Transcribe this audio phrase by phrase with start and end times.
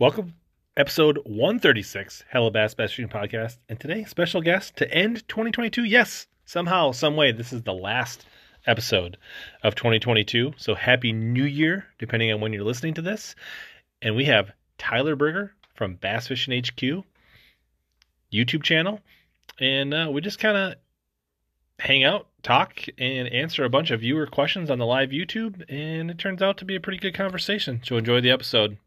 [0.00, 0.34] Welcome,
[0.76, 3.56] episode 136, Hella Bass Bass Fishing Podcast.
[3.68, 5.82] And today, special guest to end 2022.
[5.82, 8.24] Yes, somehow, some way, this is the last
[8.64, 9.18] episode
[9.64, 10.52] of 2022.
[10.56, 13.34] So happy New Year, depending on when you're listening to this.
[14.00, 17.02] And we have Tyler Berger from Bass Fishing HQ
[18.32, 19.00] YouTube channel,
[19.58, 20.74] and uh, we just kind of
[21.80, 25.64] hang out, talk, and answer a bunch of viewer questions on the live YouTube.
[25.68, 27.80] And it turns out to be a pretty good conversation.
[27.82, 28.78] So enjoy the episode.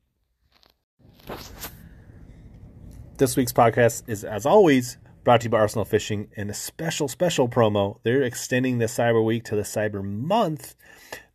[3.17, 7.07] This week's podcast is, as always, brought to you by Arsenal Fishing and a special,
[7.07, 7.99] special promo.
[8.03, 10.75] They're extending the Cyber Week to the Cyber Month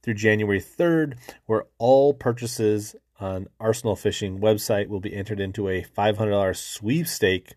[0.02, 1.16] through January 3rd,
[1.46, 7.54] where all purchases on Arsenal Fishing website will be entered into a $500 sweepstake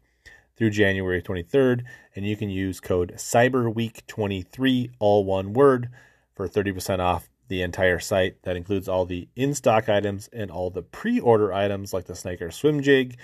[0.56, 1.84] through January 23rd,
[2.16, 5.90] and you can use code CyberWeek23, all one word,
[6.36, 8.42] for 30% off the entire site.
[8.44, 12.16] That includes all the in stock items and all the pre order items like the
[12.16, 13.18] Snaker Swim Jig,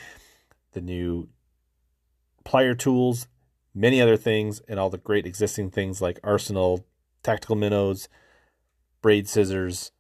[0.73, 1.29] the new
[2.44, 3.27] plier tools,
[3.73, 6.85] many other things, and all the great existing things like Arsenal,
[7.23, 8.09] tactical minnows,
[9.02, 9.91] braid scissors,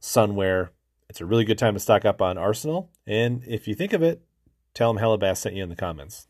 [0.00, 0.70] sunwear.
[1.10, 2.90] It's a really good time to stock up on Arsenal.
[3.06, 4.22] And if you think of it,
[4.72, 6.26] tell them Hellabass sent you in the comments.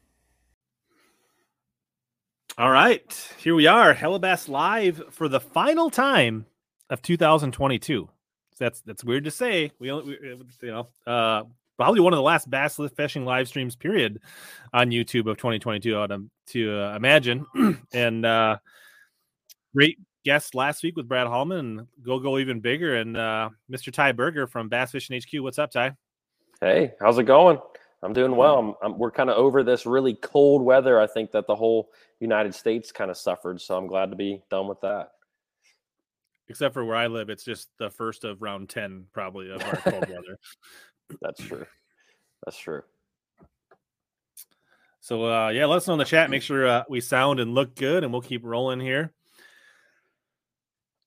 [2.57, 6.47] All right, here we are, Hellabass live for the final time
[6.91, 8.09] of 2022.
[8.59, 9.73] That's that's weird to say.
[9.79, 11.45] We, we you know, uh,
[11.77, 14.21] probably one of the last bass fishing live streams period
[14.73, 15.97] on YouTube of 2022.
[15.97, 17.47] I would to uh, imagine.
[17.93, 18.59] and uh,
[19.75, 23.93] great guest last week with Brad Hallman and go go even bigger and uh, Mr.
[23.93, 25.43] Ty Berger from Bass Fishing HQ.
[25.43, 25.97] What's up, Ty?
[26.61, 27.59] Hey, how's it going?
[28.03, 28.59] I'm doing well.
[28.59, 31.01] I'm, I'm, we're kind of over this really cold weather.
[31.01, 34.43] I think that the whole United States kind of suffered, so I'm glad to be
[34.51, 35.13] done with that
[36.49, 39.77] except for where I live, it's just the first of round 10 probably of our
[39.77, 40.39] cold weather.
[41.21, 41.67] That's true.
[42.45, 42.83] That's true.
[45.01, 46.31] So uh, yeah, let us know in the chat.
[46.31, 49.13] Make sure uh, we sound and look good, and we'll keep rolling here.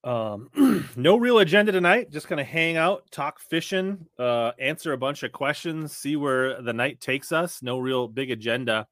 [0.04, 0.50] Um,
[0.96, 2.10] no real agenda tonight.
[2.10, 6.74] Just gonna hang out, talk fishing, uh, answer a bunch of questions, see where the
[6.74, 7.62] night takes us.
[7.62, 8.88] No real big agenda.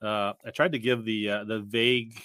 [0.00, 2.22] Uh, I tried to give the uh, the vague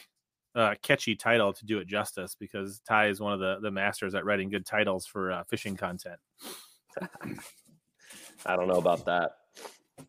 [0.57, 4.15] uh, catchy title to do it justice because Ty is one of the the masters
[4.15, 6.19] at writing good titles for uh, fishing content.
[8.45, 9.33] I don't know about that,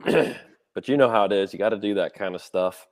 [0.74, 1.52] but you know how it is.
[1.52, 2.86] You got to do that kind of stuff.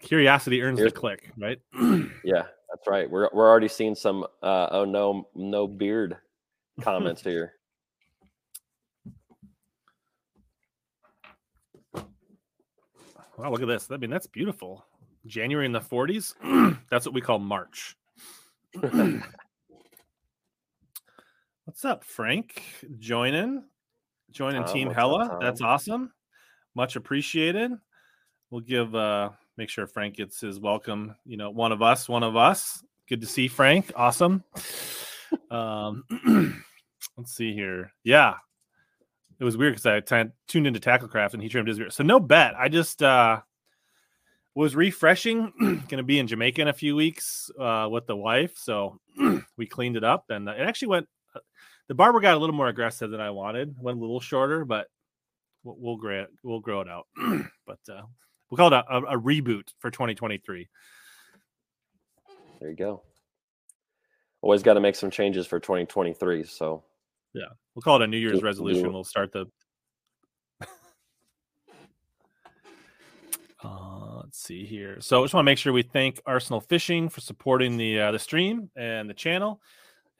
[0.00, 1.58] Curiosity earns Here's, the click, right?
[2.24, 3.10] yeah, that's right.
[3.10, 6.16] We're we're already seeing some uh, oh no no beard
[6.80, 7.52] comments here.
[13.38, 13.90] Wow, look at this.
[13.90, 14.84] I mean, that's beautiful.
[15.26, 16.34] January in the 40s.
[16.90, 17.96] That's what we call March.
[21.64, 22.62] What's up, Frank?
[22.98, 23.64] Joining,
[24.30, 25.26] joining Team Hella.
[25.26, 26.12] Up, That's awesome.
[26.74, 27.72] Much appreciated.
[28.50, 31.14] We'll give uh make sure Frank gets his welcome.
[31.24, 32.82] You know, one of us, one of us.
[33.08, 33.92] Good to see Frank.
[33.94, 34.42] Awesome.
[35.50, 36.04] um,
[37.16, 37.92] let's see here.
[38.02, 38.34] Yeah,
[39.38, 41.92] it was weird because I t- tuned into Tacklecraft and he trimmed his beard.
[41.92, 42.54] So no bet.
[42.56, 43.40] I just uh
[44.54, 45.52] was refreshing.
[45.60, 49.00] Going to be in Jamaica in a few weeks uh, with the wife, so
[49.56, 51.08] we cleaned it up, and it actually went.
[51.34, 51.40] Uh,
[51.88, 53.74] the barber got a little more aggressive than I wanted.
[53.80, 54.88] Went a little shorter, but
[55.64, 56.30] we'll, we'll grow it.
[56.42, 57.06] We'll grow it out.
[57.66, 58.02] but uh,
[58.50, 60.68] we'll call it a, a, a reboot for 2023.
[62.60, 63.02] There you go.
[64.42, 66.44] Always got to make some changes for 2023.
[66.44, 66.82] So
[67.34, 67.44] yeah,
[67.74, 68.92] we'll call it a New Year's resolution.
[68.92, 69.46] We'll start the
[74.30, 74.96] let's see here.
[75.00, 78.12] So I just want to make sure we thank Arsenal Fishing for supporting the uh,
[78.12, 79.60] the stream and the channel.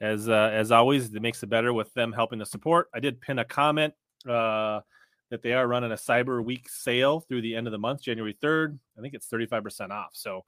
[0.01, 2.89] As uh, as always, it makes it better with them helping to support.
[2.93, 3.93] I did pin a comment
[4.27, 4.81] uh,
[5.29, 8.35] that they are running a Cyber Week sale through the end of the month, January
[8.41, 8.77] third.
[8.97, 10.09] I think it's thirty five percent off.
[10.11, 10.43] So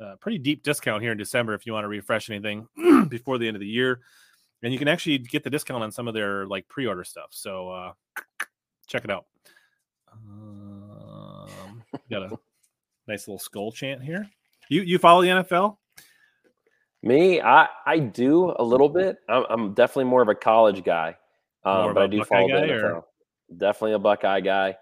[0.00, 2.68] uh, pretty deep discount here in December if you want to refresh anything
[3.08, 3.98] before the end of the year.
[4.62, 7.30] And you can actually get the discount on some of their like pre order stuff.
[7.30, 7.92] So uh,
[8.86, 9.24] check it out.
[10.12, 12.38] Um, got a
[13.08, 14.28] Nice little Skol chant here.
[14.68, 15.78] You you follow the NFL?
[17.02, 19.16] Me, I I do a little bit.
[19.28, 21.16] I'm, I'm definitely more of a college guy,
[21.64, 22.94] um, but I do follow the NFL.
[22.96, 23.04] Or?
[23.56, 24.76] Definitely a Buckeye guy,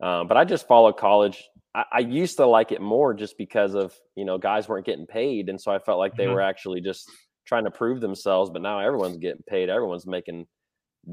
[0.00, 1.44] um, but I just follow college.
[1.72, 5.06] I, I, used to like it more just because of you know guys weren't getting
[5.06, 6.32] paid, and so I felt like they mm-hmm.
[6.32, 7.08] were actually just
[7.46, 8.50] trying to prove themselves.
[8.50, 9.68] But now everyone's getting paid.
[9.68, 10.46] Everyone's making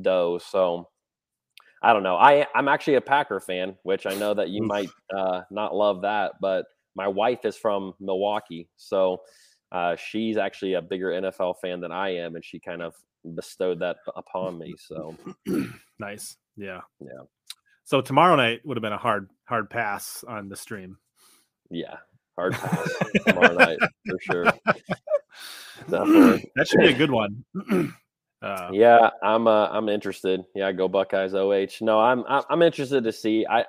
[0.01, 0.39] dough.
[0.39, 0.87] So
[1.85, 2.15] I don't know.
[2.15, 6.01] I I'm actually a Packer fan, which I know that you might uh, not love
[6.01, 6.65] that, but
[6.95, 9.21] my wife is from Milwaukee, so
[9.71, 12.95] uh, she's actually a bigger NFL fan than I am, and she kind of
[13.35, 14.73] bestowed that upon me.
[14.79, 15.15] So
[15.99, 17.21] nice, yeah, yeah.
[17.83, 20.97] So tomorrow night would have been a hard hard pass on the stream.
[21.69, 21.97] Yeah,
[22.35, 22.93] hard pass
[23.27, 24.43] tomorrow night for sure.
[25.87, 26.51] Definitely.
[26.55, 27.45] That should be a good one.
[28.45, 30.43] Uh, yeah, I'm uh, I'm interested.
[30.53, 31.33] Yeah, go Buckeyes.
[31.33, 33.43] Oh, no, I'm I'm interested to see.
[33.49, 33.65] I,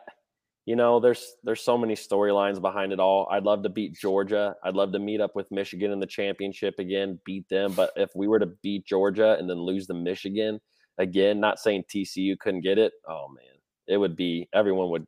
[0.66, 3.26] you know, there's there's so many storylines behind it all.
[3.30, 4.54] I'd love to beat Georgia.
[4.62, 7.72] I'd love to meet up with Michigan in the championship again, beat them.
[7.72, 10.60] But if we were to beat Georgia and then lose to Michigan
[10.98, 12.92] again, not saying TCU couldn't get it.
[13.08, 13.56] Oh man,
[13.86, 15.06] it would be everyone would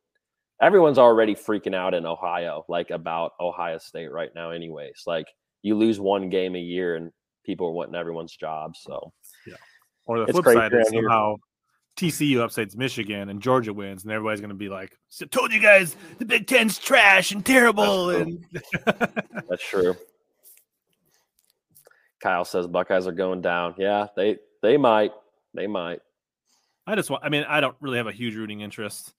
[0.61, 5.03] everyone's already freaking out in Ohio, like about Ohio State right now, anyways.
[5.05, 5.27] Like
[5.61, 7.11] you lose one game a year and
[7.45, 8.75] people are wanting everyone's job.
[8.75, 9.13] So.
[10.09, 11.35] Or the it's flip side is somehow
[11.95, 15.59] TCU upsets Michigan and Georgia wins, and everybody's going to be like, so "Told you
[15.59, 18.45] guys the Big Ten's trash and terrible." That's and
[19.47, 19.95] That's true.
[22.19, 23.75] Kyle says Buckeyes are going down.
[23.77, 25.11] Yeah, they they might.
[25.53, 25.99] They might.
[26.87, 27.23] I just want.
[27.23, 29.13] I mean, I don't really have a huge rooting interest.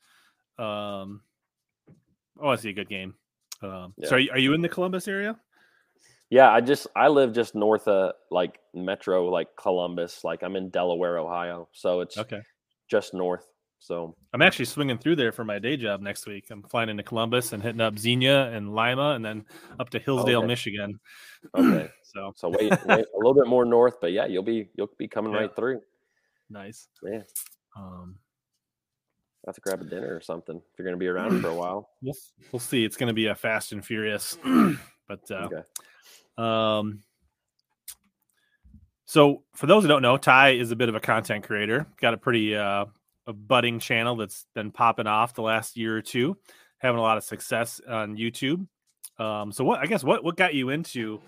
[0.59, 1.21] Um,
[2.37, 3.15] I want to see a good game.
[3.63, 4.09] Um, yeah.
[4.09, 5.39] So, are you, are you in the Columbus area?
[6.31, 10.23] Yeah, I just I live just north of like Metro, like Columbus.
[10.23, 12.41] Like I'm in Delaware, Ohio, so it's okay,
[12.89, 13.47] just north.
[13.81, 16.45] So I'm actually swinging through there for my day job next week.
[16.51, 19.45] I'm flying into Columbus and hitting up Xenia and Lima, and then
[19.81, 20.47] up to Hillsdale, okay.
[20.47, 21.01] Michigan.
[21.57, 24.91] Okay, so so wait, wait a little bit more north, but yeah, you'll be you'll
[24.99, 25.41] be coming yeah.
[25.41, 25.81] right through.
[26.49, 26.89] Nice.
[27.03, 27.23] Yeah.
[27.77, 28.17] Um,
[29.47, 31.55] have to grab a dinner or something if you're going to be around for a
[31.55, 31.91] while.
[32.03, 32.15] We'll,
[32.53, 32.85] we'll see.
[32.85, 34.37] It's going to be a fast and furious,
[35.09, 35.63] but uh, okay.
[36.39, 37.03] Um,
[39.05, 41.87] so for those who don't know, Ty is a bit of a content creator.
[42.01, 42.85] Got a pretty uh,
[43.27, 46.37] a budding channel that's been popping off the last year or two,
[46.79, 48.67] having a lot of success on YouTube.
[49.19, 51.21] Um, so what I guess what what got you into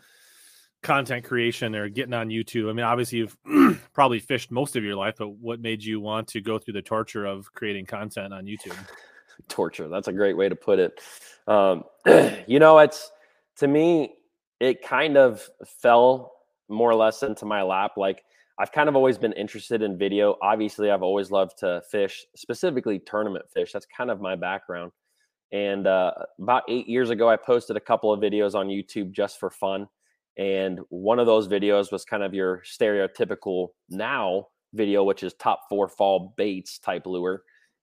[0.82, 2.70] content creation or getting on YouTube?
[2.70, 3.36] I mean, obviously you've
[3.92, 6.82] probably fished most of your life, but what made you want to go through the
[6.82, 8.76] torture of creating content on YouTube?
[9.48, 9.88] Torture.
[9.88, 11.00] That's a great way to put it.
[11.46, 11.84] Um,
[12.46, 13.10] you know, it's
[13.56, 14.14] to me,
[14.62, 15.50] it kind of
[15.80, 16.34] fell
[16.68, 17.92] more or less into my lap.
[17.96, 18.22] Like
[18.60, 20.36] I've kind of always been interested in video.
[20.40, 23.72] Obviously, I've always loved to fish, specifically tournament fish.
[23.72, 24.92] That's kind of my background.
[25.50, 29.40] And uh, about eight years ago, I posted a couple of videos on YouTube just
[29.40, 29.88] for fun.
[30.38, 35.62] And one of those videos was kind of your stereotypical now video, which is top
[35.68, 37.42] four fall baits type lure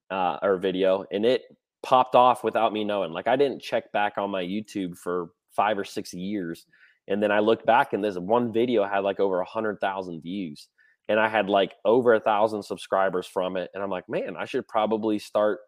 [0.09, 1.03] uh, or video.
[1.11, 1.43] And it
[1.83, 3.11] popped off without me knowing.
[3.11, 6.65] Like I didn't check back on my YouTube for five or six years.
[7.07, 10.21] And then I looked back and this one video had like over a hundred thousand
[10.21, 10.67] views.
[11.07, 13.71] And I had like over a thousand subscribers from it.
[13.73, 15.59] And I'm like, man, I should probably start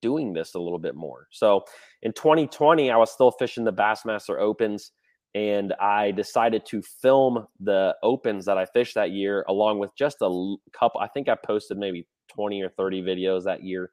[0.00, 1.26] doing this a little bit more.
[1.30, 1.64] So
[2.02, 4.92] in 2020, I was still fishing the Bassmaster Opens
[5.34, 10.16] and I decided to film the opens that I fished that year along with just
[10.22, 11.00] a couple.
[11.00, 13.90] I think I posted maybe 20 or 30 videos that year.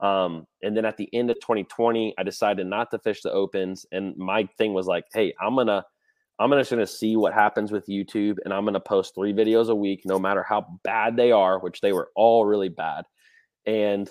[0.00, 3.86] Um, and then at the end of 2020, I decided not to fish the opens.
[3.92, 5.84] And my thing was like, hey, I'm gonna
[6.38, 9.68] I'm gonna just gonna see what happens with YouTube, and I'm gonna post three videos
[9.68, 13.04] a week, no matter how bad they are, which they were all really bad.
[13.66, 14.10] And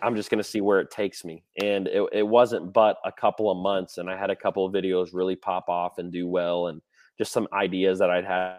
[0.00, 1.44] I'm just gonna see where it takes me.
[1.60, 4.72] And it, it wasn't but a couple of months, and I had a couple of
[4.72, 6.80] videos really pop off and do well, and
[7.18, 8.58] just some ideas that I'd had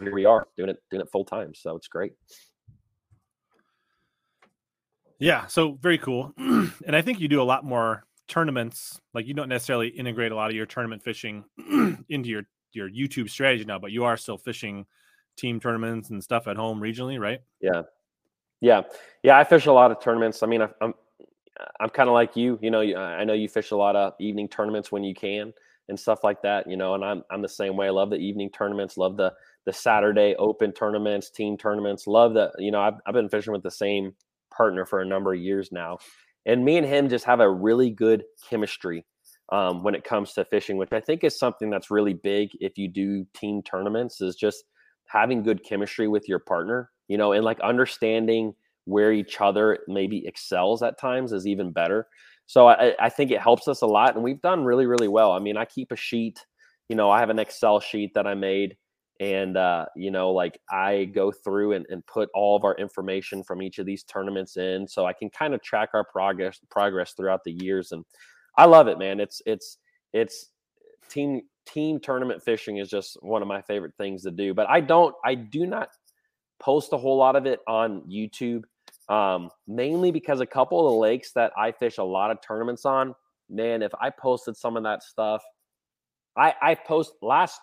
[0.00, 2.12] here we are doing it doing it full time so it's great.
[5.18, 6.32] Yeah so very cool.
[6.86, 10.34] And i think you do a lot more tournaments like you don't necessarily integrate a
[10.34, 11.44] lot of your tournament fishing
[12.08, 14.86] into your your youtube strategy now but you are still fishing
[15.36, 17.40] team tournaments and stuff at home regionally right?
[17.60, 17.82] Yeah.
[18.60, 18.82] Yeah.
[19.22, 20.42] Yeah i fish a lot of tournaments.
[20.42, 20.94] I mean I, i'm
[21.80, 24.48] i'm kind of like you you know i know you fish a lot of evening
[24.48, 25.52] tournaments when you can
[25.88, 27.86] and stuff like that you know and i'm i'm the same way.
[27.86, 29.32] I love the evening tournaments love the
[29.66, 32.06] the Saturday open tournaments, team tournaments.
[32.06, 32.52] Love that.
[32.58, 34.14] You know, I've, I've been fishing with the same
[34.56, 35.98] partner for a number of years now.
[36.46, 39.04] And me and him just have a really good chemistry
[39.52, 42.78] um, when it comes to fishing, which I think is something that's really big if
[42.78, 44.64] you do team tournaments, is just
[45.06, 50.26] having good chemistry with your partner, you know, and like understanding where each other maybe
[50.26, 52.06] excels at times is even better.
[52.46, 54.14] So I, I think it helps us a lot.
[54.14, 55.32] And we've done really, really well.
[55.32, 56.46] I mean, I keep a sheet,
[56.88, 58.76] you know, I have an Excel sheet that I made
[59.20, 63.42] and uh, you know like i go through and, and put all of our information
[63.42, 67.12] from each of these tournaments in so i can kind of track our progress progress
[67.12, 68.04] throughout the years and
[68.56, 69.20] i love it man.
[69.20, 69.78] It's it's
[70.12, 70.50] it's
[71.08, 74.80] team team tournament fishing is just one of my favorite things to do but i
[74.80, 75.90] don't i do not
[76.60, 78.62] post a whole lot of it on youtube
[79.10, 82.84] um, mainly because a couple of the lakes that i fish a lot of tournaments
[82.84, 83.14] on
[83.50, 85.42] man if i posted some of that stuff
[86.36, 87.60] i i post last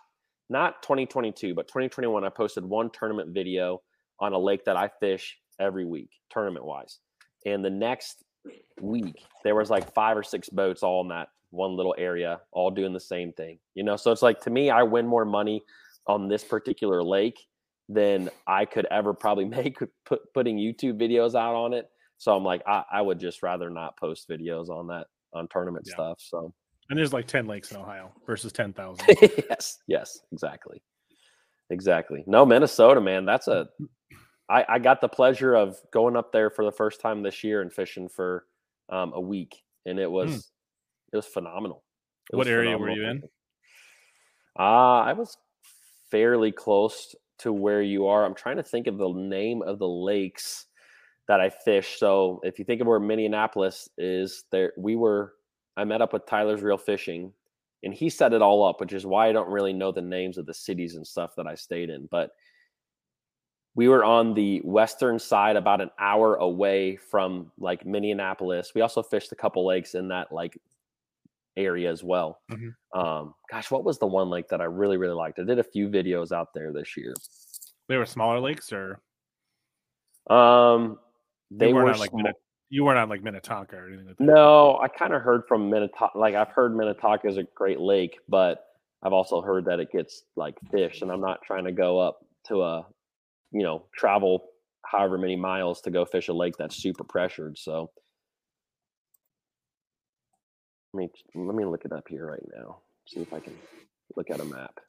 [0.50, 3.82] not 2022, but 2021, I posted one tournament video
[4.20, 7.00] on a lake that I fish every week, tournament wise.
[7.46, 8.24] And the next
[8.82, 12.72] week, there was like five or six boats all in that one little area, all
[12.72, 13.60] doing the same thing.
[13.74, 15.64] You know, so it's like to me, I win more money
[16.08, 17.40] on this particular lake
[17.90, 21.90] than I could ever probably make put, putting YouTube videos out on it.
[22.18, 25.86] So I'm like, I, I would just rather not post videos on that on tournament
[25.88, 25.94] yeah.
[25.94, 26.18] stuff.
[26.20, 26.54] So
[26.90, 29.06] and there's like 10 lakes in Ohio versus 10,000.
[29.50, 30.82] yes, yes, exactly.
[31.70, 32.24] Exactly.
[32.28, 33.68] No, Minnesota, man, that's a
[34.50, 37.62] I, I got the pleasure of going up there for the first time this year
[37.62, 38.46] and fishing for
[38.90, 40.44] um, a week, and it was mm.
[41.14, 41.84] it was phenomenal.
[42.32, 42.96] It what was area phenomenal.
[42.96, 43.24] were you in?
[44.58, 45.38] Uh, I was
[46.12, 48.24] fairly close to where you are.
[48.24, 50.68] I'm trying to think of the name of the lakes
[51.28, 52.00] that I fished.
[52.00, 55.34] So if you think of where Minneapolis is, there we were.
[55.78, 57.34] I met up with Tyler's Real Fishing,
[57.84, 60.38] and he set it all up, which is why I don't really know the names
[60.38, 62.08] of the cities and stuff that I stayed in.
[62.10, 62.32] But
[63.76, 68.72] we were on the western side, about an hour away from like Minneapolis.
[68.74, 70.58] We also fished a couple lakes in that like
[71.58, 72.40] area as well.
[72.52, 73.00] Mm-hmm.
[73.00, 75.40] Um, gosh, what was the one lake that I really really liked?
[75.40, 77.14] I did a few videos out there this year.
[77.90, 79.02] They were smaller lakes, or
[80.30, 80.98] um,
[81.52, 82.28] they were like sm-
[82.76, 84.24] you weren't on like Minnetonka or anything like that.
[84.24, 86.18] No, I kind of heard from Minnetonka.
[86.18, 88.66] Like I've heard Minnetonka is a great lake, but
[89.02, 92.26] I've also heard that it gets like fish, and I'm not trying to go up
[92.48, 92.86] to a,
[93.54, 94.50] you know, travel
[94.84, 97.58] however many miles to go fish a lake that's super pressured.
[97.58, 97.92] So
[100.94, 102.80] let me let me look it up here right now.
[103.08, 103.54] See if I can
[104.18, 104.80] look at a map.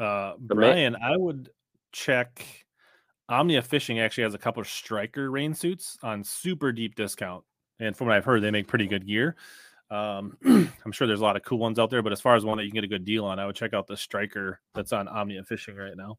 [0.00, 1.48] Uh, Brian, I would
[1.92, 2.65] check
[3.28, 7.44] Omnia Fishing actually has a couple of striker rain suits on super deep discount.
[7.80, 9.36] And from what I've heard, they make pretty good gear.
[9.90, 10.36] Um,
[10.84, 12.56] I'm sure there's a lot of cool ones out there, but as far as one
[12.58, 14.92] that you can get a good deal on, I would check out the striker that's
[14.92, 16.18] on Omnia Fishing right now.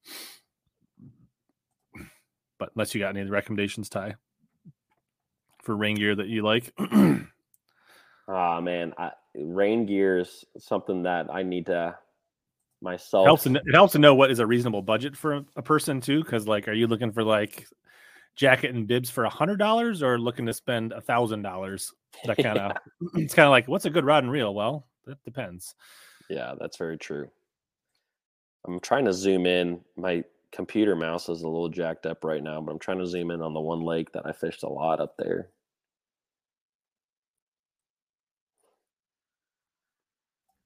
[2.59, 4.15] But unless you got any recommendations, Ty,
[5.61, 6.73] for rain gear that you like.
[8.29, 11.97] Ah, oh, man, I, rain gear is something that I need to
[12.81, 13.25] myself.
[13.25, 16.01] It helps to, it helps to know what is a reasonable budget for a person
[16.01, 17.67] too, because like, are you looking for like
[18.35, 21.93] jacket and bibs for a hundred dollars, or looking to spend a thousand dollars?
[22.25, 23.23] That kind of yeah.
[23.23, 24.53] it's kind of like what's a good rod and reel?
[24.53, 25.75] Well, that depends.
[26.29, 27.29] Yeah, that's very true.
[28.65, 29.81] I'm trying to zoom in.
[29.95, 33.31] My computer mouse is a little jacked up right now, but I'm trying to zoom
[33.31, 35.49] in on the one lake that I fished a lot up there.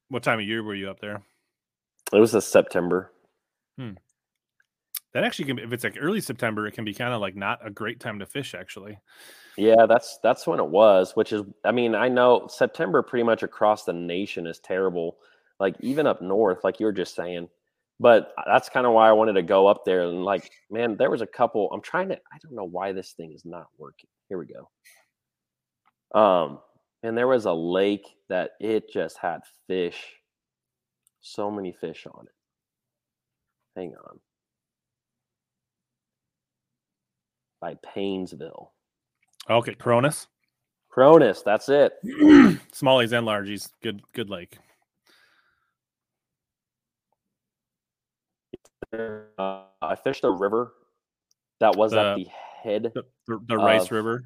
[0.09, 1.21] What time of year were you up there?
[2.13, 3.11] It was a September.
[3.77, 3.91] Hmm.
[5.13, 7.35] That actually can, be, if it's like early September, it can be kind of like
[7.35, 8.53] not a great time to fish.
[8.53, 8.97] Actually.
[9.57, 11.15] Yeah, that's that's when it was.
[11.15, 15.17] Which is, I mean, I know September pretty much across the nation is terrible.
[15.59, 17.49] Like even up north, like you were just saying.
[17.99, 21.11] But that's kind of why I wanted to go up there and like, man, there
[21.11, 21.69] was a couple.
[21.71, 22.15] I'm trying to.
[22.15, 24.09] I don't know why this thing is not working.
[24.27, 26.19] Here we go.
[26.19, 26.59] Um,
[27.03, 30.01] and there was a lake that it just had fish
[31.21, 32.33] so many fish on it.
[33.79, 34.19] Hang on.
[37.61, 38.69] By Paynesville.
[39.49, 40.27] Okay, Koronis.
[40.93, 41.93] Koronis, that's it.
[42.73, 43.69] Smallies and largies.
[43.81, 44.57] Good good lake.
[48.93, 50.73] Uh, I fished a river
[51.61, 52.27] that was the, at the
[52.61, 54.25] head the, the, the Rice River.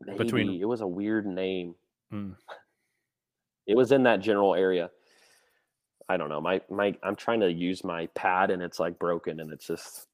[0.00, 0.18] Maybe.
[0.18, 1.74] Between it was a weird name.
[2.10, 2.32] Hmm.
[3.68, 4.90] It was in that general area.
[6.08, 6.40] I don't know.
[6.40, 10.06] My my I'm trying to use my pad and it's like broken and it's just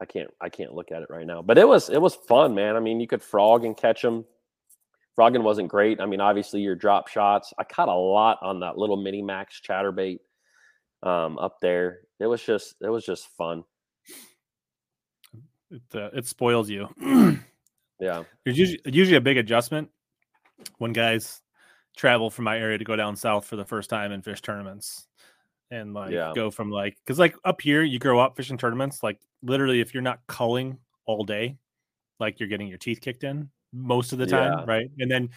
[0.00, 1.42] I can't I can't look at it right now.
[1.42, 2.76] But it was it was fun, man.
[2.76, 4.24] I mean, you could frog and catch them.
[5.14, 6.00] Frogging wasn't great.
[6.00, 7.52] I mean, obviously your drop shots.
[7.58, 10.18] I caught a lot on that little mini max chatterbait
[11.04, 12.00] um, up there.
[12.18, 13.64] It was just it was just fun.
[15.70, 16.88] It uh, it spoils you.
[18.00, 19.90] yeah, there's usually usually a big adjustment
[20.78, 21.42] when guys
[21.96, 25.06] travel from my area to go down south for the first time and fish tournaments
[25.70, 26.32] and like yeah.
[26.34, 29.94] go from like because like up here you grow up fishing tournaments like literally if
[29.94, 31.56] you're not culling all day
[32.20, 34.64] like you're getting your teeth kicked in most of the time yeah.
[34.66, 35.28] right and then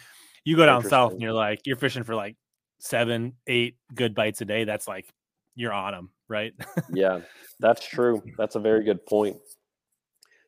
[0.44, 2.36] you go down south and you're like you're fishing for like
[2.78, 5.06] seven eight good bites a day that's like
[5.54, 6.52] you're on them right
[6.92, 7.20] yeah
[7.58, 9.36] that's true that's a very good point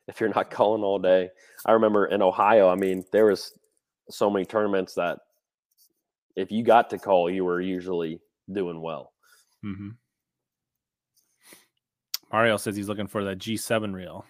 [0.07, 1.29] if you're not culling all day
[1.65, 3.53] i remember in ohio i mean there was
[4.09, 5.19] so many tournaments that
[6.41, 8.19] if you got to call, you were usually
[8.51, 9.13] doing well.
[9.63, 9.89] Mm-hmm.
[12.31, 14.25] Mario says he's looking for that G7 reel.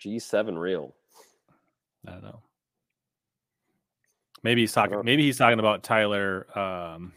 [0.00, 0.94] G7 reel.
[2.06, 2.40] I don't know.
[4.42, 5.00] Maybe he's talking.
[5.04, 6.46] Maybe he's talking about Tyler.
[6.58, 7.12] Um,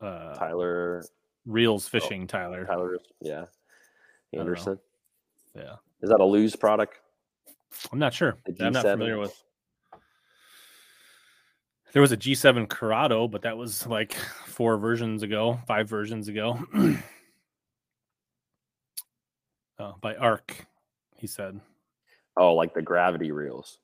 [0.00, 1.04] uh, Tyler
[1.46, 2.64] Reels oh, Fishing, oh, Tyler.
[2.66, 3.46] Tyler, yeah.
[4.32, 4.78] Anderson.
[5.56, 5.76] Yeah.
[6.02, 7.00] Is that a Lew's product?
[7.92, 8.36] I'm not sure.
[8.60, 9.43] I'm not familiar with.
[11.94, 14.14] There was a G7 Curado, but that was like
[14.46, 16.58] four versions ago, five versions ago.
[19.78, 20.66] uh, by Ark,
[21.16, 21.60] he said.
[22.36, 23.78] Oh, like the gravity reels.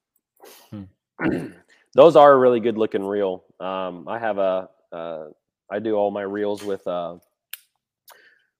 [0.71, 0.83] Hmm.
[1.95, 3.45] Those are a really good looking reel.
[3.61, 5.27] Um, I have a, uh,
[5.71, 7.17] I do all my reels with uh,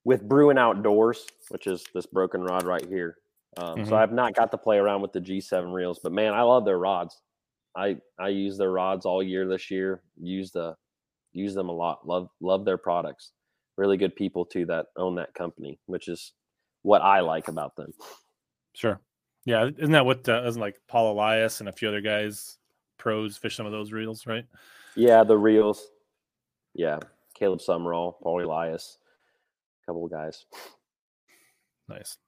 [0.05, 3.17] with Bruin Outdoors, which is this broken rod right here.
[3.57, 3.89] Um, mm-hmm.
[3.89, 6.65] So I've not got to play around with the G7 reels, but man, I love
[6.65, 7.21] their rods.
[7.77, 10.03] I I use their rods all year this year.
[10.21, 10.75] Use the
[11.33, 12.07] use them a lot.
[12.07, 13.33] Love love their products.
[13.77, 16.33] Really good people too that own that company, which is
[16.83, 17.93] what I like about them.
[18.75, 19.01] Sure.
[19.47, 22.59] Yeah, isn't that what uh, isn't like Paul Elias and a few other guys
[22.99, 24.45] pros fish some of those reels, right?
[24.95, 25.89] Yeah, the reels.
[26.75, 26.99] Yeah,
[27.35, 28.99] Caleb Sumrall, Paul Elias,
[29.83, 30.45] a couple of guys.
[31.89, 32.19] Nice.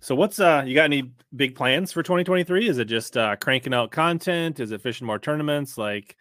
[0.00, 2.68] So what's uh you got any big plans for 2023?
[2.68, 4.60] Is it just uh cranking out content?
[4.60, 5.78] Is it fishing more tournaments?
[5.78, 6.16] Like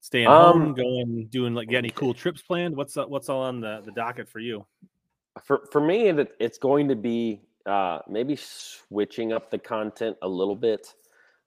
[0.00, 2.76] staying um, home, going doing like any cool trips planned?
[2.76, 4.66] What's uh, what's all on the the docket for you?
[5.44, 10.28] For for me, it, it's going to be uh maybe switching up the content a
[10.28, 10.94] little bit.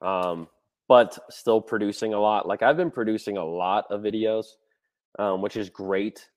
[0.01, 0.47] Um
[0.87, 2.47] but still producing a lot.
[2.47, 4.45] Like I've been producing a lot of videos,
[5.17, 6.29] um, which is great.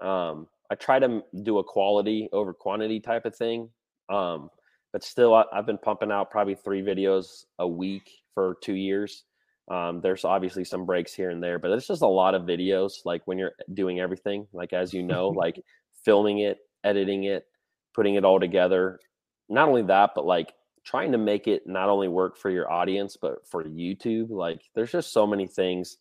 [0.00, 3.70] Um, I try to do a quality over quantity type of thing.
[4.08, 4.50] Um,
[4.94, 9.24] but still, I, have been pumping out probably three videos a week for two years.
[9.68, 13.04] Um, there's obviously some breaks here and there, but it's just a lot of videos.
[13.04, 15.60] Like when you're doing everything, like as you know, like
[16.04, 17.44] filming it, editing it,
[17.92, 19.00] putting it all together.
[19.48, 20.52] Not only that, but like
[20.84, 24.30] trying to make it not only work for your audience but for YouTube.
[24.30, 25.96] Like there's just so many things.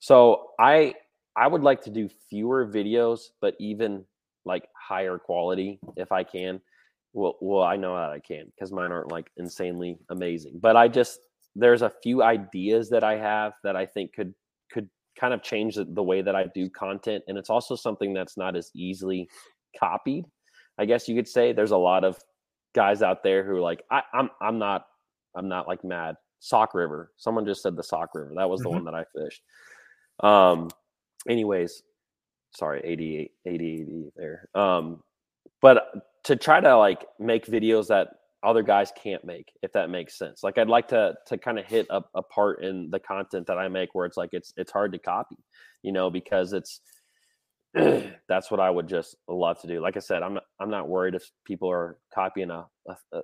[0.00, 0.94] So I
[1.36, 4.06] I would like to do fewer videos, but even
[4.44, 6.60] like higher quality if I can.
[7.14, 10.58] Well, well, I know that I can because mine aren't like insanely amazing.
[10.60, 11.20] But I just
[11.54, 14.34] there's a few ideas that I have that I think could
[14.70, 18.12] could kind of change the, the way that I do content, and it's also something
[18.12, 19.28] that's not as easily
[19.78, 20.24] copied.
[20.76, 22.18] I guess you could say there's a lot of
[22.74, 24.86] guys out there who are like, I, am I'm, I'm not
[25.36, 26.16] I'm not like mad.
[26.40, 27.12] Sauk River.
[27.16, 28.32] Someone just said the Sauk River.
[28.36, 28.84] That was the mm-hmm.
[28.84, 29.42] one that I fished.
[30.20, 30.68] Um.
[31.26, 31.82] Anyways,
[32.54, 34.48] sorry, 88, 80, 80 there.
[34.54, 35.02] Um,
[35.62, 35.92] but
[36.24, 38.08] to try to like make videos that
[38.42, 40.42] other guys can't make, if that makes sense.
[40.42, 43.58] Like I'd like to to kind of hit a, a part in the content that
[43.58, 45.36] I make where it's like it's it's hard to copy,
[45.82, 46.80] you know, because it's
[47.74, 49.80] that's what I would just love to do.
[49.80, 53.22] Like I said, I'm not, I'm not worried if people are copying a, a, a,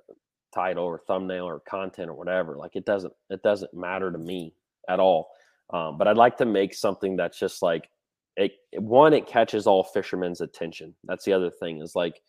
[0.53, 2.57] title or thumbnail or content or whatever.
[2.57, 4.53] Like it doesn't it doesn't matter to me
[4.89, 5.29] at all.
[5.71, 7.89] Um, but I'd like to make something that's just like
[8.35, 8.51] it.
[8.73, 10.95] One, it catches all fishermen's attention.
[11.05, 12.21] That's the other thing is like,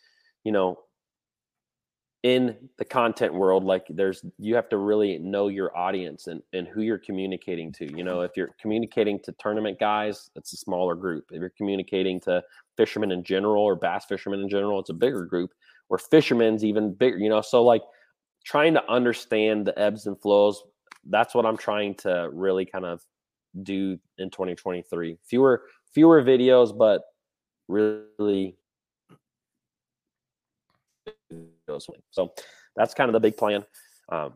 [0.45, 0.79] you know,
[2.23, 6.69] in the content world like there's you have to really know your audience and, and
[6.69, 10.95] who you're communicating to you know if you're communicating to tournament guys it's a smaller
[10.95, 11.25] group.
[11.33, 12.43] If you're communicating to
[12.77, 15.51] fishermen in general or bass fishermen in general it's a bigger group
[15.89, 17.83] or fishermen's even bigger you know so like
[18.45, 20.63] trying to understand the ebbs and flows
[21.11, 23.03] that's what i'm trying to really kind of
[23.65, 27.03] do in 2023 fewer fewer videos but
[27.69, 28.57] really
[31.79, 32.33] so
[32.77, 33.65] that's kind of the big plan
[34.11, 34.35] um,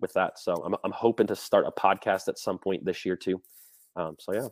[0.00, 0.38] with that.
[0.38, 3.40] So I'm, I'm hoping to start a podcast at some point this year too.
[3.96, 4.48] Um, so yeah.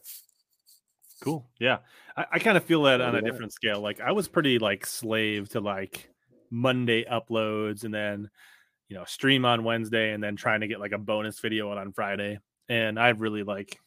[1.23, 1.49] Cool.
[1.59, 1.79] Yeah.
[2.17, 3.81] I, I kind of feel that on a different scale.
[3.81, 6.11] Like I was pretty like slave to like
[6.51, 8.31] Monday uploads and then,
[8.89, 11.79] you know, stream on Wednesday and then trying to get like a bonus video on,
[11.79, 12.39] on Friday.
[12.69, 13.79] And I've really like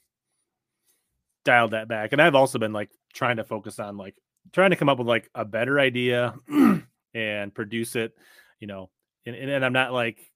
[1.46, 2.12] dialed that back.
[2.12, 4.16] And I've also been like trying to focus on like
[4.52, 6.34] trying to come up with like a better idea
[7.14, 8.14] and produce it,
[8.60, 8.90] you know,
[9.26, 10.32] and, and I'm not like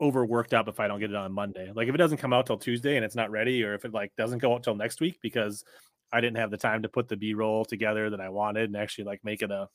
[0.00, 1.70] overworked up if I don't get it on Monday.
[1.74, 3.92] Like if it doesn't come out till Tuesday and it's not ready, or if it
[3.92, 5.64] like doesn't go out till next week because
[6.12, 8.76] I didn't have the time to put the B roll together that I wanted and
[8.76, 9.68] actually like make it a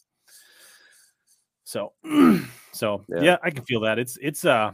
[1.63, 1.93] so
[2.73, 3.21] so yeah.
[3.21, 3.99] yeah, I can feel that.
[3.99, 4.71] It's it's uh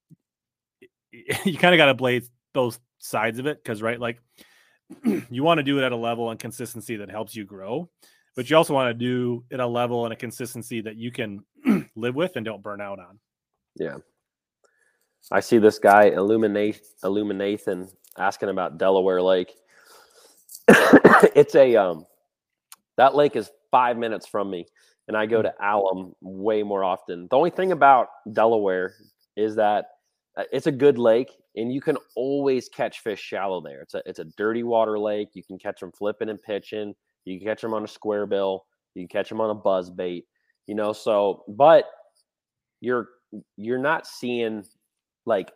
[1.12, 2.22] you kind of gotta play
[2.54, 4.20] both sides of it because right, like
[5.30, 7.88] you want to do it at a level and consistency that helps you grow
[8.38, 11.42] but you also want to do at a level and a consistency that you can
[11.96, 13.18] live with and don't burn out on.
[13.74, 13.96] Yeah.
[15.32, 19.56] I see this guy illuminate illuminathan asking about Delaware Lake.
[20.68, 22.06] it's a um
[22.96, 24.66] that lake is five minutes from me,
[25.08, 25.46] and I go hmm.
[25.46, 27.26] to Alum way more often.
[27.28, 28.94] The only thing about Delaware
[29.36, 29.86] is that
[30.36, 33.80] uh, it's a good lake, and you can always catch fish shallow there.
[33.80, 35.30] It's a it's a dirty water lake.
[35.32, 36.94] You can catch them flipping and pitching
[37.28, 38.64] You can catch them on a square bill.
[38.94, 40.26] You can catch them on a buzz bait.
[40.66, 41.84] You know, so but
[42.80, 43.08] you're
[43.56, 44.64] you're not seeing
[45.26, 45.52] like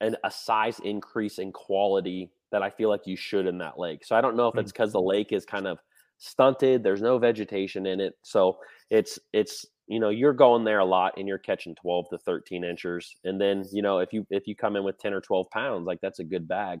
[0.00, 4.04] an, a size increase in quality that I feel like you should in that lake.
[4.04, 4.74] So I don't know if it's mm.
[4.74, 5.78] because the lake is kind of
[6.18, 6.82] stunted.
[6.82, 8.58] There's no vegetation in it, so
[8.90, 12.64] it's it's you know you're going there a lot and you're catching 12 to 13
[12.64, 15.48] inches and then you know if you if you come in with 10 or 12
[15.50, 16.80] pounds like that's a good bag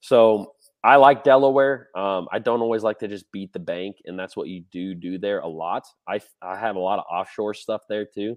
[0.00, 4.18] so i like delaware um, i don't always like to just beat the bank and
[4.18, 7.54] that's what you do do there a lot i i have a lot of offshore
[7.54, 8.36] stuff there too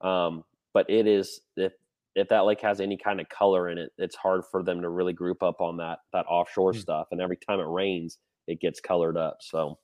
[0.00, 1.72] um, but it is if
[2.14, 4.88] if that lake has any kind of color in it it's hard for them to
[4.88, 6.80] really group up on that that offshore mm-hmm.
[6.80, 9.78] stuff and every time it rains it gets colored up so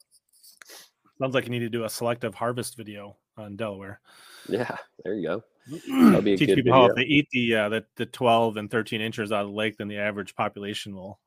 [1.20, 4.00] sounds like you need to do a selective harvest video on Delaware.
[4.48, 5.44] Yeah, there you go.
[5.68, 6.72] Teach people video.
[6.72, 9.54] how if they eat the, uh, the the twelve and thirteen inches out of the
[9.54, 11.20] lake, then the average population will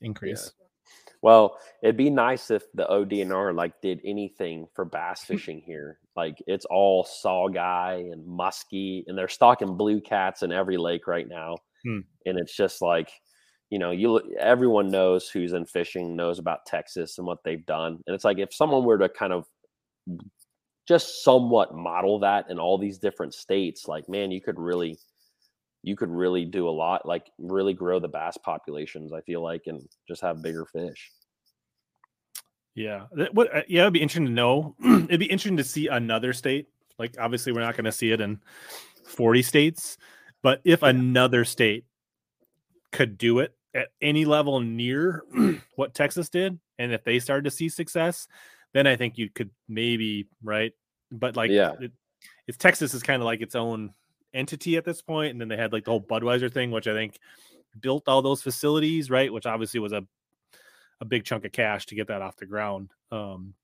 [0.00, 0.52] increase.
[0.58, 0.66] Yeah.
[1.22, 5.98] Well, it'd be nice if the ODNR like did anything for bass fishing here.
[6.14, 11.28] Like it's all saugeye and muskie, and they're stocking blue cats in every lake right
[11.28, 11.56] now.
[11.84, 12.00] Hmm.
[12.24, 13.10] And it's just like,
[13.70, 17.98] you know, you everyone knows who's in fishing knows about Texas and what they've done.
[18.06, 19.46] And it's like if someone were to kind of
[20.86, 24.98] just somewhat model that in all these different states, like man, you could really
[25.86, 29.62] you could really do a lot, like really grow the bass populations, I feel like,
[29.68, 31.12] and just have bigger fish.
[32.74, 33.04] Yeah.
[33.30, 34.74] What uh, yeah, it'd be interesting to know.
[34.84, 36.66] it'd be interesting to see another state.
[36.98, 38.40] Like obviously we're not going to see it in
[39.04, 39.96] 40 states,
[40.42, 41.84] but if another state
[42.90, 45.22] could do it at any level near
[45.76, 48.26] what Texas did, and if they started to see success,
[48.72, 50.72] then I think you could maybe right.
[51.12, 51.92] But like, yeah, it,
[52.48, 53.94] it's Texas is kind of like its own
[54.36, 56.92] entity at this point, and then they had like the whole Budweiser thing, which I
[56.92, 57.18] think
[57.80, 59.32] built all those facilities, right?
[59.32, 60.06] Which obviously was a
[61.00, 62.90] a big chunk of cash to get that off the ground.
[63.10, 63.54] Um,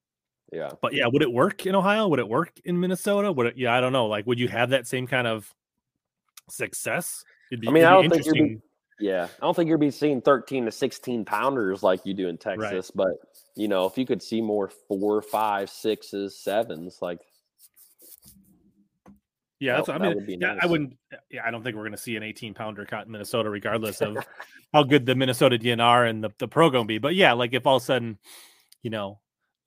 [0.52, 2.08] yeah, but yeah, would it work in Ohio?
[2.08, 3.32] Would it work in Minnesota?
[3.32, 3.56] Would it?
[3.56, 4.06] Yeah, I don't know.
[4.06, 5.52] Like, would you have that same kind of
[6.50, 7.24] success?
[7.50, 8.58] Be, I mean, I don't think you'd be,
[8.98, 12.38] yeah, I don't think you'd be seeing 13 to 16 pounders like you do in
[12.38, 13.06] Texas, right.
[13.06, 13.16] but
[13.56, 17.20] you know, if you could see more four, five, sixes, sevens, like
[19.62, 19.86] yeah, that's.
[19.86, 20.58] That, I mean, yeah, nice.
[20.62, 20.96] I wouldn't.
[21.30, 24.00] Yeah, I don't think we're going to see an 18 pounder caught in Minnesota, regardless
[24.00, 24.16] of
[24.72, 26.98] how good the Minnesota DNR and the the pro going to be.
[26.98, 28.18] But yeah, like if all of a sudden,
[28.82, 29.20] you know,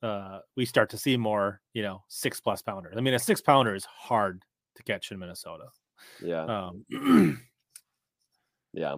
[0.04, 2.96] uh, we start to see more, you know, six plus pounders.
[2.98, 4.44] I mean, a six pounder is hard
[4.76, 5.68] to catch in Minnesota.
[6.22, 6.44] Yeah.
[6.92, 7.42] Um,
[8.74, 8.96] yeah.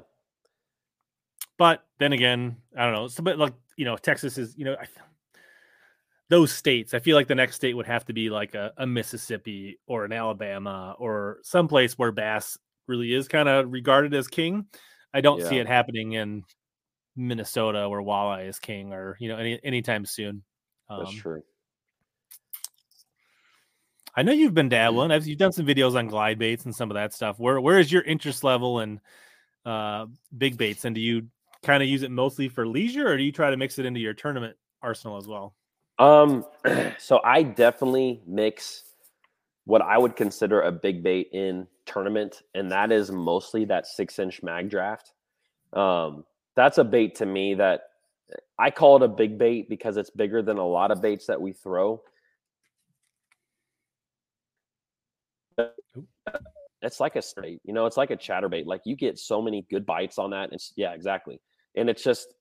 [1.59, 3.07] But then again, I don't know.
[3.07, 4.87] So, but like you know, Texas is you know, I,
[6.29, 6.93] those states.
[6.93, 10.05] I feel like the next state would have to be like a, a Mississippi or
[10.05, 14.65] an Alabama or someplace where bass really is kind of regarded as king.
[15.13, 15.49] I don't yeah.
[15.49, 16.43] see it happening in
[17.15, 20.43] Minnesota where walleye is king or you know any anytime soon.
[20.89, 21.41] Um, That's true.
[24.15, 25.11] I know you've been dabbling.
[25.11, 27.39] I've, you've done some videos on glide baits and some of that stuff.
[27.39, 28.99] Where where is your interest level in
[29.65, 31.27] uh, big baits, and do you
[31.63, 33.99] kind of use it mostly for leisure, or do you try to mix it into
[33.99, 35.55] your tournament arsenal as well?
[35.99, 36.45] Um,
[36.99, 38.83] so I definitely mix
[39.65, 44.19] what I would consider a big bait in tournament, and that is mostly that six
[44.19, 45.13] inch mag draft.
[45.73, 47.81] Um, that's a bait to me that
[48.59, 51.41] I call it a big bait because it's bigger than a lot of baits that
[51.41, 52.01] we throw.
[56.81, 58.65] It's like a straight, you know, it's like a chatterbait.
[58.65, 60.51] Like you get so many good bites on that.
[60.53, 61.41] It's yeah, exactly
[61.75, 62.33] and it's just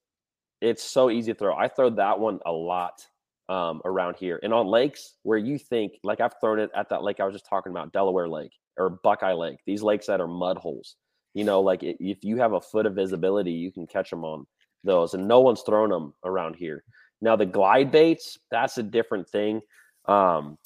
[0.61, 1.55] it's so easy to throw.
[1.57, 3.07] I throw that one a lot
[3.49, 7.03] um, around here, and on lakes where you think like I've thrown it at that
[7.03, 9.59] lake I was just talking about, Delaware Lake or Buckeye Lake.
[9.67, 10.97] These lakes that are mud holes.
[11.35, 14.47] You know, like if you have a foot of visibility, you can catch them on
[14.85, 16.83] those, and no one's thrown them around here.
[17.21, 19.61] Now the glide baits, that's a different thing.
[20.07, 20.59] Um,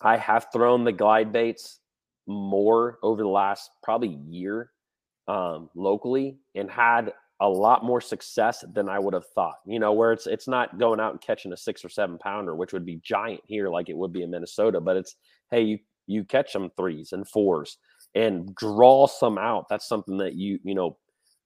[0.00, 1.80] I have thrown the glide baits
[2.26, 4.70] more over the last probably year
[5.28, 9.56] um, locally and had a lot more success than I would have thought.
[9.66, 12.54] You know, where it's it's not going out and catching a six or seven pounder,
[12.54, 14.80] which would be giant here, like it would be in Minnesota.
[14.80, 15.16] But it's
[15.50, 17.78] hey, you you catch some threes and fours
[18.14, 19.68] and draw some out.
[19.68, 20.96] That's something that you you know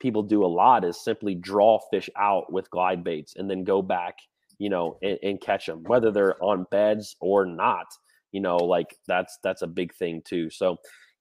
[0.01, 3.83] people do a lot is simply draw fish out with glide baits and then go
[3.83, 4.17] back,
[4.59, 7.87] you know, and, and catch them, whether they're on beds or not.
[8.33, 10.51] You know, like that's that's a big thing too.
[10.51, 10.77] So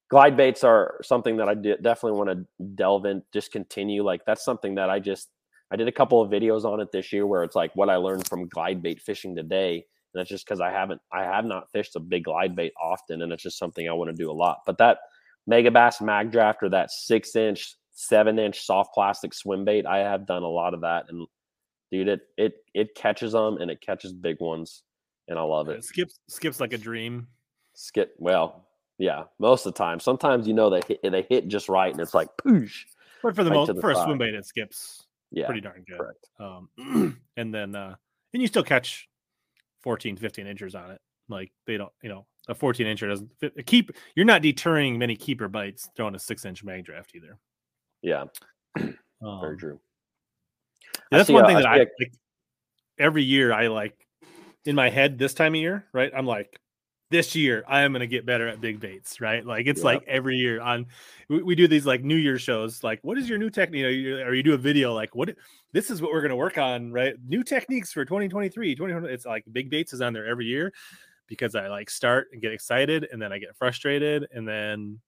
[0.09, 4.03] glide baits are something that I definitely want to delve in, just continue.
[4.03, 5.29] Like that's something that I just
[5.71, 7.97] I did a couple of videos on it this year where it's like what I
[7.97, 9.75] learned from glide bait fishing today.
[9.75, 13.21] And that's just because I haven't I have not fished a big glide bait often,
[13.21, 14.59] and it's just something I want to do a lot.
[14.65, 14.99] But that
[15.49, 20.25] Megabass mag draft or that six inch, seven inch soft plastic swim bait, I have
[20.25, 21.27] done a lot of that and
[21.91, 22.07] dude.
[22.07, 24.83] It it it catches them and it catches big ones,
[25.27, 25.79] and I love it.
[25.79, 27.27] it skips skips like a dream.
[27.73, 28.66] Skip well,
[28.97, 29.99] yeah, most of the time.
[29.99, 32.86] Sometimes you know they hit, they hit just right, and it's like poosh.
[33.23, 34.01] But for the right most for side.
[34.01, 35.97] a swim bait, it skips yeah, pretty darn good.
[35.97, 36.29] Correct.
[36.39, 37.95] Um, and then uh,
[38.33, 39.07] and you still catch
[39.81, 41.01] 14, 15 inches on it.
[41.29, 43.91] Like they don't, you know, a 14 incher doesn't fit, keep.
[44.15, 47.38] You're not deterring many keeper bites throwing a six inch mag draft either.
[48.01, 48.25] Yeah,
[48.79, 49.79] um, very true.
[51.12, 51.91] Yeah, that's one a, thing that I like.
[52.99, 54.07] Every year, I like
[54.65, 56.12] in my head this time of year, right?
[56.15, 56.60] I'm like,
[57.09, 59.45] this year I am going to get better at big baits, right?
[59.45, 59.85] Like it's yep.
[59.85, 60.87] like every year on
[61.29, 62.83] we, we, do these like New Year shows.
[62.83, 63.79] Like, what is your new technique?
[63.79, 65.35] You know, you, or you do a video like, what
[65.71, 67.15] this is what we're going to work on, right?
[67.25, 69.13] New techniques for 2023, 2020.
[69.13, 70.73] It's like big baits is on there every year
[71.27, 74.99] because I like start and get excited and then I get frustrated and then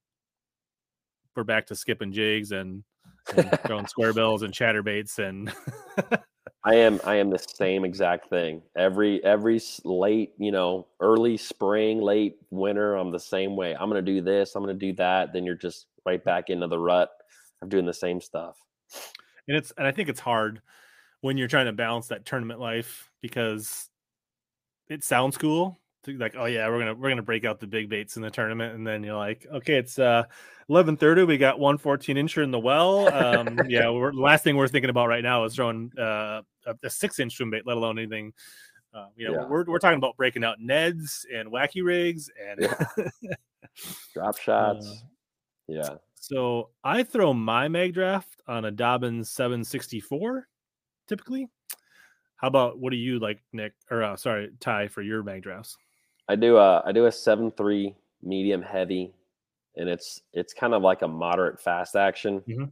[1.35, 2.83] we're back to skipping jigs and,
[3.35, 5.53] and throwing square bills and chatter baits and
[6.63, 8.61] I am I am the same exact thing.
[8.75, 13.73] Every every late, you know, early spring, late winter, I'm the same way.
[13.73, 16.49] I'm going to do this, I'm going to do that, then you're just right back
[16.49, 17.11] into the rut
[17.61, 18.57] of doing the same stuff.
[19.47, 20.61] And it's and I think it's hard
[21.21, 23.89] when you're trying to balance that tournament life because
[24.89, 28.15] it sounds cool like oh yeah we're gonna we're gonna break out the big baits
[28.15, 30.23] in the tournament and then you're like okay it's uh
[30.69, 34.67] 11:30 we got 114 incher in the well um yeah we're, the last thing we're
[34.67, 37.99] thinking about right now is throwing uh a, a six inch swim bait let alone
[37.99, 38.33] anything
[38.93, 39.47] uh, you know yeah.
[39.47, 43.33] we're, we're talking about breaking out neds and wacky rigs and yeah.
[44.13, 44.93] drop shots uh,
[45.67, 50.47] yeah so i throw my mag draft on a dobyns 764
[51.07, 51.49] typically
[52.39, 53.73] how about what do you like, Nick?
[53.91, 55.77] Or uh, sorry, Ty, for your mag drafts?
[56.29, 59.11] I do a I do a seven three medium heavy,
[59.75, 62.41] and it's it's kind of like a moderate fast action.
[62.41, 62.65] Mm-hmm.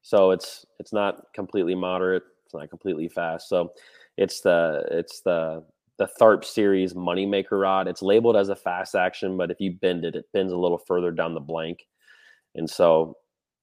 [0.00, 2.24] So it's it's not completely moderate.
[2.46, 3.48] It's not completely fast.
[3.48, 3.72] So
[4.16, 5.62] it's the it's the
[5.98, 7.86] the Tharp series moneymaker rod.
[7.86, 10.78] It's labeled as a fast action, but if you bend it, it bends a little
[10.78, 11.86] further down the blank.
[12.56, 13.18] And so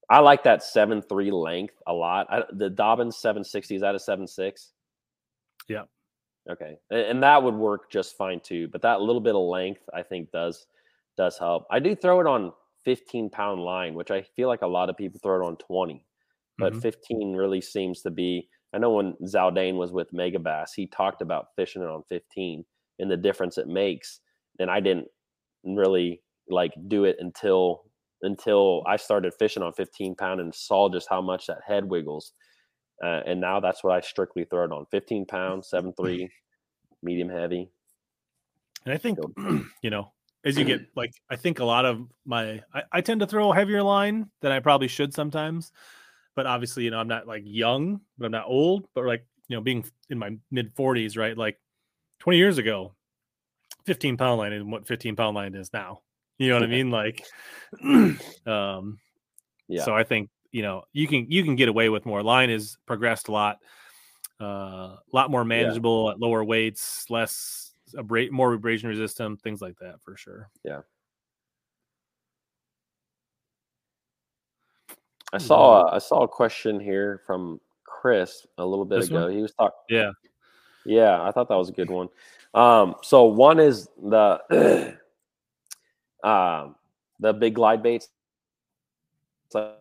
[0.09, 2.27] I like that seven three length a lot.
[2.29, 4.71] I, the seven sixty is that a seven six?
[5.67, 5.83] Yeah.
[6.49, 8.67] Okay, and that would work just fine too.
[8.67, 10.65] But that little bit of length, I think, does
[11.17, 11.65] does help.
[11.69, 12.51] I do throw it on
[12.83, 16.03] 15 pound line, which I feel like a lot of people throw it on 20,
[16.57, 16.81] but mm-hmm.
[16.81, 18.49] 15 really seems to be.
[18.73, 22.63] I know when Zaldain was with Megabass, he talked about fishing it on 15
[22.99, 24.21] and the difference it makes.
[24.59, 25.07] And I didn't
[25.63, 27.83] really like do it until
[28.23, 32.33] until I started fishing on 15 pound and saw just how much that head wiggles.
[33.01, 36.29] Uh, and now that's what I strictly throw it on 15 pounds, seven three,
[37.03, 37.71] medium heavy.
[38.85, 39.19] And I think,
[39.81, 40.11] you know,
[40.45, 43.51] as you get like, I think a lot of my, I, I tend to throw
[43.51, 45.71] a heavier line than I probably should sometimes.
[46.35, 49.57] But obviously, you know, I'm not like young, but I'm not old, but like, you
[49.57, 51.37] know, being in my mid 40s, right?
[51.37, 51.59] Like
[52.19, 52.93] 20 years ago,
[53.85, 56.01] 15 pound line and what 15 pound line is now.
[56.37, 56.89] You know what I mean?
[56.89, 57.23] Like,
[58.45, 58.99] um,
[59.67, 59.83] yeah.
[59.83, 62.23] So I think you know you can you can get away with more.
[62.23, 63.59] Line is progressed a lot,
[64.39, 66.11] a uh, lot more manageable yeah.
[66.11, 70.49] at lower weights, less abra- more abrasion resistant, things like that for sure.
[70.63, 70.81] Yeah.
[75.33, 79.23] I saw I saw a question here from Chris a little bit this ago.
[79.23, 79.31] One?
[79.31, 79.77] He was talking.
[79.89, 80.11] Yeah.
[80.85, 82.09] Yeah, I thought that was a good one.
[82.53, 84.97] Um, so one is the
[86.23, 86.75] um,
[87.19, 88.09] the big glide baits.
[89.49, 89.75] So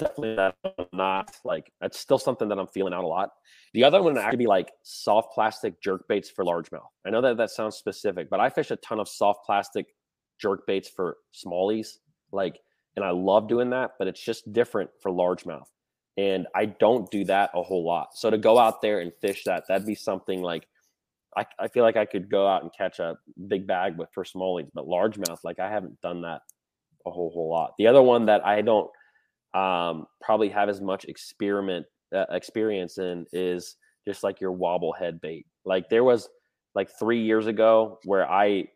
[0.00, 0.56] definitely that
[0.92, 3.30] not like that's still something that I'm feeling out a lot.
[3.74, 6.88] The other one would actually be like soft plastic jerk baits for largemouth.
[7.06, 9.86] I know that that sounds specific, but I fish a ton of soft plastic
[10.40, 11.98] jerk baits for smallies,
[12.32, 12.58] like,
[12.96, 15.66] and I love doing that, but it's just different for largemouth.
[16.16, 18.08] And I don't do that a whole lot.
[18.14, 20.66] So to go out there and fish that, that'd be something like
[21.36, 24.24] I, I feel like I could go out and catch a big bag with for
[24.24, 26.42] smallies, but largemouth, like I haven't done that
[27.06, 27.74] a whole whole lot.
[27.78, 28.90] The other one that I don't
[29.54, 35.20] um, probably have as much experiment uh, experience in is just like your wobble head
[35.20, 35.46] bait.
[35.64, 36.28] Like there was
[36.74, 38.68] like three years ago where I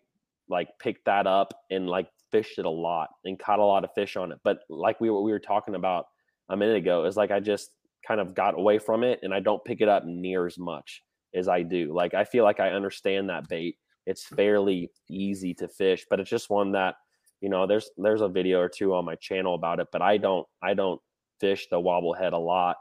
[0.49, 3.91] like picked that up and like fished it a lot and caught a lot of
[3.95, 4.39] fish on it.
[4.45, 6.07] But like we were, we were talking about
[6.49, 7.71] a minute ago, is like I just
[8.07, 11.03] kind of got away from it and I don't pick it up near as much
[11.35, 11.95] as I do.
[11.95, 13.77] Like I feel like I understand that bait.
[14.07, 16.97] It's fairly easy to fish, but it's just one that
[17.45, 20.17] you know there's there's a video or two on my channel about it but i
[20.17, 20.99] don't i don't
[21.41, 22.77] fish the wobblehead a lot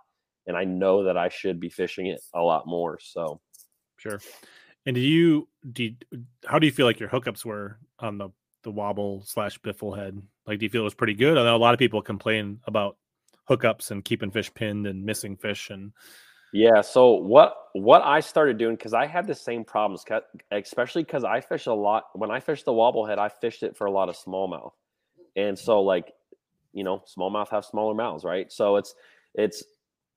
[0.47, 3.41] and i know that i should be fishing it a lot more so.
[3.97, 4.19] Sure.
[4.86, 5.91] And do you do
[6.45, 8.30] how do you feel like your hookups were on the
[8.63, 10.21] the wobble slash biffle head?
[10.45, 11.38] Like do you feel it was pretty good?
[11.38, 12.97] I know a lot of people complain about
[13.49, 15.93] hookups and keeping fish pinned and missing fish and
[16.53, 16.81] Yeah.
[16.81, 20.05] So what what I started doing because I had the same problems,
[20.51, 22.05] especially because I fish a lot.
[22.13, 24.73] When I fished the wobblehead, I fished it for a lot of smallmouth,
[25.35, 26.13] and so like,
[26.73, 28.51] you know, smallmouth have smaller mouths, right?
[28.51, 28.95] So it's
[29.35, 29.63] it's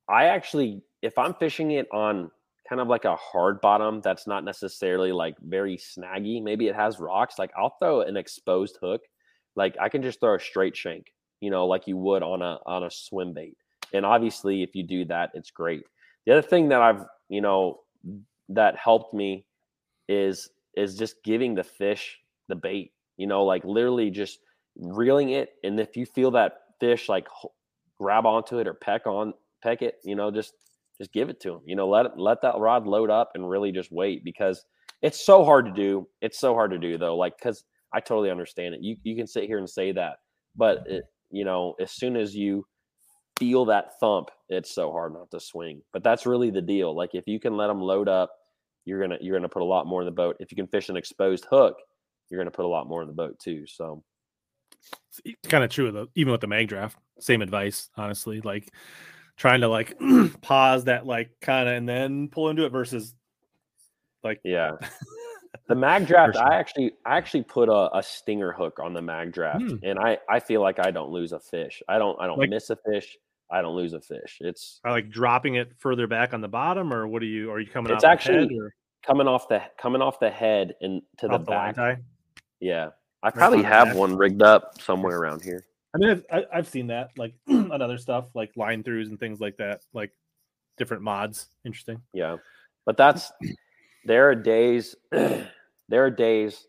[0.08, 2.30] I actually if I'm fishing it on
[2.68, 7.00] kind of like a hard bottom that's not necessarily like very snaggy, maybe it has
[7.00, 7.38] rocks.
[7.38, 9.02] Like I'll throw an exposed hook,
[9.56, 11.06] like I can just throw a straight shank,
[11.40, 13.56] you know, like you would on a on a swim bait.
[13.94, 15.84] And obviously, if you do that, it's great.
[16.26, 17.80] The other thing that I've, you know,
[18.48, 19.46] that helped me
[20.08, 22.92] is is just giving the fish the bait.
[23.16, 24.40] You know, like literally just
[24.76, 27.26] reeling it, and if you feel that fish like
[27.98, 30.54] grab onto it or peck on peck it, you know, just
[30.98, 31.60] just give it to them.
[31.66, 34.64] You know, let let that rod load up and really just wait because
[35.02, 36.08] it's so hard to do.
[36.20, 37.16] It's so hard to do though.
[37.16, 38.82] Like because I totally understand it.
[38.82, 40.16] You you can sit here and say that,
[40.56, 42.66] but it, you know, as soon as you
[43.38, 45.82] feel that thump, it's so hard not to swing.
[45.92, 46.94] But that's really the deal.
[46.94, 48.30] Like if you can let them load up,
[48.84, 50.36] you're gonna you're gonna put a lot more in the boat.
[50.40, 51.76] If you can fish an exposed hook,
[52.30, 53.66] you're gonna put a lot more in the boat too.
[53.66, 54.02] So
[55.24, 56.08] it's kind of true though.
[56.14, 57.90] Even with the mag draft, same advice.
[57.96, 58.72] Honestly, like
[59.36, 59.96] trying to like
[60.40, 63.14] pause that like kind of and then pull into it versus
[64.22, 64.72] like yeah.
[65.68, 69.32] The mag draft, I actually I actually put a, a stinger hook on the mag
[69.32, 69.76] draft, hmm.
[69.82, 71.82] and I I feel like I don't lose a fish.
[71.88, 73.16] I don't I don't like, miss a fish.
[73.50, 74.38] I don't lose a fish.
[74.40, 77.50] It's I like dropping it further back on the bottom, or what are you?
[77.50, 77.92] Are you coming?
[77.92, 78.48] It's actually
[79.06, 82.00] coming off the coming off the head and to the, the back.
[82.60, 82.90] Yeah,
[83.22, 85.64] I probably have one rigged up somewhere around here.
[85.94, 89.40] I mean, I've, I've seen that like on other stuff, like line throughs and things
[89.40, 90.12] like that, like
[90.76, 91.48] different mods.
[91.64, 92.02] Interesting.
[92.12, 92.36] Yeah,
[92.84, 93.32] but that's
[94.06, 95.48] there are days, there
[95.92, 96.66] are days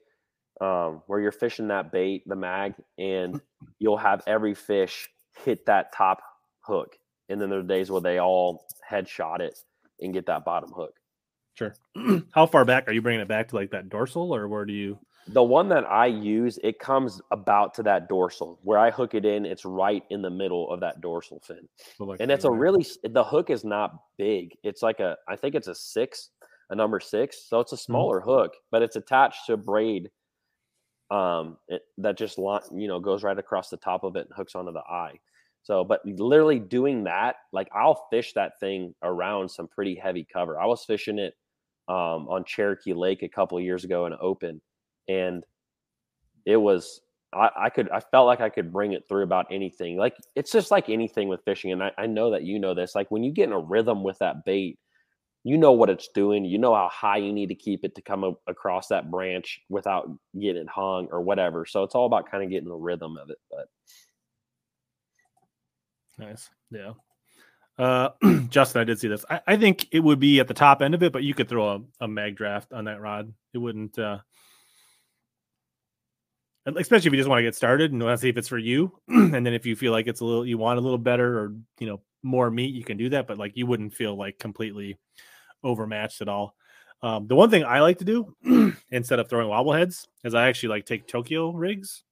[0.59, 3.39] um, where you're fishing that bait, the mag, and
[3.79, 5.07] you'll have every fish
[5.45, 6.19] hit that top
[6.67, 6.97] hook.
[7.29, 9.57] And then there are days where they all headshot it
[10.01, 10.93] and get that bottom hook.
[11.55, 11.73] Sure.
[12.33, 14.73] How far back are you bringing it back to like that dorsal or where do
[14.73, 14.99] you?
[15.29, 19.25] The one that I use, it comes about to that dorsal where I hook it
[19.25, 19.45] in.
[19.45, 21.67] It's right in the middle of that dorsal fin.
[21.97, 24.55] So like and it's a really, the hook is not big.
[24.63, 26.29] It's like a, I think it's a six,
[26.69, 27.45] a number six.
[27.49, 27.91] So it's a mm-hmm.
[27.91, 28.29] smaller mm-hmm.
[28.29, 30.09] hook, but it's attached to a braid
[31.09, 34.55] um, it, that just, you know, goes right across the top of it and hooks
[34.55, 35.19] onto the eye.
[35.67, 40.57] So, but literally doing that, like I'll fish that thing around some pretty heavy cover.
[40.57, 41.33] I was fishing it
[41.89, 44.61] um, on Cherokee Lake a couple years ago in open,
[45.09, 45.43] and
[46.45, 47.01] it was
[47.33, 49.97] I, I, could I felt like I could bring it through about anything.
[49.97, 52.95] Like it's just like anything with fishing, and I, I know that you know this.
[52.95, 54.79] Like when you get in a rhythm with that bait,
[55.43, 56.45] you know what it's doing.
[56.45, 59.59] You know how high you need to keep it to come a, across that branch
[59.67, 60.07] without
[60.39, 61.65] getting it hung or whatever.
[61.65, 63.39] So it's all about kind of getting the rhythm of it.
[63.51, 63.67] But
[66.17, 66.49] Nice.
[66.71, 66.93] Yeah.
[67.77, 68.09] Uh,
[68.49, 69.25] Justin, I did see this.
[69.29, 71.47] I, I, think it would be at the top end of it, but you could
[71.47, 73.31] throw a, a mag draft on that rod.
[73.53, 74.17] It wouldn't, uh,
[76.65, 78.57] especially if you just want to get started and want to see if it's for
[78.57, 78.91] you.
[79.07, 81.55] and then if you feel like it's a little, you want a little better or,
[81.79, 83.27] you know, more meat, you can do that.
[83.27, 84.97] But like you wouldn't feel like completely
[85.63, 86.55] overmatched at all.
[87.03, 88.35] Um, the one thing I like to do
[88.91, 92.03] instead of throwing wobble heads is I actually like take Tokyo rigs.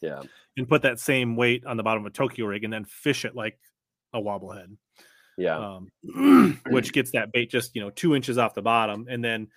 [0.00, 0.22] Yeah
[0.56, 3.24] and put that same weight on the bottom of a Tokyo rig and then fish
[3.24, 3.58] it like
[4.12, 4.76] a wobblehead.
[5.36, 5.78] Yeah.
[6.14, 9.06] Um, which gets that bait just, you know, two inches off the bottom.
[9.08, 9.48] And then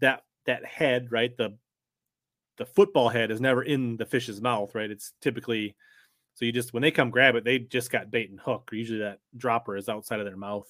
[0.00, 1.34] that, that head, right.
[1.36, 1.56] The,
[2.58, 4.90] the football head is never in the fish's mouth, right?
[4.90, 5.74] It's typically,
[6.34, 8.68] so you just, when they come grab it, they just got bait and hook.
[8.72, 10.68] Usually that dropper is outside of their mouth.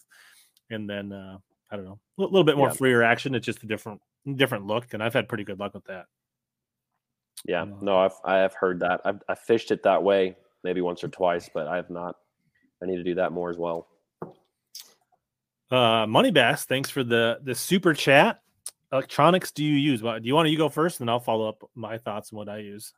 [0.70, 1.38] And then, uh,
[1.70, 2.74] I don't know, a little bit more yeah.
[2.74, 3.35] freer action.
[3.35, 4.00] It's just a different,
[4.37, 4.94] different look.
[4.94, 6.04] And I've had pretty good luck with that.
[7.45, 9.01] Yeah, no, I've I have heard that.
[9.05, 12.16] I've I fished it that way maybe once or twice, but I have not.
[12.83, 13.88] I need to do that more as well.
[15.71, 18.40] Uh, Money Bass, thanks for the the super chat.
[18.92, 20.01] Electronics do you use?
[20.01, 22.37] Do you want to you go first, and then I'll follow up my thoughts on
[22.37, 22.92] what I use.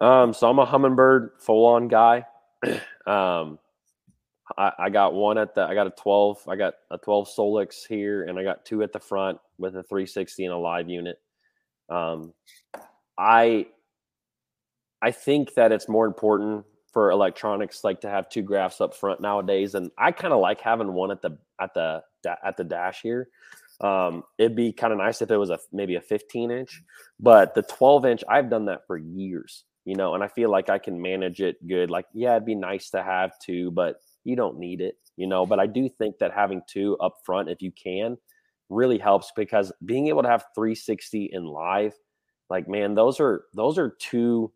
[0.00, 2.26] Um, so I'm a Humminbird full on guy.
[3.06, 3.58] um,
[4.56, 6.48] I, I got one at the I got a 12.
[6.48, 9.82] I got a 12 Solix here, and I got two at the front with a
[9.82, 11.16] 360 and a live unit.
[11.88, 12.32] Um,
[13.18, 13.66] I
[15.02, 19.20] I think that it's more important for electronics like to have two graphs up front
[19.20, 22.02] nowadays and I kind of like having one at the at the
[22.44, 23.28] at the dash here.
[23.80, 26.82] Um, it'd be kind of nice if it was a maybe a 15 inch,
[27.18, 30.70] but the 12 inch I've done that for years, you know, and I feel like
[30.70, 31.90] I can manage it good.
[31.90, 35.44] Like, yeah, it'd be nice to have two, but you don't need it, you know.
[35.44, 38.16] But I do think that having two up front, if you can,
[38.70, 41.94] really helps because being able to have 360 in live
[42.50, 44.52] like man those are those are two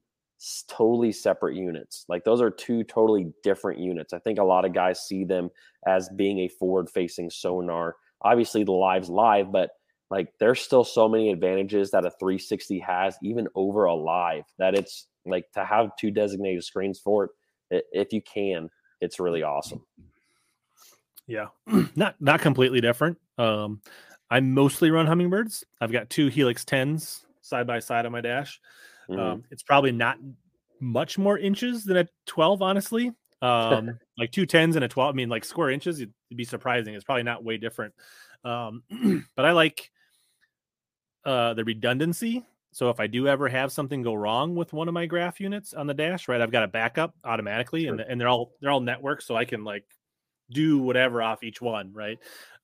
[0.68, 2.04] totally separate units.
[2.08, 4.12] Like those are two totally different units.
[4.12, 5.50] I think a lot of guys see them
[5.86, 7.96] as being a forward facing sonar.
[8.22, 9.70] Obviously, the live's live, but
[10.10, 14.74] like there's still so many advantages that a 360 has, even over a live, that
[14.74, 17.30] it's like to have two designated screens for
[17.70, 18.70] it, if you can,
[19.00, 19.82] it's really awesome.
[21.26, 21.48] Yeah,
[21.96, 23.18] not not completely different.
[23.36, 23.82] Um,
[24.30, 25.64] I mostly run Humminbirds.
[25.80, 28.60] I've got two Helix 10s side by side on my dash.
[29.10, 29.20] Mm-hmm.
[29.20, 30.18] Um, it's probably not
[30.80, 33.12] much more inches than a 12, honestly.
[33.42, 35.14] Um, like two 10s and a 12.
[35.14, 36.94] I mean, like square inches, it'd be surprising.
[36.94, 37.94] It's probably not way different.
[38.44, 38.82] Um,
[39.36, 39.90] but I like
[41.24, 42.44] uh, the redundancy.
[42.72, 45.72] So if I do ever have something go wrong with one of my graph units
[45.72, 47.92] on the dash, right, I've got a backup automatically, sure.
[47.92, 49.84] and and they're all they're all networked, so I can like
[50.50, 52.18] do whatever off each one, right?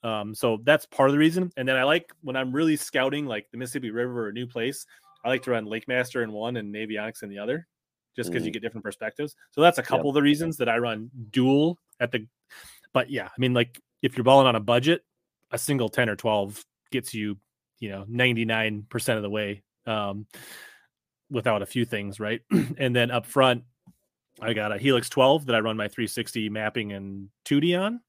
[0.05, 1.51] Um, so that's part of the reason.
[1.57, 4.47] And then I like when I'm really scouting like the Mississippi River or a new
[4.47, 4.87] place,
[5.25, 7.67] I like to run Lake Master in one and Navionics in the other,
[8.15, 8.47] just because mm.
[8.47, 9.35] you get different perspectives.
[9.53, 10.11] So that's a couple yep.
[10.11, 12.27] of the reasons that I run dual at the.
[12.93, 15.03] But yeah, I mean, like if you're balling on a budget,
[15.51, 17.39] a single ten or twelve gets you,
[17.81, 20.27] you know, ninety nine percent of the way, um,
[21.31, 22.43] without a few things, right?
[22.79, 23.65] and then up front,
[24.41, 28.01] I got a Helix 12 that I run my 360 mapping and 2D on.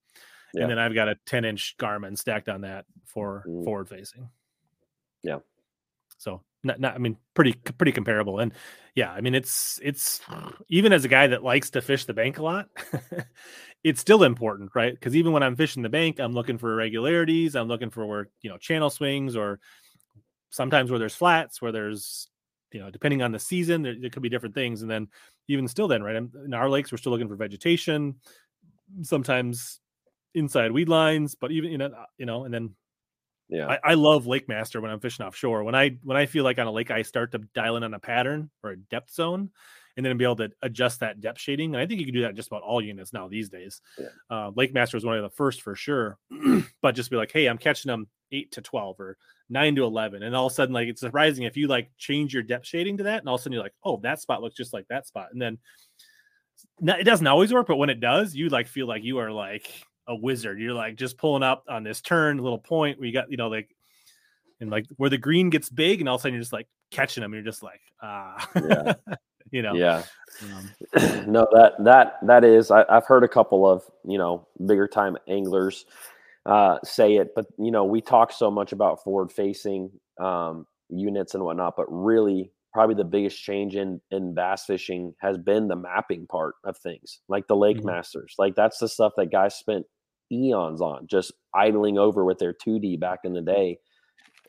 [0.56, 0.64] Yeah.
[0.64, 3.64] And then I've got a 10 inch Garmin stacked on that for mm.
[3.64, 4.30] forward facing.
[5.22, 5.40] Yeah.
[6.18, 8.40] So not, not, I mean, pretty, pretty comparable.
[8.40, 8.54] And
[8.96, 10.22] yeah, I mean, it's, it's
[10.70, 12.70] even as a guy that likes to fish the bank a lot,
[13.84, 15.00] it's still important, right?
[15.00, 17.56] Cause even when I'm fishing the bank, I'm looking for irregularities.
[17.56, 19.60] I'm looking for where, you know, channel swings or
[20.50, 22.30] sometimes where there's flats, where there's,
[22.72, 24.82] you know, depending on the season, there, there could be different things.
[24.82, 25.08] And then
[25.48, 26.16] even still, then, right?
[26.16, 28.16] In our lakes, we're still looking for vegetation.
[29.02, 29.80] Sometimes
[30.36, 32.76] inside weed lines, but even you know, you know, and then
[33.50, 35.64] yeah, I, I, love Lake Master when I'm fishing offshore.
[35.64, 37.94] When I when I feel like on a lake, I start to dial in on
[37.94, 39.52] a pattern or a depth zone,
[39.96, 41.74] and then be able to adjust that depth shading.
[41.74, 43.82] And I think you can do that just about all units now these days.
[44.00, 44.08] Yeah.
[44.30, 46.18] Uh, lake Master was one of the first for sure,
[46.82, 49.18] but just be like, hey, I'm catching them eight to twelve or
[49.48, 52.34] nine to eleven, and all of a sudden, like it's surprising if you like change
[52.34, 54.42] your depth shading to that, and all of a sudden you're like, oh, that spot
[54.42, 55.60] looks just like that spot, and then
[56.82, 59.70] it doesn't always work, but when it does, you like feel like you are like
[60.08, 60.60] a wizard.
[60.60, 63.48] You're like just pulling up on this turn, little point where you got, you know,
[63.48, 63.70] like,
[64.60, 66.68] and like where the green gets big, and all of a sudden you're just like
[66.92, 67.34] catching them.
[67.34, 68.94] And you're just like, ah, yeah.
[69.52, 70.04] you know, yeah.
[70.44, 70.72] Um,
[71.32, 72.72] no, that that that is.
[72.72, 75.86] I, have heard a couple of you know bigger time anglers
[76.46, 81.36] uh, say it, but you know we talk so much about forward facing um, units
[81.36, 85.76] and whatnot, but really probably the biggest change in in bass fishing has been the
[85.78, 87.88] mapping part of things like the lake mm-hmm.
[87.88, 89.86] masters like that's the stuff that guys spent
[90.32, 93.80] eons on, just idling over with their 2D back in the day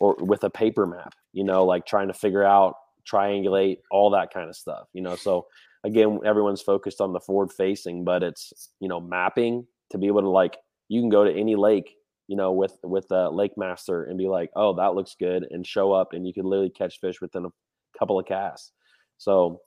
[0.00, 2.74] or with a paper map, you know, like trying to figure out,
[3.10, 5.16] triangulate, all that kind of stuff, you know.
[5.16, 5.46] So
[5.84, 10.22] again, everyone's focused on the forward facing, but it's, you know, mapping to be able
[10.22, 10.56] to like
[10.88, 11.94] you can go to any lake,
[12.28, 15.66] you know, with with a lake master and be like, oh, that looks good, and
[15.66, 18.72] show up and you can literally catch fish within a couple of casts.
[19.18, 19.60] So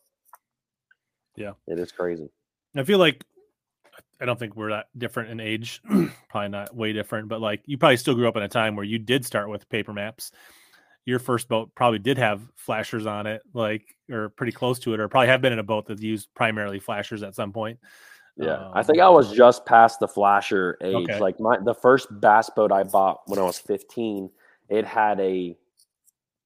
[1.36, 2.30] yeah, it is crazy.
[2.76, 3.24] I feel like
[4.22, 5.82] I don't think we're that different in age.
[6.30, 8.86] probably not way different, but like you probably still grew up in a time where
[8.86, 10.32] you did start with paper maps.
[11.06, 15.00] Your first boat probably did have flashers on it, like or pretty close to it,
[15.00, 17.80] or probably have been in a boat that used primarily flashers at some point.
[18.36, 20.96] Yeah, um, I think I was just past the flasher age.
[20.96, 21.20] Okay.
[21.20, 24.30] Like my the first bass boat I bought when I was 15,
[24.70, 25.56] it had a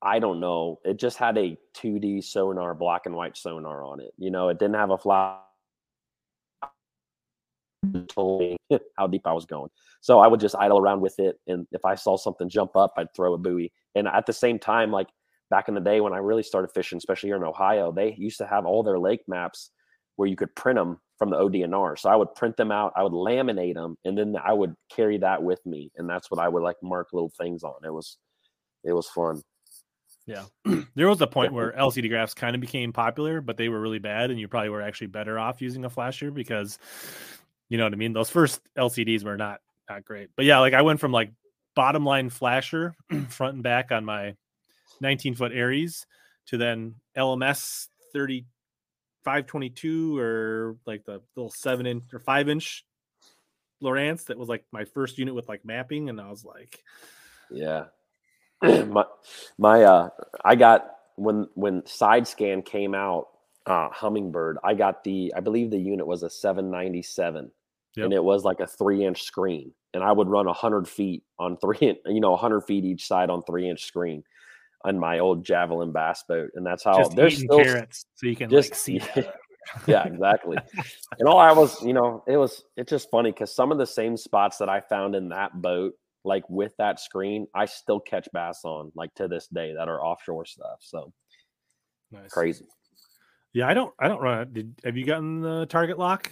[0.01, 4.13] I don't know, it just had a 2D sonar, black and white sonar on it.
[4.17, 5.39] You know, it didn't have a flash
[8.07, 8.57] told me
[8.97, 9.69] how deep I was going.
[10.01, 11.39] So I would just idle around with it.
[11.47, 13.71] And if I saw something jump up, I'd throw a buoy.
[13.95, 15.07] And at the same time, like
[15.49, 18.37] back in the day when I really started fishing, especially here in Ohio, they used
[18.39, 19.69] to have all their lake maps
[20.15, 21.97] where you could print them from the ODNR.
[21.97, 25.17] So I would print them out, I would laminate them, and then I would carry
[25.19, 25.91] that with me.
[25.95, 27.75] And that's what I would like mark little things on.
[27.85, 28.17] It was,
[28.83, 29.41] it was fun.
[30.25, 30.45] Yeah.
[30.95, 33.99] there was a point where LCD graphs kind of became popular, but they were really
[33.99, 34.31] bad.
[34.31, 36.79] And you probably were actually better off using a flasher because
[37.73, 38.13] you know what I mean?
[38.13, 39.59] Those first LCDs were not
[39.89, 40.29] not great.
[40.35, 41.31] But yeah, like I went from like
[41.75, 42.93] bottom line flasher
[43.29, 44.35] front and back on my
[45.01, 46.05] 19 foot Aries
[46.49, 52.85] to then LMS 3522 or like the little seven inch or five inch
[53.81, 56.09] Lowrance that was like my first unit with like mapping.
[56.09, 56.83] And I was like,
[57.49, 57.85] yeah,
[58.61, 59.05] my,
[59.57, 60.09] my, uh,
[60.45, 63.29] I got when, when side scan came out,
[63.65, 67.49] uh, Humminbird, I got the, I believe the unit was a 797
[67.95, 68.05] yep.
[68.05, 69.73] and it was like a three inch screen.
[69.93, 73.43] And I would run 100 feet on three, you know, 100 feet each side on
[73.43, 74.23] three inch screen.
[74.85, 78.35] on my old javelin bass boat, and that's how just there's still carrots so you
[78.35, 79.01] can just like, see.
[79.87, 80.57] yeah, exactly.
[81.19, 83.85] and all I was, you know, it was it's just funny because some of the
[83.85, 88.27] same spots that I found in that boat, like with that screen, I still catch
[88.33, 90.79] bass on, like to this day, that are offshore stuff.
[90.79, 91.13] So
[92.11, 92.29] nice.
[92.31, 92.65] crazy.
[93.53, 94.51] Yeah, I don't, I don't run.
[94.51, 96.31] Did have you gotten the target lock?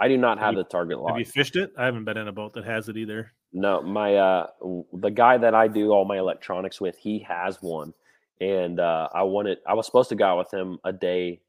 [0.00, 1.10] I do not have, have the target lock.
[1.10, 1.72] Have you fished it?
[1.76, 3.32] I haven't been in a boat that has it either.
[3.52, 4.46] No, my uh,
[4.94, 7.92] the guy that I do all my electronics with, he has one,
[8.40, 9.58] and uh, I wanted.
[9.68, 11.40] I was supposed to go out with him a day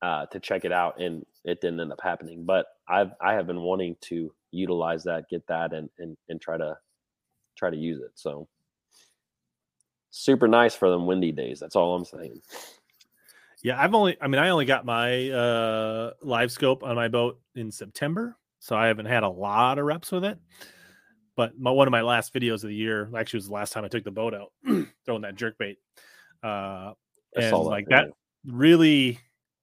[0.00, 2.44] uh, to check it out, and it didn't end up happening.
[2.44, 6.56] But I've I have been wanting to utilize that, get that, and and and try
[6.56, 6.78] to
[7.56, 8.12] try to use it.
[8.14, 8.48] So
[10.10, 11.60] super nice for them windy days.
[11.60, 12.40] That's all I'm saying.
[13.62, 17.40] Yeah, I've only I mean I only got my uh live scope on my boat
[17.54, 20.38] in September, so I haven't had a lot of reps with it.
[21.36, 23.84] But my, one of my last videos of the year actually was the last time
[23.84, 24.52] I took the boat out
[25.04, 25.78] throwing that jerk bait.
[26.42, 26.92] Uh
[27.36, 28.08] and like that
[28.44, 29.18] really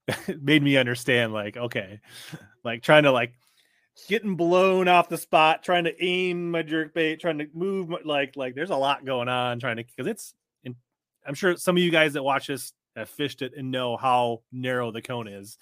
[0.42, 2.00] made me understand like okay
[2.64, 3.34] like trying to like
[4.08, 7.98] getting blown off the spot trying to aim my jerk bait trying to move my,
[8.06, 10.34] like like there's a lot going on trying to because it's
[10.64, 10.74] in,
[11.28, 14.42] i'm sure some of you guys that watch this have fished it and know how
[14.52, 15.58] narrow the cone is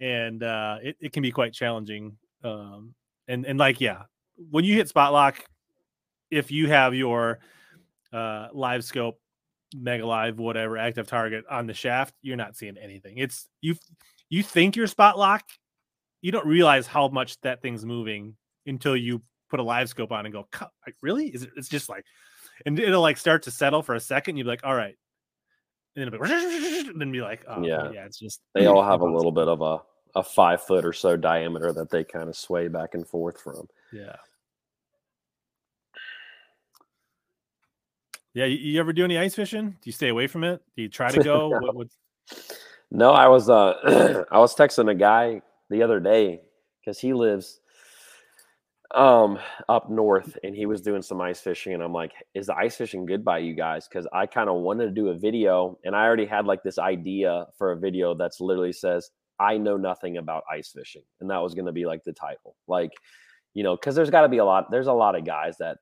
[0.00, 2.94] and uh it, it can be quite challenging um
[3.28, 4.02] and and like yeah
[4.50, 5.44] when you hit spot lock
[6.30, 7.38] if you have your
[8.12, 9.20] uh live scope
[9.74, 13.18] mega live whatever active target on the shaft you're not seeing anything.
[13.18, 13.76] It's you
[14.28, 15.44] you think you're spot lock
[16.22, 20.26] you don't realize how much that thing's moving until you put a live scope on
[20.26, 20.46] and go
[20.86, 21.28] like really?
[21.28, 22.04] Is it it's just like
[22.66, 24.96] and it'll like start to settle for a second you'd be like all right
[25.96, 29.06] and then, be, then be like oh, yeah yeah it's just they all have a
[29.06, 29.78] little bit of a
[30.16, 33.68] a five foot or so diameter that they kind of sway back and forth from
[33.92, 34.16] yeah
[38.32, 39.70] Yeah, you, you, ever do any ice fishing?
[39.70, 40.62] Do you stay away from it?
[40.76, 41.48] Do you try to go?
[41.60, 41.88] what, what...
[42.90, 46.40] No, I was uh I was texting a guy the other day
[46.80, 47.60] because he lives
[48.94, 49.38] um
[49.68, 52.76] up north and he was doing some ice fishing and I'm like, is the ice
[52.76, 53.86] fishing good by you guys?
[53.88, 56.78] Because I kind of wanted to do a video and I already had like this
[56.78, 61.02] idea for a video that's literally says, I know nothing about ice fishing.
[61.20, 62.56] And that was gonna be like the title.
[62.66, 62.90] Like,
[63.54, 65.78] you know, because there's gotta be a lot, there's a lot of guys that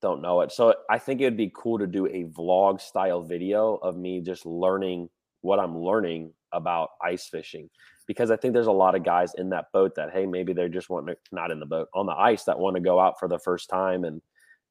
[0.00, 0.52] don't know it.
[0.52, 4.20] So I think it would be cool to do a vlog style video of me
[4.20, 5.08] just learning
[5.42, 7.68] what I'm learning about ice fishing
[8.06, 10.68] because I think there's a lot of guys in that boat that hey maybe they're
[10.68, 13.18] just want to not in the boat on the ice that want to go out
[13.18, 14.20] for the first time and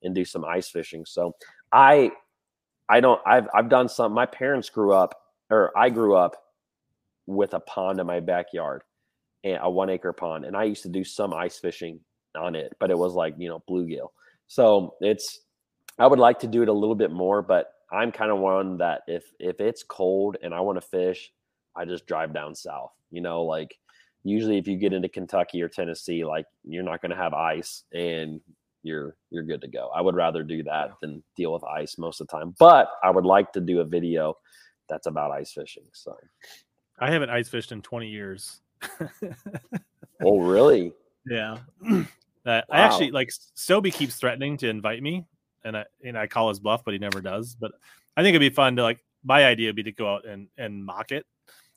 [0.02, 1.06] and do some ice fishing.
[1.06, 1.36] So
[1.72, 2.12] I
[2.88, 5.16] I don't I've I've done some my parents grew up
[5.50, 6.36] or I grew up
[7.26, 8.84] with a pond in my backyard
[9.44, 12.00] and a one acre pond and I used to do some ice fishing
[12.36, 14.10] on it but it was like you know bluegill
[14.48, 15.42] so it's
[16.00, 18.78] I would like to do it a little bit more, but I'm kind of one
[18.78, 21.32] that if if it's cold and I want to fish,
[21.80, 22.92] I just drive down south.
[23.10, 23.78] You know, like
[24.24, 27.84] usually if you get into Kentucky or Tennessee, like you're not going to have ice
[27.94, 28.42] and
[28.84, 29.90] you're you're good to go.
[29.96, 32.54] I would rather do that than deal with ice most of the time.
[32.60, 34.36] But I would like to do a video
[34.88, 35.86] that's about ice fishing.
[35.94, 36.16] So
[37.00, 38.62] I haven't ice fished in 20 years.
[40.24, 40.94] oh, really?
[41.26, 41.58] Yeah.
[42.46, 42.78] Uh, wow.
[42.78, 45.26] I actually like Sobe keeps threatening to invite me,
[45.66, 47.54] and I and I call his bluff, but he never does.
[47.54, 47.74] But
[48.16, 49.04] I think it'd be fun to like.
[49.26, 51.26] My idea would be to go out and and mock it,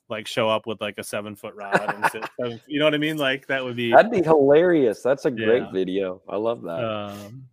[0.09, 2.25] like show up with like a seven foot rod and sit.
[2.39, 3.17] Seven, you know what I mean?
[3.17, 5.01] Like that would be that'd be hilarious.
[5.01, 5.71] That's a great yeah.
[5.71, 6.21] video.
[6.27, 6.83] I love that.
[6.83, 7.45] Um,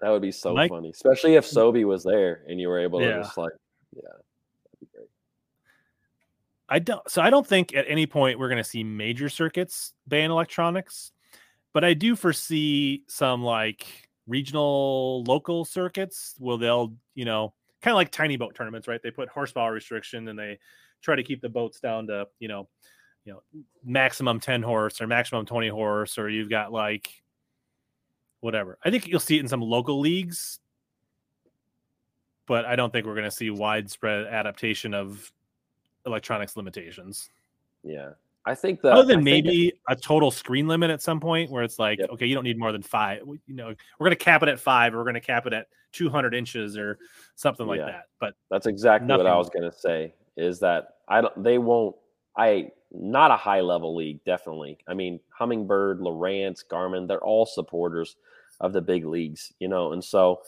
[0.00, 3.00] that would be so Mike, funny, especially if Sobe was there and you were able
[3.00, 3.18] to yeah.
[3.18, 3.52] just like,
[3.94, 5.08] yeah, that'd be great.
[6.68, 7.08] I don't.
[7.10, 11.12] So I don't think at any point we're going to see major circuits ban electronics
[11.72, 13.86] but I do foresee some like
[14.26, 19.02] regional local circuits where they'll, you know, kind of like tiny boat tournaments, right?
[19.02, 20.58] They put horsepower restriction and they
[21.02, 22.68] try to keep the boats down to, you know,
[23.24, 23.42] you know,
[23.84, 27.22] maximum 10 horse or maximum 20 horse, or you've got like
[28.40, 28.78] whatever.
[28.84, 30.60] I think you'll see it in some local leagues,
[32.46, 35.32] but I don't think we're going to see widespread adaptation of
[36.06, 37.28] electronics limitations.
[37.82, 38.10] Yeah.
[38.46, 41.62] I think that other than I maybe a total screen limit at some point where
[41.62, 42.10] it's like, yep.
[42.10, 43.22] okay, you don't need more than five.
[43.26, 43.66] You know,
[43.98, 46.34] we're going to cap it at five, or we're going to cap it at 200
[46.34, 46.98] inches or
[47.34, 47.86] something like yeah.
[47.86, 48.04] that.
[48.18, 50.14] But that's exactly what I was going to say.
[50.36, 51.42] Is that I don't?
[51.42, 51.96] They won't.
[52.36, 54.78] I not a high level league, definitely.
[54.88, 58.16] I mean, Humminbird, Lowrance, Garmin, they're all supporters
[58.60, 60.40] of the big leagues, you know, and so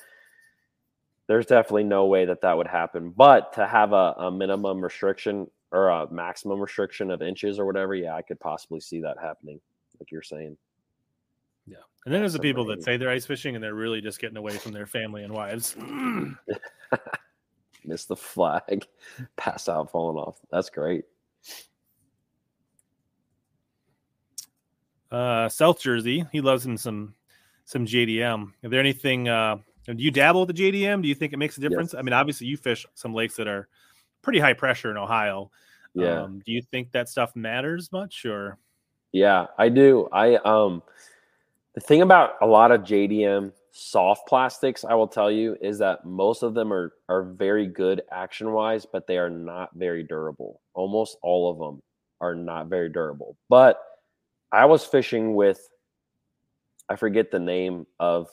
[1.29, 3.11] there's definitely no way that that would happen.
[3.11, 7.95] But to have a, a minimum restriction, or a maximum restriction of inches or whatever,
[7.95, 9.61] yeah, I could possibly see that happening,
[9.99, 10.57] like you're saying.
[11.67, 11.79] Yeah.
[12.05, 14.37] And then there's the people that say they're ice fishing and they're really just getting
[14.37, 15.75] away from their family and wives.
[17.85, 18.87] Miss the flag,
[19.37, 20.39] pass out, falling off.
[20.51, 21.05] That's great.
[25.11, 27.15] Uh, South Jersey, he loves him some
[27.65, 28.53] some JDM.
[28.63, 29.29] Is there anything?
[29.29, 29.57] Uh,
[29.87, 31.03] do you dabble with the JDM?
[31.03, 31.93] Do you think it makes a difference?
[31.93, 31.99] Yes.
[31.99, 33.69] I mean, obviously, you fish some lakes that are
[34.23, 35.51] pretty high pressure in Ohio.
[35.95, 36.23] Yeah.
[36.23, 38.59] Um, do you think that stuff matters much, or?
[39.13, 40.09] Yeah, I do.
[40.13, 40.83] I um,
[41.75, 46.05] the thing about a lot of JDM soft plastics, I will tell you, is that
[46.05, 50.61] most of them are are very good action wise, but they are not very durable.
[50.75, 51.83] Almost all of them
[52.21, 53.37] are not very durable.
[53.49, 53.79] But
[54.53, 55.69] I was fishing with,
[56.89, 58.29] I forget the name of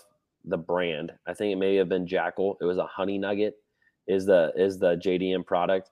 [0.45, 1.11] the brand.
[1.25, 2.55] I think it may have been Jackall.
[2.61, 3.55] It was a honey nugget,
[4.09, 5.91] is the is the JDM product,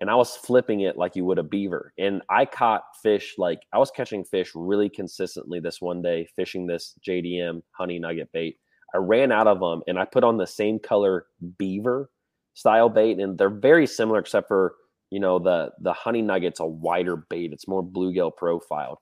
[0.00, 1.92] and I was flipping it like you would a beaver.
[1.98, 6.66] And I caught fish like I was catching fish really consistently this one day, fishing
[6.66, 8.56] this JDM honey nugget bait
[8.94, 11.26] I ran out of them and I put on the same color
[11.58, 12.10] beaver
[12.54, 14.74] style bait, and they're very similar except for
[15.10, 17.52] you know the the honey nugget's a wider bait.
[17.52, 18.98] It's more bluegill profiled,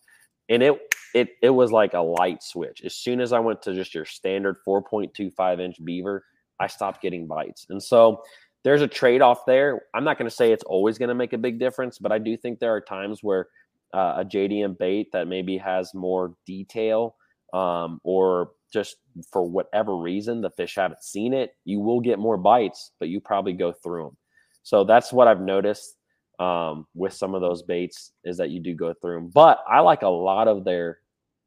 [0.48, 0.78] and it
[1.14, 2.82] it it was like a light switch.
[2.84, 6.24] As soon as I went to just your standard 4.25 inch beaver,
[6.58, 8.22] I stopped getting bites, and so
[8.64, 9.82] there's a trade off there.
[9.94, 12.18] I'm not going to say it's always going to make a big difference, but I
[12.18, 13.48] do think there are times where
[13.92, 17.14] uh, a JDM bait that maybe has more detail
[17.52, 18.96] um, or just
[19.30, 23.20] for whatever reason the fish haven't seen it, you will get more bites, but you
[23.20, 24.16] probably go through them.
[24.64, 25.96] So that's what I've noticed
[26.40, 29.30] um, with some of those baits is that you do go through them.
[29.32, 30.98] But I like a lot of their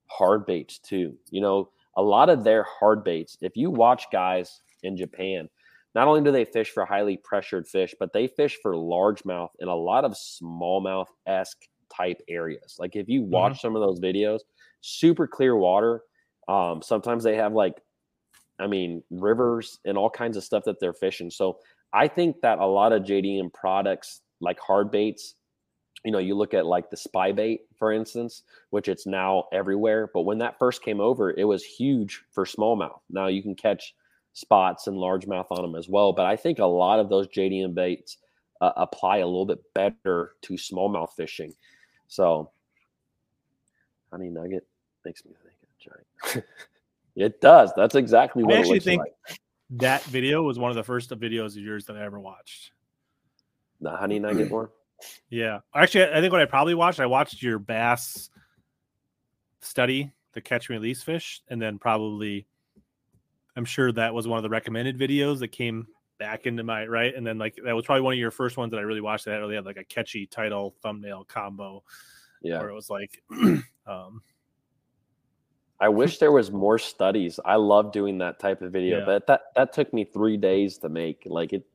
[0.06, 1.18] hard baits too.
[1.30, 3.38] You know, a lot of their hard baits.
[3.42, 5.50] If you watch guys in Japan,
[5.98, 9.68] not only do they fish for highly pressured fish, but they fish for largemouth and
[9.68, 12.76] a lot of smallmouth esque type areas.
[12.78, 13.60] Like if you watch mm-hmm.
[13.60, 14.42] some of those videos,
[14.82, 16.04] super clear water
[16.48, 17.82] um, sometimes they have like,
[18.60, 21.30] I mean, rivers and all kinds of stuff that they're fishing.
[21.30, 21.58] So
[21.94, 25.36] I think that a lot of JDM products like hard baits,
[26.06, 30.10] you know, you look at like the spy bait, for instance, which it's now everywhere.
[30.14, 33.00] But when that first came over, it was huge for smallmouth.
[33.10, 33.94] Now you can catch
[34.38, 36.14] spots and largemouth on them as well.
[36.14, 38.18] But I think a lot of those JDM baits
[38.62, 41.56] uh, apply a little bit better to smallmouth fishing.
[42.08, 42.52] So,
[44.12, 44.68] honey nugget
[45.04, 46.46] makes me think giant.
[47.16, 47.72] it does.
[47.76, 49.40] That's exactly what I actually think like.
[49.72, 52.72] that video was one of the first videos of yours that I ever watched.
[53.82, 54.70] The honey nugget one.
[55.30, 58.32] Yeah, actually, I think what I probably watched, I watched your bass
[59.62, 62.48] study, the catch and release fish, and then probably,
[63.58, 65.88] I'm sure that was one of the recommended videos that came
[66.20, 68.72] back into my right, and then like that was probably one of your first ones
[68.72, 71.84] that I really watched that really had like a catchy title thumbnail combo.
[72.44, 73.22] Yeah, where it was like,
[73.88, 74.22] um,
[75.80, 77.40] I wish there was more studies.
[77.44, 79.06] I love doing that type of video, yeah.
[79.06, 81.24] but that that took me three days to make.
[81.26, 81.66] Like it,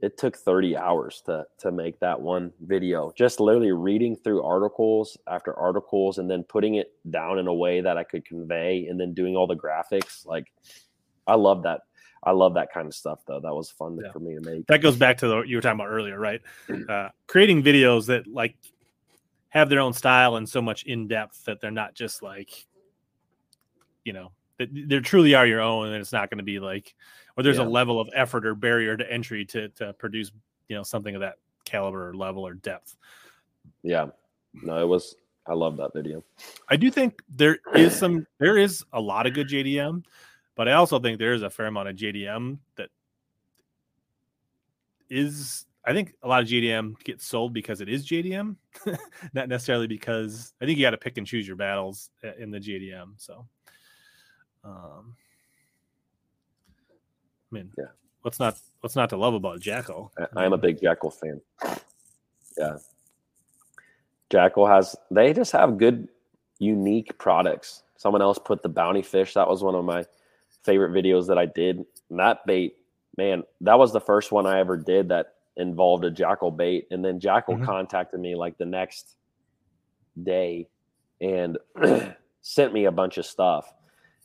[0.00, 3.12] it took 30 hours to to make that one video.
[3.16, 7.80] Just literally reading through articles after articles and then putting it down in a way
[7.80, 10.24] that I could convey and then doing all the graphics.
[10.24, 10.52] Like
[11.26, 11.82] I love that.
[12.22, 13.40] I love that kind of stuff though.
[13.40, 14.12] That was fun yeah.
[14.12, 14.66] for me to make.
[14.66, 16.40] That goes back to the you were talking about earlier, right?
[16.88, 18.56] Uh, creating videos that like
[19.50, 22.66] have their own style and so much in depth that they're not just like
[24.04, 26.94] you know they truly are your own and it's not going to be like
[27.36, 27.64] or there's yeah.
[27.64, 30.32] a level of effort or barrier to entry to to produce
[30.68, 31.34] you know something of that
[31.64, 32.96] caliber or level or depth
[33.82, 34.06] yeah
[34.54, 35.14] no it was
[35.46, 36.24] i love that video
[36.68, 40.04] i do think there is some there is a lot of good jdm
[40.54, 42.88] but i also think there is a fair amount of jdm that
[45.08, 48.56] is I think a lot of JDM gets sold because it is JDM,
[49.32, 52.50] not necessarily because I think you got to pick and choose your battles uh, in
[52.50, 53.12] the JDM.
[53.16, 53.46] So
[54.68, 55.14] um,
[57.50, 57.86] I mean, yeah.
[58.22, 60.10] What's not what's not to love about Jackall?
[60.36, 61.40] I, am a big Jackall fan.
[62.58, 62.76] Yeah,
[64.30, 66.08] Jackall has they just have good,
[66.58, 67.82] unique products.
[67.96, 69.34] Someone else put the bounty fish.
[69.34, 70.04] That was one of my
[70.64, 71.84] favorite videos that I did.
[72.10, 72.76] And that bait,
[73.16, 76.86] man, that was the first one I ever did that involved a Jackall bait.
[76.90, 77.64] And then Jackall mm-hmm.
[77.64, 79.16] contacted me like the next
[80.22, 80.68] day
[81.20, 81.58] and
[82.42, 83.72] sent me a bunch of stuff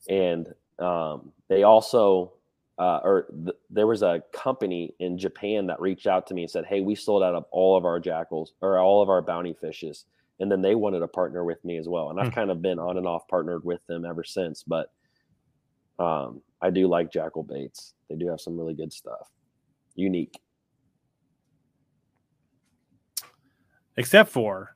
[0.08, 2.34] and um, they also
[2.80, 6.52] uh, or th- there was a company in Japan that reached out to me and
[6.52, 9.54] said, "Hey, we sold out of all of our Jackalls or all of our bounty
[9.54, 10.06] fishes,"
[10.40, 12.10] and then they wanted to partner with me as well.
[12.10, 12.34] And I've hmm.
[12.34, 14.64] kind of been on and off partnered with them ever since.
[14.64, 14.92] But
[16.00, 19.30] um, I do like Jackall baits; they do have some really good stuff,
[19.94, 20.40] unique.
[23.96, 24.76] Except for,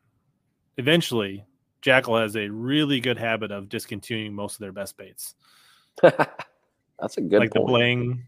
[0.78, 1.44] eventually,
[1.82, 5.36] Jackall has a really good habit of discontinuing most of their best baits.
[6.02, 7.54] That's a good like point.
[7.54, 8.24] the bling.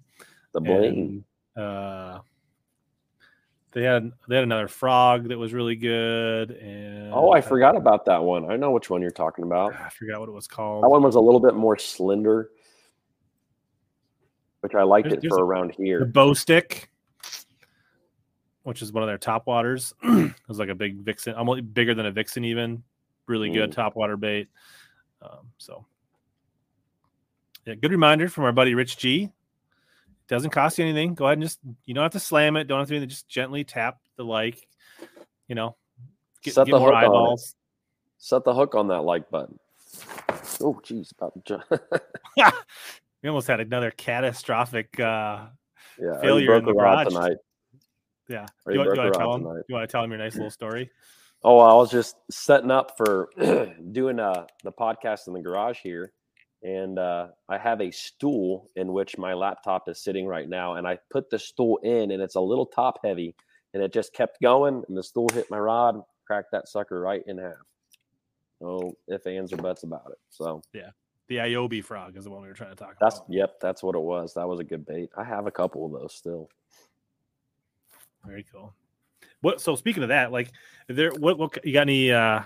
[0.53, 1.23] The bling.
[1.55, 2.19] And, uh,
[3.71, 6.51] they had they had another frog that was really good.
[6.51, 8.49] And oh, I forgot about that one.
[8.51, 9.75] I know which one you're talking about.
[9.75, 10.83] I forgot what it was called.
[10.83, 12.49] That one was a little bit more slender,
[14.61, 16.05] which I liked There's- it there's for a- around the here.
[16.05, 16.89] bow stick,
[18.63, 19.93] which is one of their top waters.
[20.03, 22.83] it was like a big vixen, almost bigger than a vixen, even.
[23.29, 23.75] Really good Mm.
[23.75, 24.49] top water bait.
[25.21, 25.85] Um, so,
[27.65, 29.29] yeah, good reminder from our buddy Rich G.
[30.27, 31.13] Doesn't cost you anything.
[31.15, 32.65] Go ahead and just you don't have to slam it.
[32.65, 33.09] Don't have to do anything.
[33.09, 34.67] Just gently tap the like.
[35.47, 35.75] You know,
[36.43, 37.07] get, Set get the more hook on it.
[37.07, 37.55] eyeballs.
[38.17, 39.57] Set the hook on that like button.
[40.61, 41.63] Oh, geez, about to
[43.23, 44.99] we almost had another catastrophic.
[44.99, 45.47] uh
[45.99, 46.19] yeah.
[46.21, 47.13] Failure in the rod garage.
[47.13, 47.37] tonight.
[48.27, 49.63] Yeah, you, want, broke you a want to tell him?
[49.67, 50.91] You want to tell him your nice little story?
[51.43, 53.29] Oh, I was just setting up for
[53.91, 56.11] doing uh, the podcast in the garage here,
[56.63, 60.85] and uh, I have a stool in which my laptop is sitting right now, and
[60.85, 63.35] I put the stool in, and it's a little top heavy,
[63.73, 67.23] and it just kept going, and the stool hit my rod, cracked that sucker right
[67.25, 67.53] in half.
[68.59, 70.17] No if ands or buts about it.
[70.29, 70.89] So yeah,
[71.29, 73.29] The Iobi frog is the one we were trying to talk that's about.
[73.29, 74.33] yep, that's what it was.
[74.33, 75.09] That was a good bait.
[75.17, 76.49] I have a couple of those still.
[78.25, 78.73] Very cool.
[79.41, 79.61] What?
[79.61, 80.51] So speaking of that, like,
[80.87, 81.37] there what?
[81.37, 82.41] What you got any uh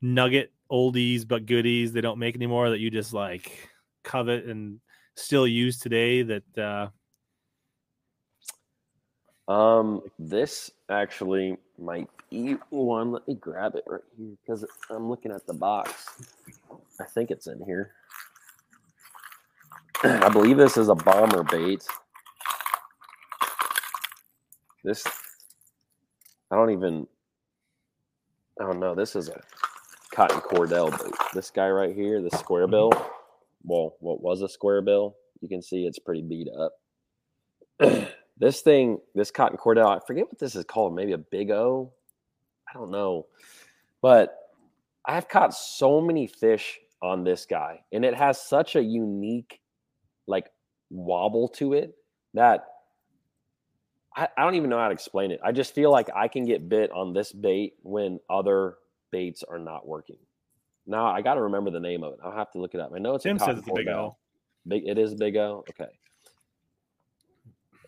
[0.00, 3.68] nugget oldies but goodies they don't make anymore that you just like
[4.04, 4.80] covet and
[5.16, 6.22] still use today?
[6.22, 6.88] That uh
[9.48, 13.12] Um, this actually might be one.
[13.12, 16.22] Let me grab it right here because I'm looking at the box.
[17.00, 17.92] I think it's in here.
[20.04, 21.82] I believe this is a bomber bait.
[24.84, 25.04] This,
[26.50, 27.06] I don't even.
[28.60, 28.94] Oh, I don't know.
[28.94, 29.40] This is a
[30.12, 31.14] cotton cordell bait.
[31.34, 32.72] This guy right here, the square mm-hmm.
[32.72, 33.10] bill.
[33.64, 35.16] Well, what was a square bill?
[35.40, 36.72] You can see it's pretty beat up.
[38.38, 40.94] this thing, this cotton cordell, I forget what this is called.
[40.94, 41.92] Maybe a big O.
[42.68, 43.26] I don't know.
[44.00, 44.36] But
[45.04, 49.60] I've caught so many fish on this guy, and it has such a unique,
[50.26, 50.50] like,
[50.90, 51.94] wobble to it
[52.34, 52.64] that
[54.18, 55.40] I, I don't even know how to explain it.
[55.44, 58.76] I just feel like I can get bit on this bait when other
[59.12, 60.16] baits are not working.
[60.86, 62.18] Now I got to remember the name of it.
[62.24, 62.92] I'll have to look it up.
[62.94, 63.88] I know it's Tim a says it's big.
[63.88, 64.16] O.
[64.66, 65.64] Big, it is Big O.
[65.70, 65.90] Okay.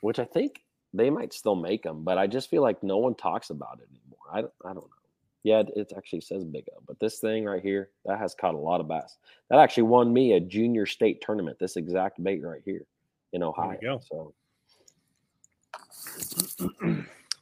[0.01, 0.63] Which I think
[0.95, 3.89] they might still make them, but I just feel like no one talks about it
[3.91, 4.19] anymore.
[4.33, 4.97] I, don't- I don't know.
[5.43, 8.55] Yeah, it, it actually says Big O, but this thing right here that has caught
[8.55, 9.17] a lot of bass.
[9.49, 11.59] That actually won me a junior state tournament.
[11.59, 12.85] This exact bait right here
[13.33, 13.79] in Ohio.
[13.81, 14.01] go.
[14.07, 14.35] So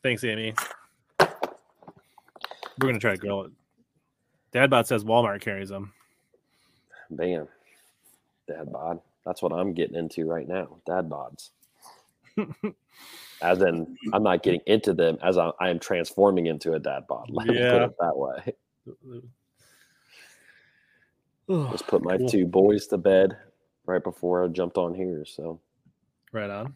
[0.02, 0.54] Thanks, Amy.
[1.20, 1.26] We're
[2.88, 3.52] gonna try to grill it.
[4.52, 5.92] Dadbot says Walmart carries them.
[7.10, 7.48] bam,
[8.46, 9.00] dad bod.
[9.26, 10.78] That's what I'm getting into right now.
[10.86, 11.50] Dad bods.
[13.42, 17.06] as in, I'm not getting into them as I, I am transforming into a dad
[17.08, 17.28] bod.
[17.32, 17.84] Let me put Yeah.
[17.86, 18.54] it that way.
[21.72, 22.28] Just put my Cool.
[22.28, 23.36] two boys to bed
[23.86, 25.24] right before I jumped on here.
[25.26, 25.60] So
[26.32, 26.74] right on.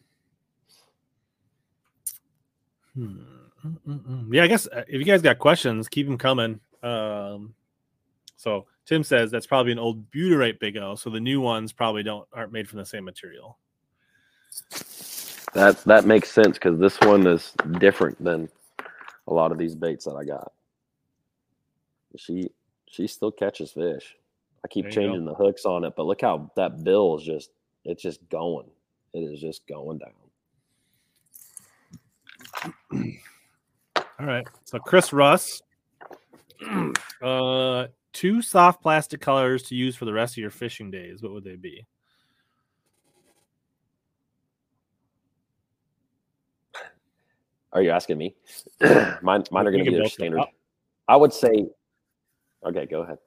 [2.95, 3.17] Hmm.
[3.65, 4.27] mm, mm, mm.
[4.31, 6.59] Yeah, I guess uh, if you guys got questions, keep them coming.
[6.83, 7.55] Um,
[8.35, 12.03] so Tim says that's probably an old butyrate Big O, so the new ones probably
[12.03, 13.57] don't aren't made from the same material.
[15.53, 18.49] that that makes sense because this one is different than
[19.27, 20.51] a lot of these baits that I got.
[22.17, 22.49] She
[22.87, 24.15] she still catches fish.
[24.63, 24.95] I keep you go.
[24.95, 27.51] changing the hooks on it, but look how that bill is just
[27.85, 28.69] it's just going.
[29.13, 30.11] It is just going down.
[33.95, 34.45] All right.
[34.63, 35.61] So Chris Russ,
[37.21, 41.21] uh, two soft plastic colors to use for the rest of your fishing days.
[41.21, 41.85] What would they be?
[47.73, 48.35] Are you asking me?
[48.81, 50.39] mine mine are going to be their standard.
[50.39, 50.47] I'll-
[51.07, 51.65] I would say.
[52.65, 53.17] Okay, go ahead.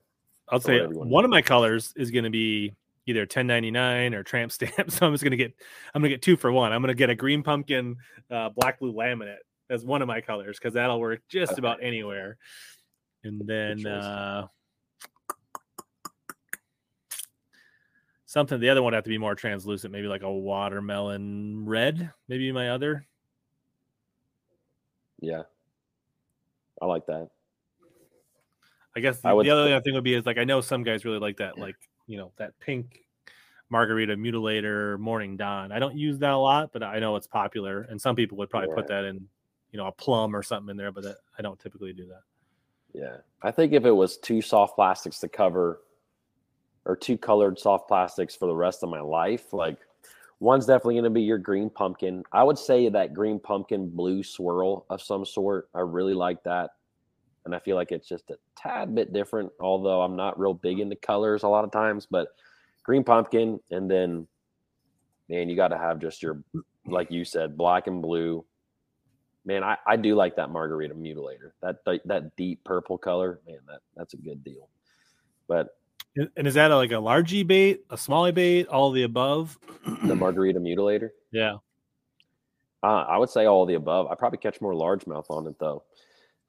[0.49, 2.73] I'll say whatever you wanna one of my colors is going to be
[3.07, 4.73] either 1099 or tramp stamp.
[4.91, 5.55] So I'm just going to get
[5.95, 6.73] I'm to get two for one.
[6.73, 7.97] I'm going to get a green pumpkin
[8.31, 9.37] uh, black blue laminate
[9.71, 12.37] as one of my colors because that'll work just about anywhere.
[13.25, 14.47] And then uh,
[18.27, 22.13] something the other one would have to be more translucent, maybe like a watermelon red.
[22.29, 23.07] Maybe my other.
[25.21, 25.43] Yeah,
[26.81, 27.31] I like that.
[28.95, 30.83] I guess I the, would the other thing would be is like I know some
[30.83, 31.77] guys really like that, like
[32.07, 33.07] you know that pink
[33.69, 35.73] margarita mutilator morning dawn.
[35.73, 38.51] I don't use that a lot, but I know it's popular, and some people would
[38.51, 39.27] probably put that in,
[39.73, 42.23] you know, a plum or something in there, but that, I don't typically do that.
[42.93, 43.17] Yeah.
[43.43, 45.83] I think if it was two soft plastics to cover
[46.85, 49.79] or two colored soft plastics for the rest of my life, like
[50.41, 52.23] one's definitely going to be your green pumpkin.
[52.33, 55.69] I would say that green pumpkin blue swirl of some sort.
[55.75, 56.71] I really like that.
[57.47, 60.81] And I feel like it's just a tad bit different, although I'm not real big
[60.81, 62.29] into colors a lot of times, but
[62.83, 64.27] green pumpkin and then
[65.29, 66.43] man, you got to have just your
[66.87, 68.45] like you said, black and blue
[69.45, 71.53] man, I, I do like that margarita mutilator.
[71.63, 74.69] That that deep purple color, man, that that's a good deal.
[75.49, 75.69] But
[76.17, 79.59] and is that a, like a large bait, a small bait, all the above?
[80.05, 81.11] the margarita mutilator.
[81.33, 81.57] Yeah,
[82.83, 84.07] uh, I would say all the above.
[84.11, 85.83] I probably catch more largemouth on it though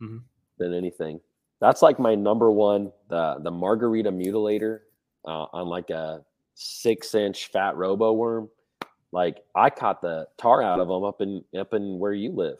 [0.01, 0.17] mm-hmm.
[0.57, 1.19] Than anything.
[1.59, 2.91] That's like my number one.
[3.09, 4.79] The the margarita mutilator
[5.25, 6.23] uh, on like a
[6.55, 8.49] six inch fat robo worm.
[9.11, 12.59] Like I caught the tar out of them up in up in where you live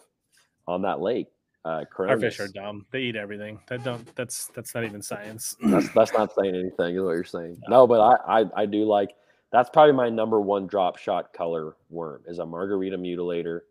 [0.67, 1.27] on that lake.
[1.65, 2.85] Uh, Our fish are dumb.
[2.91, 3.59] They eat everything.
[3.67, 4.15] That don't.
[4.15, 5.57] That's that's not even science.
[5.61, 6.95] that's that's not saying anything.
[6.95, 7.57] Is what you're saying.
[7.67, 9.15] No, no but I, I I do like.
[9.51, 13.61] That's probably my number one drop shot color worm is a margarita mutilator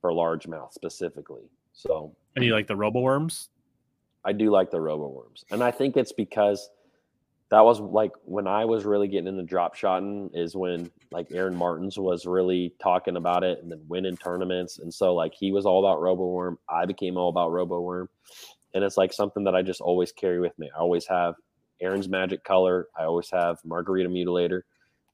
[0.00, 1.50] for largemouth specifically.
[1.72, 2.14] So.
[2.36, 3.48] And you like the robo worms?
[4.24, 6.70] I do like the robo worms, and I think it's because
[7.50, 11.56] that was like when I was really getting into drop shotting is when like Aaron
[11.56, 14.78] Martens was really talking about it and then winning tournaments.
[14.78, 16.58] And so like he was all about Robo Worm.
[16.68, 18.08] I became all about Robo Worm.
[18.72, 20.70] And it's like something that I just always carry with me.
[20.74, 21.34] I always have
[21.80, 22.86] Aaron's magic color.
[22.96, 24.62] I always have Margarita Mutilator.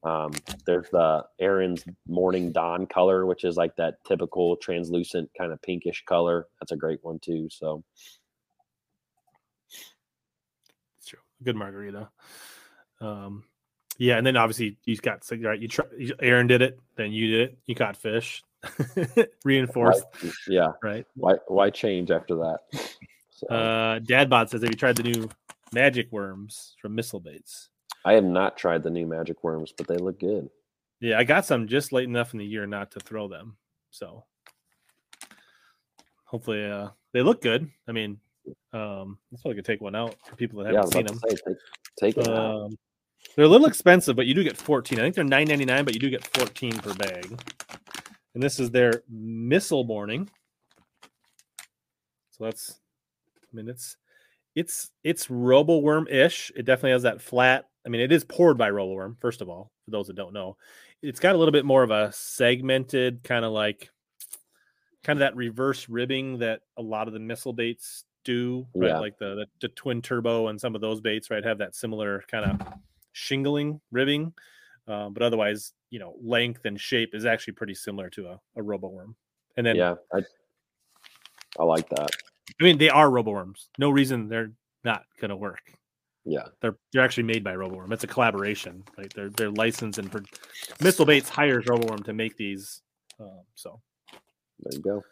[0.03, 0.33] Um,
[0.67, 6.05] there's the Aaron's Morning Dawn color, which is like that typical translucent kind of pinkish
[6.07, 6.47] color.
[6.61, 7.49] That's a great one too.
[7.51, 7.83] So
[10.99, 11.19] it's true.
[11.43, 12.09] good margarita.
[13.01, 13.45] Um,
[13.99, 15.61] yeah, and then obviously you got right.
[15.61, 15.87] You try,
[16.21, 17.59] Aaron did it, then you did it.
[17.67, 18.45] You caught fish,
[19.45, 20.05] reinforced.
[20.21, 21.07] Why, yeah, right.
[21.15, 22.59] Why why change after that?
[23.31, 23.47] So.
[23.49, 25.29] Uh, Dadbot says, "Have you tried the new
[25.73, 27.71] magic worms from Missile Baits?"
[28.07, 30.49] I have not tried the new magic worms, but they look good.
[31.01, 33.57] Yeah, I got some just late enough in the year not to throw them,
[33.91, 34.25] so
[36.25, 37.69] hopefully uh, they look good.
[37.89, 38.21] I mean,
[38.73, 41.19] um, that's probably could take one out for people that haven't yeah, seen them.
[41.29, 41.37] Say,
[42.01, 42.79] take, take um,
[43.35, 45.01] They're a little expensive, but you do get 14.
[45.01, 47.43] I think they're 9.99, but you do get 14 per bag.
[48.35, 50.31] And this is their missile morning.
[52.31, 52.79] So that's,
[53.53, 53.97] I mean, it's
[54.55, 56.53] it's it's robo worm ish.
[56.55, 57.67] It definitely has that flat.
[57.87, 59.17] I mean, it is poured by Roboworm.
[59.21, 60.57] First of all, for those that don't know,
[61.03, 63.91] it's got a little bit more of a segmented kind of like
[65.05, 68.89] kind of that reverse ribbing that a lot of the missile baits do, right?
[68.89, 68.99] Yeah.
[68.99, 72.25] Like the, the, the twin turbo and some of those baits, right, have that similar
[72.29, 72.67] kind of
[73.13, 74.33] shingling ribbing.
[74.89, 78.63] Um, but otherwise, you know, length and shape is actually pretty similar to a, a
[78.63, 79.15] robo worm.
[79.57, 80.21] And then yeah, I,
[81.59, 82.11] I like that.
[82.61, 83.69] I mean, they are robo worms.
[83.79, 84.53] No reason they're
[84.85, 85.73] not gonna work.
[86.29, 87.93] Yeah, they're they're actually made by RoboWorm.
[87.93, 89.13] It's a collaboration, right?
[89.15, 90.25] They're they're licensed and for
[90.83, 92.83] Missile Baits hires RoboWorm to make these.
[93.21, 93.81] Um, so
[94.61, 95.03] there you go.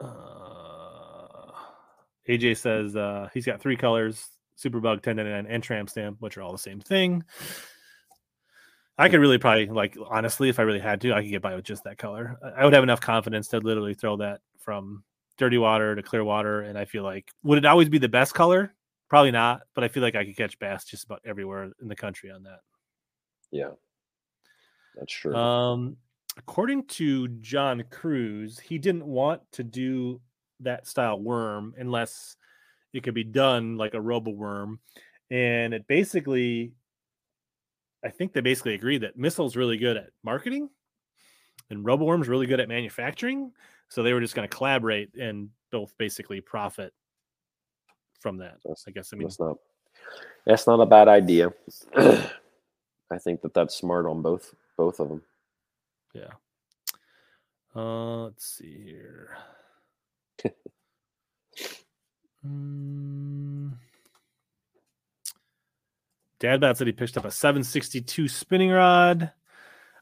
[0.00, 1.52] Uh,
[2.28, 6.52] AJ says uh, he's got three colors: Superbug, 1099, and Tramp Stamp, which are all
[6.52, 7.24] the same thing.
[8.98, 11.56] I could really probably like honestly, if I really had to, I could get by
[11.56, 12.38] with just that color.
[12.56, 15.02] I would have enough confidence to literally throw that from
[15.38, 18.32] dirty water to clear water, and I feel like would it always be the best
[18.32, 18.74] color?
[19.12, 21.94] Probably not, but I feel like I could catch bass just about everywhere in the
[21.94, 22.60] country on that.
[23.50, 23.72] Yeah,
[24.96, 25.36] that's true.
[25.36, 25.98] Um,
[26.38, 30.22] according to John Crews, he didn't want to do
[30.60, 32.38] that style worm unless
[32.94, 34.80] it could be done like a robo worm.
[35.30, 36.72] And it basically,
[38.02, 40.70] I think they basically agree that Missile's really good at marketing
[41.68, 43.52] and robo worm's really good at manufacturing.
[43.90, 46.94] So they were just going to collaborate and both basically profit
[48.22, 48.58] from that.
[48.64, 49.10] That's, I guess.
[49.12, 49.58] I mean, that's not
[50.46, 51.52] that's not a bad idea.
[51.96, 55.22] I think that that's smart on both both of them.
[56.14, 56.30] Yeah.
[57.74, 59.30] Uh, let's see here
[62.46, 63.72] mm.
[66.38, 69.32] Dad said he picked up a 762 spinning rod.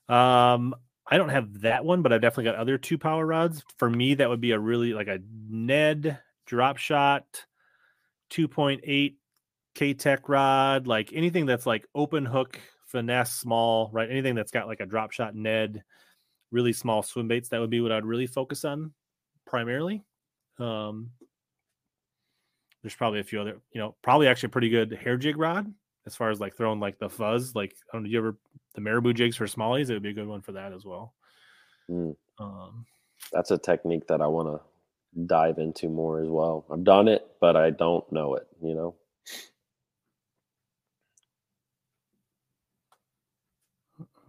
[0.08, 0.74] Um,
[1.06, 3.62] I don't have that one, but I've definitely got other two power rods.
[3.76, 7.44] For me, that would be a really like a Ned drop shot
[8.30, 9.14] 2.8
[9.74, 14.10] K Tech rod, like anything that's like open hook, finesse, small, right?
[14.10, 15.82] Anything that's got like a drop shot Ned,
[16.50, 18.92] really small swim baits, that would be what I'd really focus on
[19.46, 20.02] primarily.
[20.58, 21.10] Um,
[22.82, 25.72] there's probably a few other, you know, probably actually pretty good hair jig rod
[26.06, 27.54] as far as like throwing like the fuzz.
[27.54, 28.36] Like, I don't know, you ever
[28.74, 29.90] the marabou jigs for smallies?
[29.90, 31.14] It would be a good one for that as well.
[31.90, 32.16] Mm.
[32.38, 32.86] Um,
[33.32, 34.60] That's a technique that I want to
[35.26, 36.64] dive into more as well.
[36.70, 38.94] I've done it, but I don't know it, you know.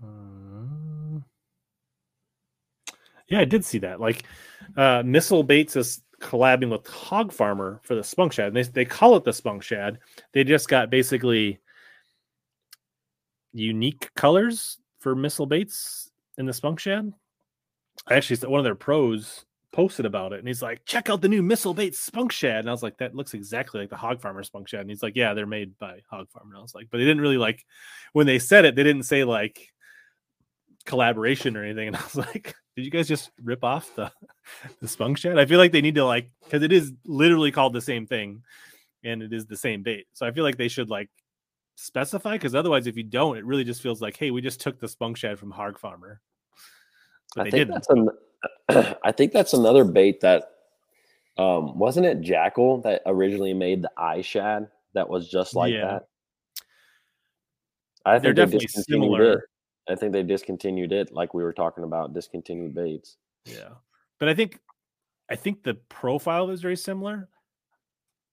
[0.03, 1.19] Uh,
[3.27, 3.99] yeah, I did see that.
[3.99, 4.23] Like,
[4.75, 8.47] uh, Missile Baits is collabing with Hog Farmer for the Spunk Shad.
[8.47, 9.99] And They they call it the Spunk Shad.
[10.33, 11.59] They just got basically
[13.53, 17.11] unique colors for missile baits in the Spunk Shad.
[18.07, 21.29] I Actually, one of their pros posted about it and he's like, check out the
[21.29, 22.59] new missile bait spunk shad.
[22.59, 24.81] And I was like, that looks exactly like the hog farmer spunk shad.
[24.81, 26.51] And he's like, yeah, they're made by hog farmer.
[26.51, 27.65] And I was like, but they didn't really like
[28.13, 29.71] when they said it, they didn't say like
[30.85, 31.87] collaboration or anything.
[31.91, 34.11] And I was like, did you guys just rip off the,
[34.81, 35.39] the spunk shad?
[35.39, 38.43] I feel like they need to like, cause it is literally called the same thing
[39.03, 40.07] and it is the same bait.
[40.13, 41.09] So I feel like they should like
[41.75, 44.79] specify because otherwise if you don't, it really just feels like, hey, we just took
[44.79, 46.21] the spunk shad from hog farmer.
[47.35, 47.73] But I think didn't.
[47.73, 48.09] that's an
[48.69, 50.51] I think that's another bait that
[51.37, 55.85] um, wasn't it Jackall that originally made the eye shad that was just like yeah.
[55.85, 56.07] that.
[58.05, 59.33] I think they're definitely similar.
[59.33, 59.43] It.
[59.89, 63.17] I think they discontinued it, like we were talking about discontinued baits.
[63.45, 63.69] Yeah,
[64.19, 64.59] but I think
[65.29, 67.29] I think the profile is very similar.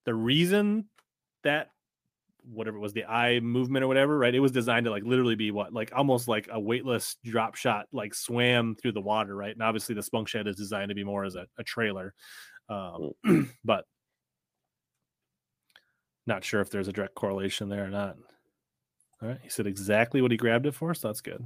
[0.04, 0.86] The reason
[1.44, 1.70] that
[2.44, 4.34] whatever it was the eye movement or whatever right?
[4.34, 7.86] It was designed to like literally be what like almost like a weightless drop shot
[7.92, 9.52] like swam through the water right?
[9.52, 12.14] And obviously the Spunk Shad is designed to be more as a, a trailer
[12.68, 13.48] um, mm.
[13.64, 13.84] but
[16.26, 18.16] not sure if there's a direct correlation there or not.
[19.22, 21.44] All right he said exactly what he grabbed it for so that's good.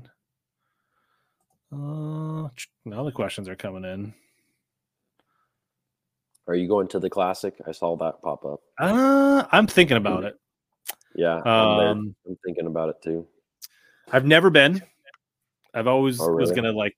[1.72, 2.48] Uh
[2.84, 4.14] now the questions are coming in.
[6.48, 7.54] Are you going to the classic?
[7.66, 8.60] I saw that pop up.
[8.78, 10.38] Uh i'm thinking about it
[11.14, 13.26] yeah, I'm, um, I'm, thinking about it too.
[14.10, 14.82] I've never been.
[15.74, 16.40] I've always oh, really?
[16.40, 16.96] was gonna like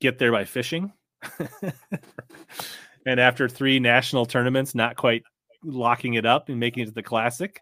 [0.00, 0.92] get there by fishing,
[3.06, 5.22] and after three national tournaments, not quite
[5.62, 7.60] locking it up and making it to the classic.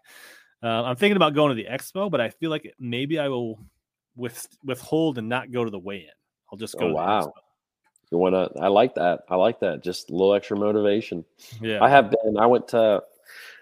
[0.63, 3.59] Uh, I'm thinking about going to the expo, but I feel like maybe I will
[4.15, 6.09] with withhold and not go to the weigh-in.
[6.51, 6.87] I'll just go.
[6.87, 7.33] Oh, wow.
[8.11, 8.61] You want to?
[8.61, 9.21] I like that.
[9.29, 9.83] I like that.
[9.83, 11.25] Just a little extra motivation.
[11.59, 11.83] Yeah.
[11.83, 12.37] I have been.
[12.37, 13.03] I went to.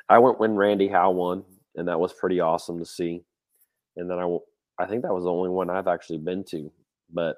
[0.09, 1.43] I went when Randy Howell won
[1.75, 3.23] and that was pretty awesome to see.
[3.95, 4.37] And then I,
[4.79, 6.71] I think that was the only one I've actually been to,
[7.11, 7.37] but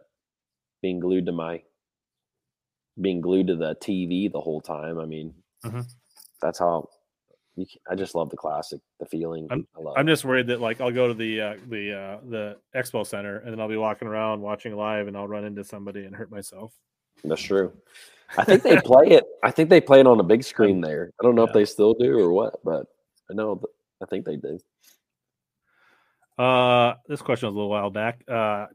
[0.82, 1.62] being glued to my,
[3.02, 5.00] being glued to the TV the whole time.
[5.00, 5.34] I mean,
[5.66, 5.82] mm-hmm.
[6.42, 6.90] that's how
[7.56, 9.48] you, I just love the classic, the feeling.
[9.50, 13.06] I'm, I'm just worried that like I'll go to the uh, the uh, the expo
[13.06, 16.16] center and then I'll be walking around watching live and I'll run into somebody and
[16.16, 16.74] hurt myself.
[17.24, 17.74] That's true.
[18.38, 19.24] I think they play it.
[19.44, 21.12] I think they play it on a big screen there.
[21.20, 21.50] I don't know yeah.
[21.50, 22.86] if they still do or what, but
[23.30, 23.62] I know
[24.02, 24.60] I think they do.
[26.38, 28.24] Uh, this question was a little while back.
[28.28, 28.68] Uh,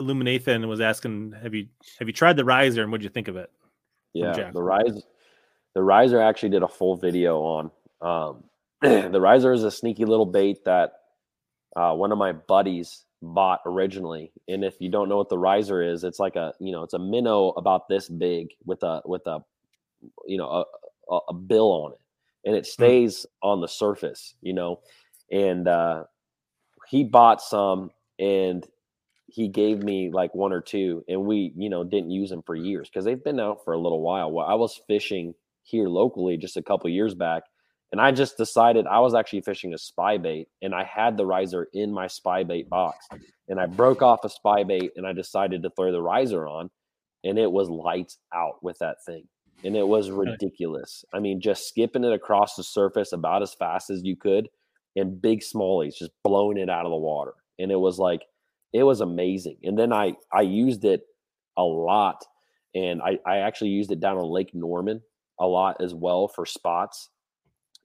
[0.00, 3.28] Illuminathan was asking, "Have you have you tried the riser and what do you think
[3.28, 3.50] of it?"
[4.14, 5.04] Yeah, the rise,
[5.74, 7.70] the riser actually did a full video on.
[8.00, 8.44] Um,
[8.80, 10.94] the riser is a sneaky little bait that
[11.76, 14.32] uh, one of my buddies bought originally.
[14.48, 16.94] And if you don't know what the riser is, it's like a you know it's
[16.94, 19.44] a minnow about this big with a with a
[20.26, 20.64] you know
[21.10, 22.01] a, a bill on it
[22.44, 22.70] and it hmm.
[22.70, 24.80] stays on the surface, you know.
[25.30, 26.04] And uh,
[26.88, 28.66] he bought some and
[29.26, 32.54] he gave me like one or two, and we, you know, didn't use them for
[32.54, 34.30] years because they've been out for a little while.
[34.30, 37.44] Well, I was fishing here locally just a couple years back,
[37.92, 41.24] and I just decided I was actually fishing a spy bait, and I had the
[41.24, 43.06] riser in my spy bait box,
[43.48, 46.70] and I broke off a spy bait, and I decided to throw the riser on,
[47.24, 49.26] and it was lights out with that thing
[49.64, 51.04] and it was ridiculous.
[51.12, 54.48] I mean, just skipping it across the surface about as fast as you could,
[54.96, 58.22] and big smallies just blowing it out of the water, and it was like
[58.72, 59.58] it was amazing.
[59.62, 61.02] And then I I used it
[61.56, 62.24] a lot,
[62.74, 65.02] and I I actually used it down on Lake Norman
[65.40, 67.08] a lot as well for spots.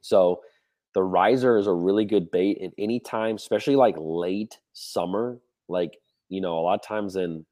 [0.01, 0.41] So
[0.93, 5.97] the riser is a really good bait, and anytime, especially like late summer, like
[6.29, 7.45] you know, a lot of times in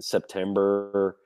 [0.00, 1.16] September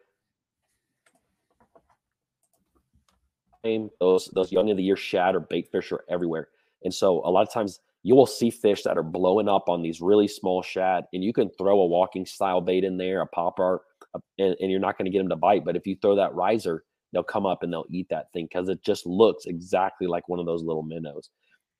[4.00, 6.48] those those young of the year shad or bait fish are everywhere.
[6.84, 9.82] And so a lot of times you will see fish that are blowing up on
[9.82, 13.26] these really small shad, and you can throw a walking style bait in there, a
[13.26, 13.82] popper,
[14.14, 15.64] uh, and, and you're not going to get them to bite.
[15.64, 18.68] But if you throw that riser, they'll come up and they'll eat that thing because
[18.68, 21.30] it just looks exactly like one of those little minnows.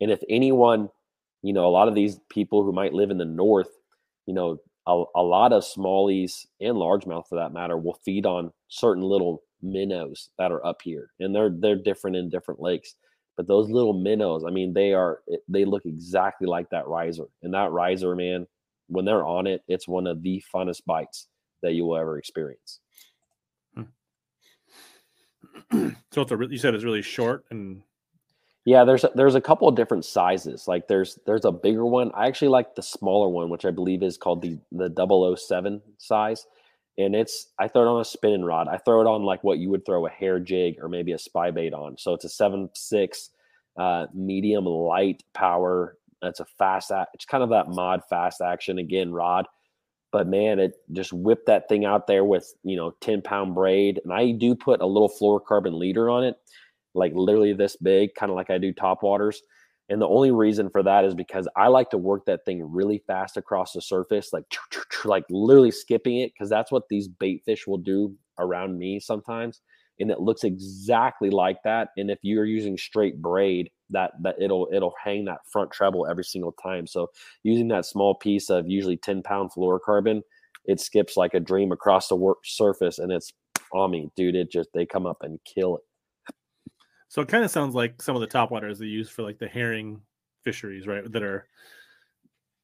[0.01, 0.89] And if anyone,
[1.43, 3.71] you know, a lot of these people who might live in the north,
[4.27, 8.53] you know, a, a lot of smallies and largemouth for that matter will feed on
[8.69, 12.95] certain little minnows that are up here, and they're they're different in different lakes.
[13.37, 17.55] But those little minnows, I mean, they are they look exactly like that riser, and
[17.55, 18.47] that riser, man,
[18.89, 21.29] when they're on it, it's one of the funnest bites
[21.63, 22.81] that you will ever experience.
[23.75, 23.83] Hmm.
[26.11, 27.83] So it's a, you said it's really short and
[28.69, 30.69] yeah, there's a, there's a couple of different sizes.
[30.69, 32.11] Like there's there's a bigger one.
[32.15, 36.47] I actually like the smaller one, which I believe is called the the 007 size.
[36.99, 38.69] And it's I throw it on a spinning rod.
[38.69, 41.19] I throw it on like what you would throw a hair jig or maybe a
[41.19, 41.97] spy bait on.
[41.97, 43.31] So it's a seven six
[43.79, 45.97] uh, medium light power.
[46.21, 46.91] That's a fast.
[47.15, 49.47] It's kind of that mod fast action again rod.
[50.11, 54.01] But man, it just whipped that thing out there with you know ten pound braid,
[54.03, 56.37] and I do put a little fluorocarbon leader on it
[56.95, 59.43] like literally this big, kind of like I do top waters.
[59.89, 63.03] And the only reason for that is because I like to work that thing really
[63.07, 64.45] fast across the surface, like
[65.05, 69.61] like literally skipping it, because that's what these bait fish will do around me sometimes.
[70.01, 71.89] And it looks exactly like that.
[71.97, 76.25] And if you're using straight braid, that that it'll it'll hang that front treble every
[76.25, 76.87] single time.
[76.87, 77.09] So
[77.43, 80.21] using that small piece of usually 10 pound fluorocarbon,
[80.67, 83.33] it skips like a dream across the work surface and it's
[83.73, 84.37] on me, dude.
[84.37, 85.83] It just they come up and kill it.
[87.09, 89.39] So it kind of sounds like some of the top waters they use for like
[89.39, 90.01] the herring
[90.45, 91.11] fisheries, right?
[91.11, 91.47] That are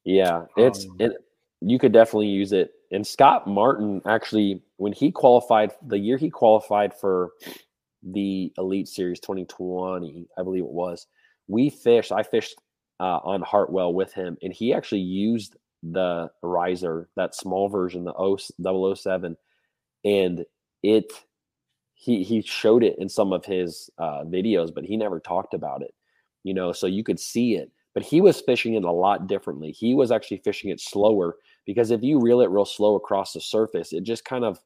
[0.03, 1.13] yeah, it's um, it.
[1.61, 2.71] You could definitely use it.
[2.91, 7.31] And Scott Martin actually, when he qualified, the year he qualified for
[8.03, 11.07] the Elite Series 2020, I believe it was,
[11.47, 12.11] we fished.
[12.11, 12.55] I fished
[12.99, 18.95] uh, on Hartwell with him, and he actually used the riser, that small version, the
[18.95, 19.35] 007,
[20.03, 20.45] and
[20.83, 21.11] it
[21.95, 25.81] he he showed it in some of his uh, videos, but he never talked about
[25.81, 25.93] it.
[26.43, 29.71] You know, so you could see it, but he was fishing it a lot differently.
[29.71, 33.41] He was actually fishing it slower because if you reel it real slow across the
[33.41, 34.59] surface, it just kind of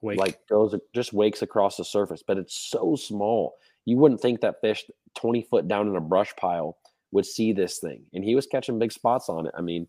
[0.00, 0.18] Wake.
[0.18, 2.22] like goes just wakes across the surface.
[2.26, 4.84] But it's so small, you wouldn't think that fish
[5.14, 6.78] twenty foot down in a brush pile
[7.10, 9.52] would see this thing, and he was catching big spots on it.
[9.56, 9.86] I mean,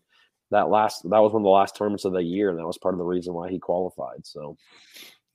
[0.50, 2.78] that last that was one of the last tournaments of the year, and that was
[2.78, 4.26] part of the reason why he qualified.
[4.26, 4.56] So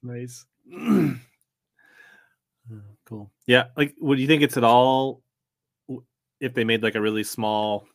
[0.04, 0.46] nice.
[2.72, 3.32] Oh, cool.
[3.47, 3.65] Yeah.
[3.76, 5.22] Like, would you think it's at all
[6.39, 7.88] if they made like a really small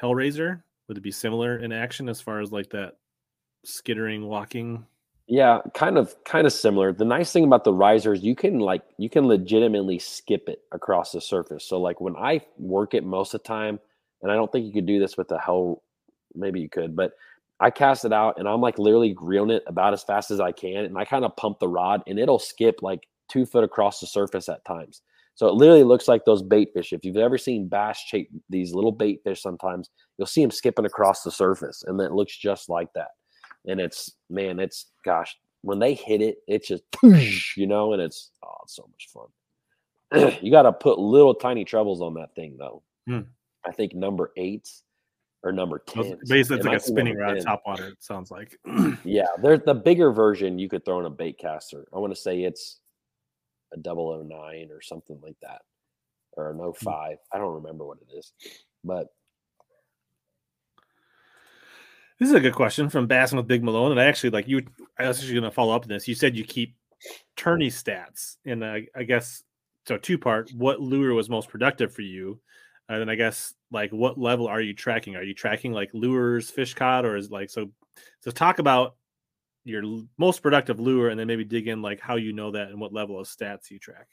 [0.00, 0.62] Hellraiser?
[0.88, 2.94] Would it be similar in action as far as like that
[3.64, 4.86] skittering walking?
[5.26, 6.92] Yeah, kind of, kind of similar.
[6.92, 11.12] The nice thing about the risers, you can like, you can legitimately skip it across
[11.12, 11.64] the surface.
[11.64, 13.78] So like when I work it most of the time,
[14.22, 15.82] and I don't think you could do this with the hell.
[16.34, 17.12] Maybe you could, but
[17.60, 20.52] I cast it out and I'm like literally reeling it about as fast as I
[20.52, 24.00] can, and I kind of pump the rod, and it'll skip like two foot across
[24.00, 25.02] the surface at times.
[25.38, 26.92] So it literally looks like those bait fish.
[26.92, 30.84] If you've ever seen bass chase these little bait fish, sometimes you'll see them skipping
[30.84, 33.10] across the surface, and it looks just like that.
[33.66, 36.82] And it's man, it's gosh, when they hit it, it's just
[37.56, 40.38] you know, and it's oh, it's so much fun.
[40.42, 42.82] you got to put little tiny trebles on that thing though.
[43.06, 43.20] Hmm.
[43.64, 44.82] I think number eights
[45.44, 46.18] or number ten.
[46.26, 47.88] Basically, it's like a spinning rod top water.
[47.88, 48.58] It sounds like.
[49.04, 51.86] yeah, there's the bigger version you could throw in a bait caster.
[51.94, 52.80] I want to say it's
[53.72, 55.62] a 009 or something like that,
[56.32, 57.12] or an 05.
[57.12, 57.16] Mm.
[57.32, 58.32] I don't remember what it is,
[58.84, 59.08] but
[62.18, 63.92] this is a good question from Bassin with Big Malone.
[63.92, 64.62] And I actually like you.
[64.98, 66.08] I was actually going to follow up on this.
[66.08, 66.74] You said you keep
[67.36, 69.44] tourney stats, and I, I guess
[69.86, 69.96] so.
[69.96, 72.40] Two part: what lure was most productive for you?
[72.88, 75.14] And then I guess like what level are you tracking?
[75.14, 77.70] Are you tracking like lures, fish caught, or is like so?
[78.20, 78.96] So talk about
[79.64, 79.82] your
[80.16, 82.92] most productive lure and then maybe dig in like how you know that and what
[82.92, 84.08] level of stats you track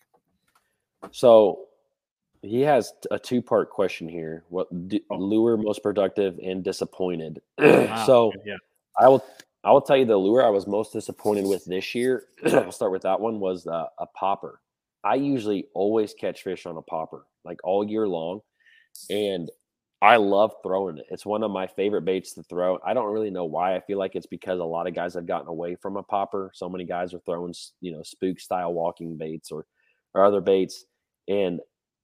[1.12, 1.68] so
[2.42, 5.18] he has a two part question here what oh.
[5.18, 8.04] lure most productive and disappointed wow.
[8.06, 8.56] so yeah
[9.00, 9.24] i will
[9.64, 12.92] i will tell you the lure i was most disappointed with this year i'll start
[12.92, 14.62] with that one was uh, a popper
[15.04, 18.42] i usually always catch fish on a popper like all year long
[19.10, 19.50] and
[20.06, 21.08] I love throwing it.
[21.10, 22.78] It's one of my favorite baits to throw.
[22.86, 23.76] I don't really know why.
[23.76, 26.52] I feel like it's because a lot of guys have gotten away from a popper.
[26.54, 29.66] So many guys are throwing, you know, spook style walking baits or
[30.14, 30.86] or other baits.
[31.28, 31.60] And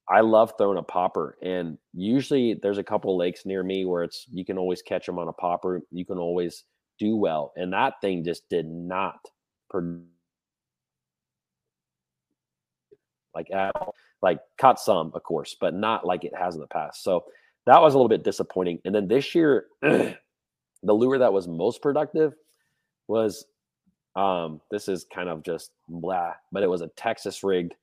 [0.10, 1.38] I love throwing a popper.
[1.44, 5.20] And usually there's a couple lakes near me where it's you can always catch them
[5.20, 5.82] on a popper.
[5.92, 6.64] You can always
[6.98, 7.54] do well.
[7.56, 9.20] And that thing just did not
[9.70, 10.02] produce
[13.36, 13.94] like at all.
[14.24, 17.04] Like caught some, of course, but not like it has in the past.
[17.04, 17.26] So
[17.66, 18.80] that was a little bit disappointing.
[18.86, 20.18] And then this year, the
[20.84, 22.34] lure that was most productive
[23.08, 23.46] was
[24.16, 27.76] um, this is kind of just blah, but it was a Texas rigged.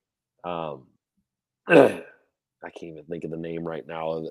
[0.45, 0.87] Um,
[1.69, 4.25] I can't even think of the name right now.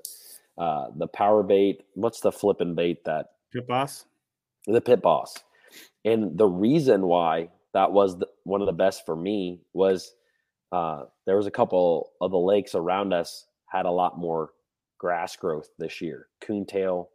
[0.56, 1.84] Uh, the power bait.
[1.94, 4.04] What's the flipping bait that pit boss?
[4.66, 5.36] The pit boss.
[6.04, 10.14] And the reason why that was the, one of the best for me was
[10.72, 14.50] uh, there was a couple of the lakes around us had a lot more
[14.98, 17.10] grass growth this year, coontail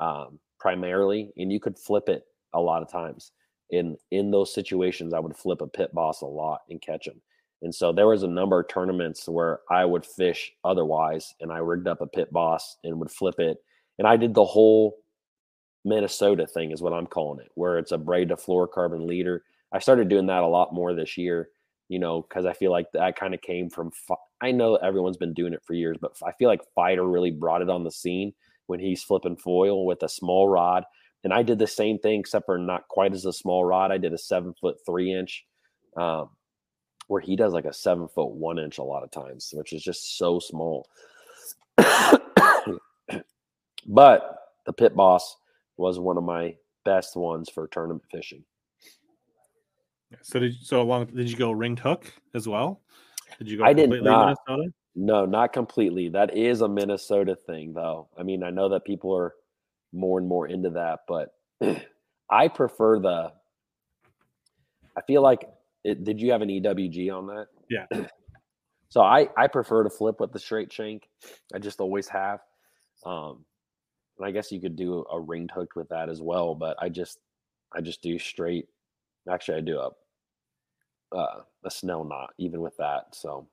[0.00, 2.24] um, primarily, and you could flip it
[2.54, 3.32] a lot of times.
[3.70, 7.20] In in those situations, I would flip a pit boss a lot and catch them.
[7.62, 11.58] And so there was a number of tournaments where I would fish otherwise, and I
[11.58, 13.58] rigged up a pit boss and would flip it.
[13.98, 14.96] And I did the whole
[15.84, 19.42] Minnesota thing, is what I'm calling it, where it's a braid to fluorocarbon leader.
[19.72, 21.50] I started doing that a lot more this year,
[21.88, 23.90] you know, because I feel like that kind of came from.
[24.40, 27.62] I know everyone's been doing it for years, but I feel like Fighter really brought
[27.62, 28.32] it on the scene
[28.66, 30.84] when he's flipping foil with a small rod.
[31.24, 33.90] And I did the same thing, except for not quite as a small rod.
[33.90, 35.44] I did a seven foot three inch.
[35.96, 36.30] Um,
[37.08, 39.82] where he does like a seven foot one inch a lot of times, which is
[39.82, 40.86] just so small.
[43.86, 45.36] but the pit boss
[45.76, 46.54] was one of my
[46.84, 48.44] best ones for tournament fishing.
[50.22, 52.80] So did so along did you go ringed hook as well?
[53.38, 54.36] Did you go I did not.
[54.48, 54.70] Minnesota?
[54.94, 56.08] No, not completely.
[56.08, 58.08] That is a Minnesota thing though.
[58.18, 59.34] I mean, I know that people are
[59.92, 61.34] more and more into that, but
[62.30, 63.32] I prefer the
[64.96, 65.48] I feel like
[65.84, 67.46] it, did you have an EWG on that?
[67.70, 68.06] Yeah.
[68.88, 71.08] so I I prefer to flip with the straight shank.
[71.54, 72.40] I just always have.
[73.04, 73.44] Um,
[74.18, 76.88] and I guess you could do a ringed hook with that as well, but I
[76.88, 77.18] just
[77.72, 78.66] I just do straight.
[79.30, 79.90] Actually, I do a
[81.16, 83.14] uh, a Snell knot even with that.
[83.14, 83.48] So.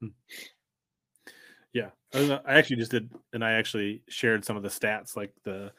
[0.00, 0.08] Hmm.
[1.72, 5.72] Yeah, I actually just did, and I actually shared some of the stats, like the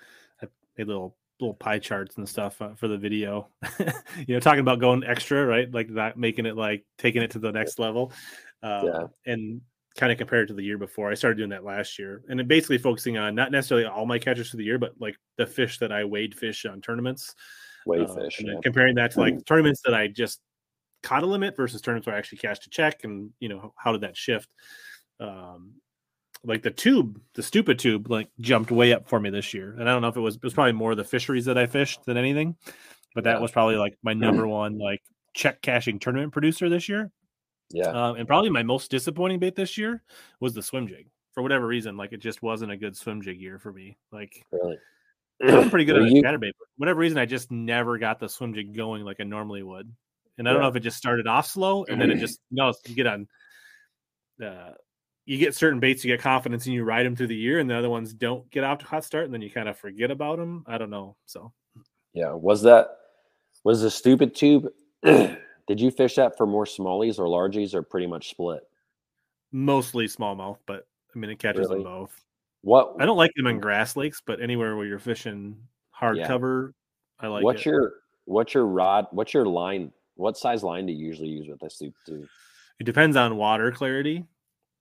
[0.44, 3.48] a little little pie charts and stuff uh, for the video.
[4.28, 5.72] you know, talking about going extra, right?
[5.72, 8.12] Like that, making it like taking it to the next level,
[8.64, 9.32] uh, yeah.
[9.32, 9.62] and
[9.96, 11.12] kind of compared to the year before.
[11.12, 14.50] I started doing that last year, and basically focusing on not necessarily all my catches
[14.50, 17.36] for the year, but like the fish that I weighed fish on tournaments.
[17.88, 18.56] Weigh uh, fish, yeah.
[18.64, 20.40] comparing that to like tournaments that I just
[21.04, 23.92] caught a limit versus tournaments where I actually cashed a check, and you know how
[23.92, 24.50] did that shift?
[25.20, 25.74] Um,
[26.44, 29.76] like the tube, the stupid tube, like jumped way up for me this year.
[29.78, 31.68] And I don't know if it was it was probably more the fisheries that I
[31.68, 32.56] fished than anything,
[33.16, 33.40] but that yeah.
[33.40, 35.02] was probably like my number one like
[35.34, 37.12] check cashing tournament producer this year.
[37.70, 40.04] Yeah, um, and probably my most disappointing bait this year
[40.40, 41.10] was the swim jig.
[41.34, 43.98] For whatever reason, like it just wasn't a good swim jig year for me.
[44.12, 44.78] Like, really,
[45.42, 46.22] I'm pretty good at you...
[46.22, 46.54] chatterbait.
[46.58, 49.92] But whatever reason, I just never got the swim jig going like I normally would.
[50.38, 50.64] And I don't yeah.
[50.64, 53.08] know if it just started off slow and then it just you know you get
[53.08, 53.28] on
[54.44, 54.74] uh,
[55.26, 57.70] you get certain baits, you get confidence, and you ride them through the year, and
[57.70, 60.10] the other ones don't get off to hot start, and then you kind of forget
[60.10, 60.64] about them.
[60.66, 61.18] I don't know.
[61.26, 61.52] So,
[62.14, 62.88] yeah, was that
[63.64, 64.68] was the stupid tube?
[65.04, 68.62] Did you fish that for more smallies or largies, or pretty much split?
[69.52, 71.76] Mostly smallmouth, but I mean it catches really?
[71.76, 72.24] them both.
[72.62, 75.58] What I don't like them in grass lakes, but anywhere where you're fishing
[76.00, 76.72] hardcover,
[77.22, 77.28] yeah.
[77.28, 77.44] I like.
[77.44, 77.68] What's it.
[77.68, 77.94] your
[78.26, 79.08] what's your rod?
[79.12, 79.92] What's your line?
[80.16, 81.94] What size line do you usually use with this tube?
[82.80, 84.26] It depends on water clarity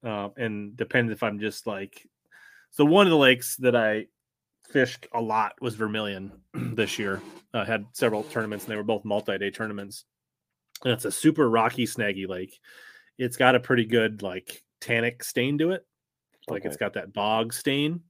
[0.05, 2.07] uh, and depends if I'm just like.
[2.70, 4.07] So one of the lakes that I
[4.70, 7.23] fished a lot was Vermilion this year.
[7.55, 10.05] Uh, had several tournaments, and they were both multi-day tournaments.
[10.85, 12.59] And it's a super rocky, snaggy lake.
[13.19, 15.86] It's got a pretty good like tannic stain to it,
[16.48, 16.68] like okay.
[16.68, 18.01] it's got that bog stain.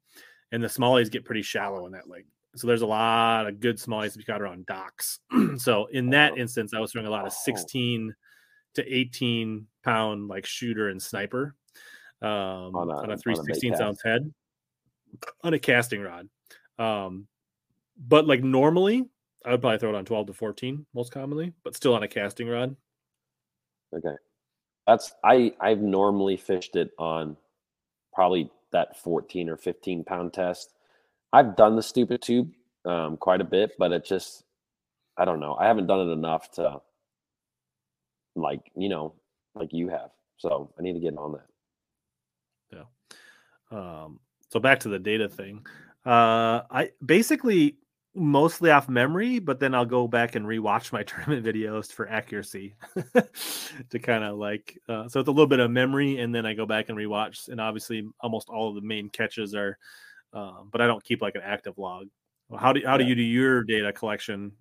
[0.53, 2.27] And the smallies get pretty shallow in that lake.
[2.55, 5.19] So there's a lot of good smallies to be caught around docks.
[5.59, 8.15] so in that instance, I was throwing a lot of 16
[8.75, 11.55] to 18 pound like shooter and sniper
[12.23, 12.29] um,
[12.75, 14.33] on a, on a 316 ounce head
[15.43, 16.29] on a casting rod.
[16.79, 17.27] Um,
[17.99, 19.09] but like normally,
[19.45, 22.09] I would probably throw it on 12 to 14 most commonly, but still on a
[22.09, 22.77] casting rod.
[23.95, 24.17] Okay.
[24.87, 27.37] That's I I've normally fished it on
[28.17, 30.73] probably that 14 or 15 pound test.
[31.35, 32.51] I've done the stupid tube
[32.87, 34.45] um, quite a bit, but it just
[35.19, 35.55] I don't know.
[35.55, 36.81] I haven't done it enough to
[38.35, 39.15] like, you know,
[39.55, 40.11] like you have.
[40.39, 42.87] So I need to get on that.
[43.71, 43.79] Yeah.
[43.79, 44.21] Um,
[44.51, 45.67] so back to the data thing.
[46.05, 47.77] Uh, I basically
[48.17, 52.75] mostly off memory, but then I'll go back and rewatch my tournament videos for accuracy
[53.91, 54.79] to kind of like.
[54.89, 57.49] Uh, so it's a little bit of memory, and then I go back and rewatch.
[57.49, 59.79] And obviously, almost all of the main catches are,
[60.33, 62.09] uh, but I don't keep like an active log.
[62.59, 64.53] How do how do you do your data collection?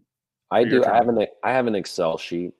[0.51, 0.83] I do.
[0.83, 2.53] I have an I have an Excel sheet,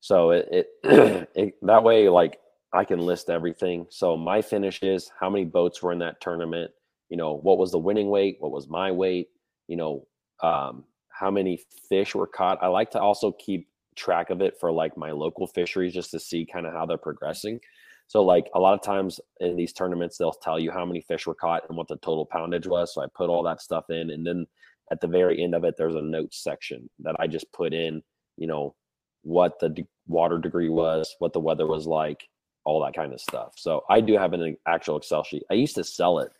[0.00, 0.66] so it, it,
[1.34, 2.38] it that way like
[2.72, 3.86] I can list everything.
[3.90, 6.70] So my finishes, how many boats were in that tournament.
[7.10, 8.38] You know, what was the winning weight?
[8.40, 9.28] What was my weight?
[9.68, 10.06] You know,
[10.42, 12.62] um, how many fish were caught?
[12.62, 16.20] I like to also keep track of it for like my local fisheries just to
[16.20, 17.60] see kind of how they're progressing.
[18.08, 21.26] So like a lot of times in these tournaments, they'll tell you how many fish
[21.26, 22.92] were caught and what the total poundage was.
[22.92, 24.46] So I put all that stuff in, and then
[24.90, 28.02] at the very end of it, there's a notes section that I just put in.
[28.36, 28.74] You know,
[29.22, 32.28] what the de- water degree was, what the weather was like,
[32.64, 33.54] all that kind of stuff.
[33.56, 35.44] So I do have an actual Excel sheet.
[35.50, 36.32] I used to sell it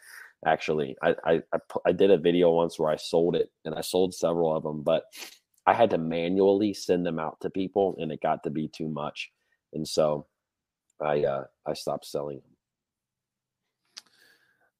[0.47, 0.97] actually.
[1.03, 4.15] I, I, I, I did a video once where I sold it and I sold
[4.15, 5.05] several of them, but
[5.67, 8.89] I had to manually send them out to people and it got to be too
[8.89, 9.31] much.
[9.73, 10.27] and so
[11.01, 12.45] I uh, I stopped selling them.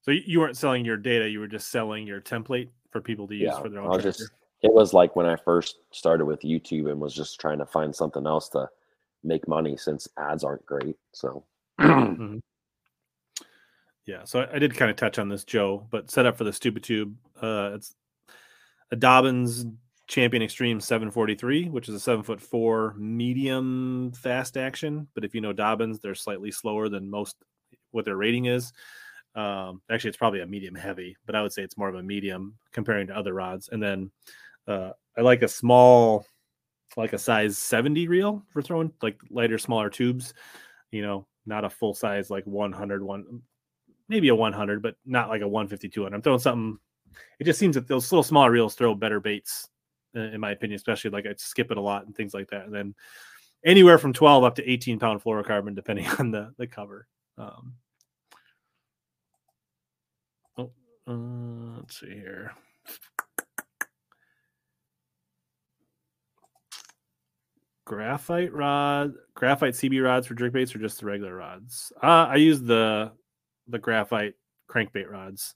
[0.03, 3.35] So you weren't selling your data; you were just selling your template for people to
[3.35, 4.01] use yeah, for their own.
[4.01, 4.31] Just,
[4.63, 7.95] it was like when I first started with YouTube and was just trying to find
[7.95, 8.69] something else to
[9.25, 10.97] make money since ads aren't great.
[11.13, 11.45] So.
[11.81, 12.39] mm-hmm.
[14.07, 16.45] Yeah, so I, I, did kind of touch on this, Joe, but set up for
[16.45, 17.15] the stupid tube.
[17.41, 17.95] Uh, it's
[18.91, 19.73] a Dobyns
[20.09, 25.07] Champion Extreme 743, which is a seven foot four medium fast action.
[25.15, 27.37] But if you know Dobyns, they're slightly slower than most
[27.93, 28.73] what their rating is.
[29.35, 32.03] Um, actually, it's probably a medium heavy, but I would say it's more of a
[32.03, 33.69] medium comparing to other rods.
[33.71, 34.11] And then
[34.67, 36.27] uh, I like a small,
[36.97, 40.35] like a size 70 reel for throwing like lighter, smaller tubes.
[40.91, 43.43] You know, not a full size like 100 one,
[44.13, 46.15] maybe a 100, but not like a 150 200.
[46.15, 46.79] I'm throwing something.
[47.41, 49.69] It just seems that those little smaller reels throw better baits,
[50.15, 52.67] in my opinion, especially like I skip it a lot and things like that.
[52.67, 52.95] And then
[53.65, 57.07] anywhere from 12 up to 18 pound fluorocarbon, depending on the the cover.
[57.39, 57.75] Um,
[61.07, 62.53] Uh, let's see here.
[67.85, 71.93] Graphite rod, graphite CB rods for jerkbaits, or just the regular rods?
[72.01, 73.11] Uh, I use the
[73.69, 74.35] the graphite
[74.69, 75.55] crankbait rods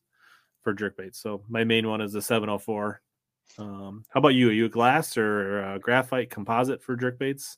[0.62, 1.16] for jerkbaits.
[1.16, 3.00] So my main one is the 704.
[3.58, 4.48] Um, how about you?
[4.48, 7.56] Are you a glass or a graphite composite for jerkbaits?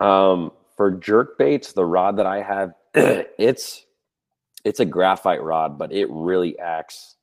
[0.00, 2.72] Um, for jerkbaits, the rod that I have,
[3.38, 3.84] it's
[4.64, 7.16] it's a graphite rod, but it really acts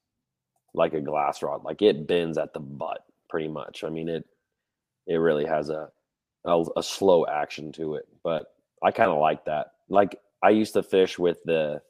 [0.73, 1.63] like a glass rod.
[1.63, 3.83] Like it bends at the butt pretty much.
[3.83, 4.25] I mean, it
[5.07, 5.89] it really has a
[6.45, 9.73] a, a slow action to it, but I kind of like that.
[9.89, 11.81] Like I used to fish with the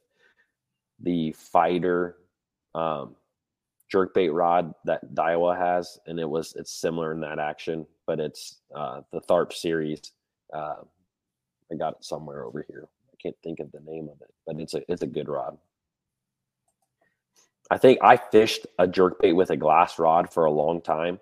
[1.02, 2.15] the fighter
[2.73, 3.18] um,
[3.94, 8.61] jerkbait rod that Daiwa has, and it was it's similar in that action, but it's
[8.73, 10.14] uh, the Tharp series.
[10.53, 10.84] Uh,
[11.69, 14.57] I got it somewhere over here I can't think of the name of it, but
[14.61, 15.57] it's a it's a good rod.
[17.69, 21.19] I think I fished a jerk bait with a glass rod for a long time,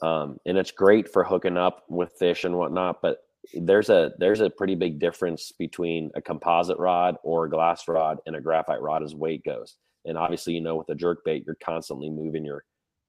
[0.00, 3.02] um, and it's great for hooking up with fish and whatnot.
[3.02, 3.24] But
[3.54, 8.18] there's a there's a pretty big difference between a composite rod or a glass rod
[8.26, 9.76] and a graphite rod as weight goes.
[10.04, 12.64] And obviously, you know, with a jerk bait, you're constantly moving your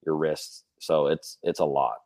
[0.05, 1.97] your wrists, so it's it's a lot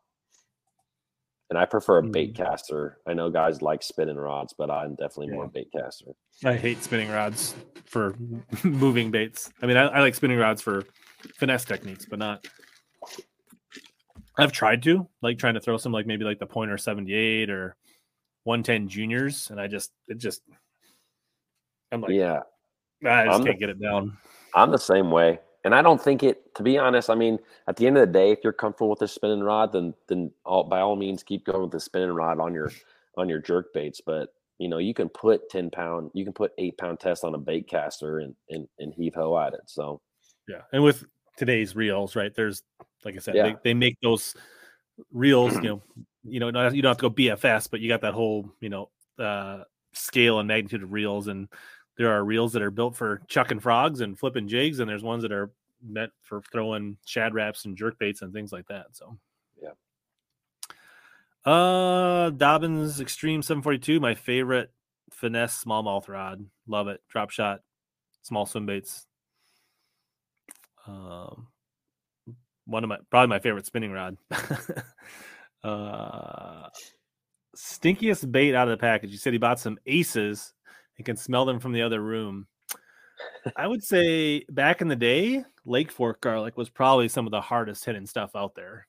[1.50, 2.36] and I prefer a bait mm.
[2.36, 2.98] caster.
[3.06, 5.34] I know guys like spinning rods, but I'm definitely yeah.
[5.34, 6.06] more bait caster.
[6.44, 7.54] I hate spinning rods
[7.84, 8.14] for
[8.64, 9.50] moving baits.
[9.62, 10.84] I mean, I, I, like spinning rods for
[11.36, 12.46] finesse techniques, but not.
[14.38, 17.76] I've tried to like trying to throw some like maybe like the pointer 78 or
[18.46, 20.42] 110 juniors, and I just it just
[21.90, 22.40] I'm like yeah,
[23.04, 24.16] I just I'm can't the, get it down.
[24.54, 25.40] I'm the same way.
[25.64, 28.12] And I don't think it, to be honest, I mean, at the end of the
[28.12, 31.44] day, if you're comfortable with the spinning rod, then then all, by all means keep
[31.44, 32.70] going with the spinning rod on your
[33.16, 34.00] on your jerk baits.
[34.00, 34.28] But
[34.58, 37.38] you know, you can put 10 pound, you can put eight pound test on a
[37.38, 39.62] bait caster and and, and heave ho at it.
[39.66, 40.00] So
[40.48, 40.62] yeah.
[40.72, 41.04] And with
[41.36, 42.32] today's reels, right?
[42.32, 42.62] There's
[43.04, 43.42] like I said, yeah.
[43.42, 44.36] they, they make those
[45.12, 45.82] reels, you know,
[46.28, 48.90] you know, you don't have to go BFS, but you got that whole, you know,
[49.18, 51.48] uh scale and magnitude of reels and
[51.96, 55.22] there are reels that are built for chucking frogs and flipping jigs, and there's ones
[55.22, 55.50] that are
[55.82, 58.86] meant for throwing Shad Raps and jerk baits and things like that.
[58.92, 59.18] So,
[59.60, 59.70] yeah.
[61.44, 64.72] Uh, Dobyns Extreme 742, my favorite
[65.10, 66.44] finesse smallmouth rod.
[66.66, 67.00] Love it.
[67.08, 67.60] Drop shot,
[68.22, 69.06] small swim baits.
[70.86, 71.48] Um,
[72.66, 74.18] one of my probably my favorite spinning rod.
[75.66, 76.68] uh,
[77.56, 79.10] stinkiest bait out of the package.
[79.10, 80.52] You said he bought some aces
[80.96, 82.46] and can smell them from the other room.
[83.56, 87.40] I would say back in the day, Lake Fork garlic was probably some of the
[87.40, 88.86] hardest hitting stuff out there.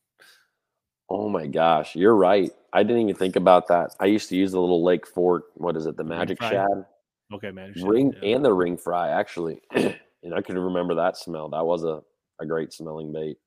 [1.10, 2.52] Oh my gosh, you're right.
[2.74, 3.96] I didn't even think about that.
[4.00, 5.46] I used to use the little Lake Fork.
[5.56, 5.96] What is it?
[5.96, 6.86] The Magic Shad.
[7.34, 8.36] Okay, Magic ring yeah.
[8.36, 11.50] and the ring fry actually, and I can remember that smell.
[11.50, 12.02] That was a
[12.40, 13.38] a great smelling bait,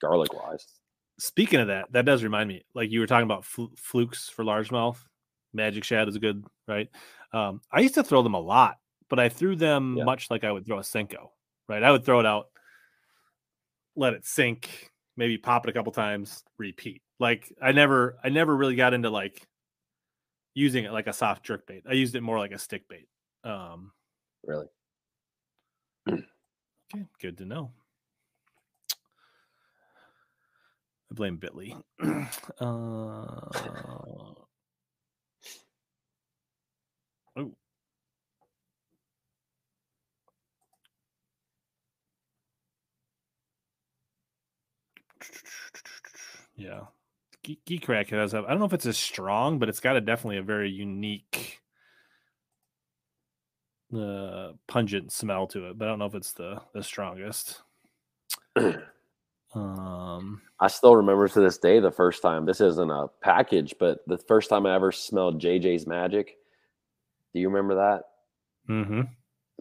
[0.00, 0.66] garlic wise.
[1.18, 2.64] Speaking of that, that does remind me.
[2.74, 4.96] Like you were talking about fl- flukes for largemouth.
[5.52, 6.88] Magic Shad is a good, right?
[7.32, 8.78] Um, I used to throw them a lot,
[9.08, 10.04] but I threw them yeah.
[10.04, 11.28] much like I would throw a Senko,
[11.68, 11.82] right?
[11.82, 12.46] I would throw it out,
[13.94, 17.02] let it sink, maybe pop it a couple times, repeat.
[17.20, 19.46] Like I never, I never really got into like
[20.54, 21.84] using it like a soft jerk bait.
[21.88, 23.08] I used it more like a stick bait.
[23.44, 23.92] Um,
[24.44, 24.66] really?
[26.08, 27.72] okay, good to know.
[31.12, 31.76] I blame Bitly.
[32.60, 32.64] uh,
[37.36, 37.52] Oh.
[46.56, 46.80] Yeah.
[47.42, 48.34] Geek Crack has.
[48.34, 51.60] I don't know if it's as strong, but it's got a definitely a very unique,
[53.96, 55.78] uh, pungent smell to it.
[55.78, 57.62] But I don't know if it's the the strongest.
[59.54, 62.46] um, I still remember to this day the first time.
[62.46, 66.36] This isn't a package, but the first time I ever smelled JJ's Magic.
[67.34, 68.02] Do you remember that?
[68.68, 69.02] Mm-hmm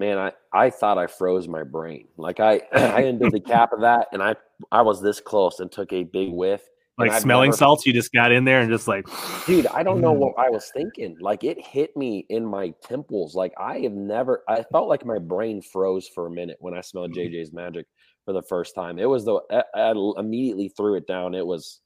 [0.01, 2.07] man, I, I thought I froze my brain.
[2.17, 4.35] Like I I undid the cap of that and I
[4.71, 6.61] I was this close and took a big whiff.
[6.97, 9.07] Like smelling never, salts, you just got in there and just like
[9.45, 11.17] dude, I don't know what I was thinking.
[11.19, 13.33] Like it hit me in my temples.
[13.33, 16.81] Like I have never I felt like my brain froze for a minute when I
[16.81, 17.33] smelled mm-hmm.
[17.33, 17.87] JJ's magic
[18.25, 18.99] for the first time.
[18.99, 21.33] It was the I, I immediately threw it down.
[21.33, 21.81] It was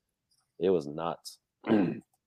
[0.59, 1.37] it was nuts.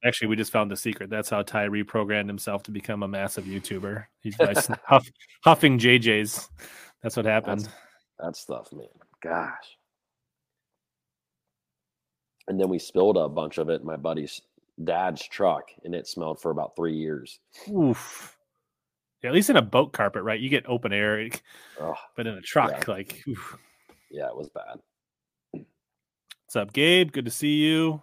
[0.05, 1.10] Actually, we just found the secret.
[1.10, 4.05] That's how Ty reprogrammed himself to become a massive YouTuber.
[4.20, 4.36] He's
[4.85, 5.10] huff,
[5.43, 6.48] huffing JJ's.
[7.02, 7.62] That's what happened.
[7.62, 7.74] That's,
[8.20, 8.86] that stuff, man.
[9.20, 9.76] Gosh.
[12.47, 14.40] And then we spilled a bunch of it in my buddy's
[14.85, 17.40] dad's truck, and it smelled for about three years.
[17.68, 18.36] Oof.
[19.22, 20.39] Yeah, at least in a boat carpet, right?
[20.39, 21.28] You get open air,
[21.80, 22.93] oh, but in a truck, yeah.
[22.93, 23.59] like, oof.
[24.10, 24.78] Yeah, it was bad.
[25.52, 27.12] What's up, Gabe?
[27.12, 28.02] Good to see you.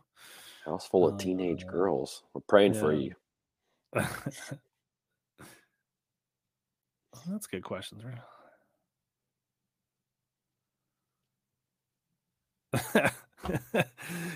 [0.65, 2.23] House full of teenage uh, girls.
[2.33, 2.79] We're praying yeah.
[2.79, 3.13] for you.
[7.27, 8.19] That's good questions, right?
[13.47, 13.83] he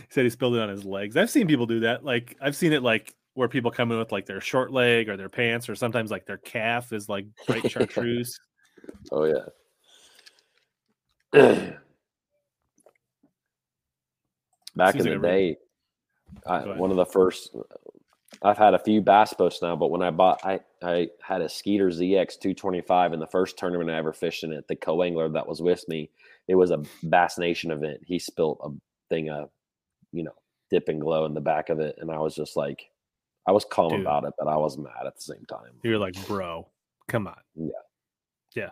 [0.09, 1.17] said he spilled it on his legs.
[1.17, 2.03] I've seen people do that.
[2.03, 5.17] Like I've seen it like where people come in with like their short leg or
[5.17, 8.39] their pants or sometimes like their calf is like bright chartreuse.
[9.11, 9.45] oh yeah.
[14.75, 15.57] Back Seems in the day,
[16.47, 17.55] I, one of the first.
[18.41, 21.49] I've had a few bass boats now, but when I bought, I I had a
[21.49, 24.67] Skeeter ZX 225 in the first tournament I ever fished in it.
[24.67, 26.09] The co-angler that was with me,
[26.47, 27.99] it was a Bass Nation event.
[28.05, 28.69] He spilt a
[29.09, 29.49] thing of,
[30.11, 30.35] you know,
[30.69, 32.89] dip and glow in the back of it, and I was just like,
[33.47, 34.01] I was calm Dude.
[34.01, 35.73] about it, but I was mad at the same time.
[35.83, 36.67] You're like, bro,
[37.07, 37.41] come on.
[37.55, 37.71] Yeah,
[38.55, 38.69] yeah.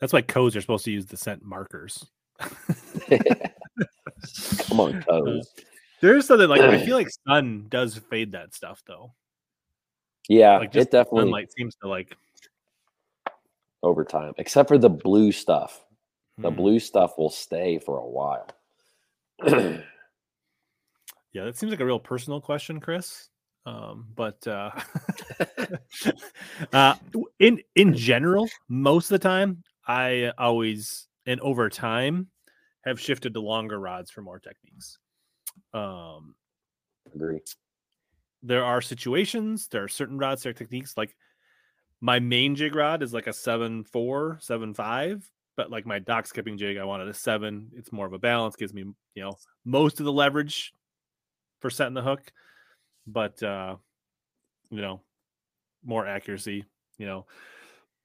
[0.00, 2.06] That's why codes are supposed to use the scent markers.
[4.68, 5.52] come on, codes.
[6.00, 9.12] There's something like I feel like sun does fade that stuff though.
[10.28, 12.16] Yeah, like it definitely sunlight seems to like
[13.82, 15.84] over time, except for the blue stuff.
[16.38, 16.56] The hmm.
[16.56, 18.48] blue stuff will stay for a while.
[19.46, 19.82] yeah,
[21.44, 23.28] that seems like a real personal question, Chris.
[23.66, 24.70] Um, but uh,
[26.72, 26.94] uh,
[27.38, 32.28] in in general, most of the time, I always and over time
[32.84, 34.98] have shifted to longer rods for more techniques.
[35.72, 36.34] Um,
[37.14, 37.40] Agree.
[38.42, 40.96] There are situations, there are certain rods, there are techniques.
[40.96, 41.16] Like
[42.00, 46.26] my main jig rod is like a seven four, seven five, but like my dock
[46.26, 47.70] skipping jig, I wanted a seven.
[47.74, 48.84] It's more of a balance, gives me
[49.14, 49.32] you know
[49.64, 50.72] most of the leverage
[51.60, 52.32] for setting the hook,
[53.06, 53.76] but uh,
[54.70, 55.00] you know,
[55.84, 56.64] more accuracy.
[56.98, 57.26] You know,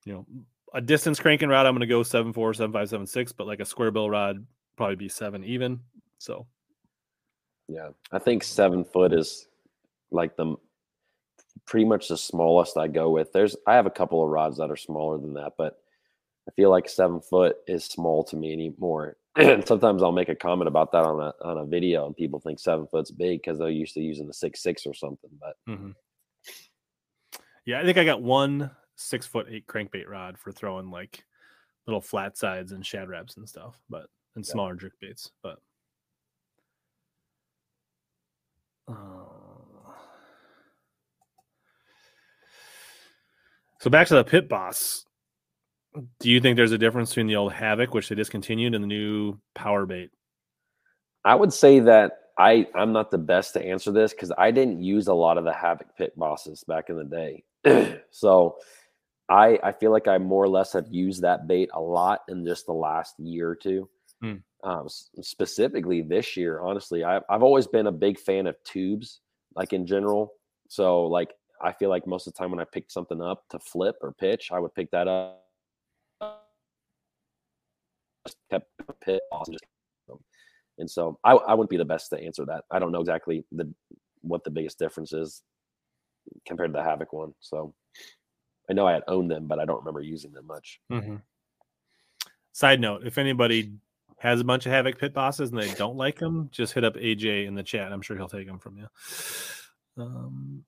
[0.06, 0.26] you know,
[0.74, 3.48] a distance cranking rod, I'm going to go seven four, seven five, seven six, but
[3.48, 4.46] like a square bill rod,
[4.76, 5.80] probably be seven even.
[6.18, 6.48] So
[7.68, 9.48] yeah, I think seven foot is
[10.12, 10.56] like the
[11.66, 13.32] pretty much the smallest I go with.
[13.32, 15.78] There's I have a couple of rods that are smaller than that, but
[16.48, 19.18] I feel like seven foot is small to me anymore.
[19.36, 22.40] and sometimes I'll make a comment about that on a on a video, and people
[22.40, 25.30] think seven foot's big because they're used to using the six six or something.
[25.40, 25.92] But mm-hmm.
[27.66, 31.24] yeah, I think I got one six foot eight crankbait rod for throwing like
[31.88, 34.82] little flat sides and Shad Raps and stuff, but and smaller yeah.
[34.82, 35.32] jerk baits.
[35.42, 35.60] But
[38.88, 38.94] uh,
[43.80, 45.06] so back to the pit boss.
[46.20, 48.88] Do you think there's a difference between the old Havoc, which they discontinued, and the
[48.88, 50.10] new Power Bait?
[51.24, 54.82] I would say that I I'm not the best to answer this because I didn't
[54.82, 57.44] use a lot of the Havoc pit bosses back in the day.
[58.10, 58.58] so
[59.30, 62.46] I I feel like I more or less have used that bait a lot in
[62.46, 63.90] just the last year or two.
[64.22, 69.20] Hmm um, specifically this year, honestly, I've, I've always been a big fan of tubes,
[69.56, 70.34] like in general.
[70.70, 73.60] So, like, I feel like most of the time when I picked something up to
[73.60, 75.42] flip or pitch, I would pick that up.
[78.26, 78.70] Just kept
[79.02, 79.22] pit
[80.78, 82.64] and so I, I wouldn't be the best to answer that.
[82.72, 83.72] I don't know exactly the
[84.22, 85.42] what the biggest difference is
[86.48, 87.34] compared to the Havoc one.
[87.42, 87.74] So
[88.70, 90.80] I know I had owned them, but I don't remember using them much.
[90.92, 91.16] Mm-hmm.
[92.54, 93.74] Side note: If anybody
[94.20, 96.96] has a bunch of Havoc pit bosses and they don't like them, just hit up
[96.96, 97.92] AJ in the chat.
[97.92, 98.88] I'm sure he'll take them from you.
[99.98, 100.64] Um,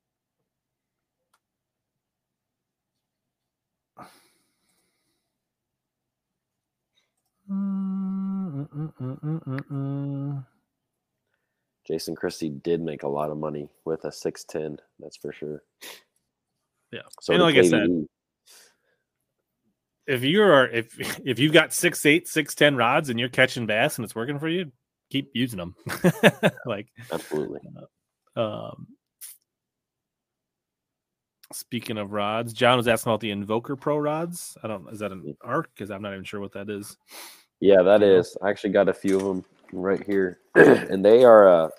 [11.87, 15.61] Jason Christie did make a lot of money with a 610, that's for sure.
[16.95, 17.01] Yeah.
[17.19, 17.89] So and like I said,
[20.07, 23.97] if you're if if you've got six eight, six ten rods and you're catching bass
[23.97, 24.71] and it's working for you,
[25.11, 25.75] keep using them.
[26.65, 27.59] like absolutely.
[28.37, 28.87] Uh, um,
[31.51, 34.57] speaking of rods, John was asking about the Invoker Pro rods.
[34.63, 34.89] I don't.
[34.89, 35.69] Is that an Ark?
[35.75, 36.95] Because I'm not even sure what that is.
[37.59, 38.37] Yeah, that is.
[38.41, 41.49] I actually got a few of them right here, and they are.
[41.49, 41.69] Uh,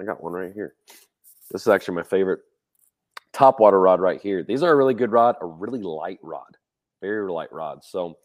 [0.00, 0.74] I got one right here.
[1.50, 2.40] This is actually my favorite
[3.32, 4.42] top water rod right here.
[4.42, 6.56] These are a really good rod, a really light rod,
[7.00, 7.84] very light rod.
[7.84, 8.18] So,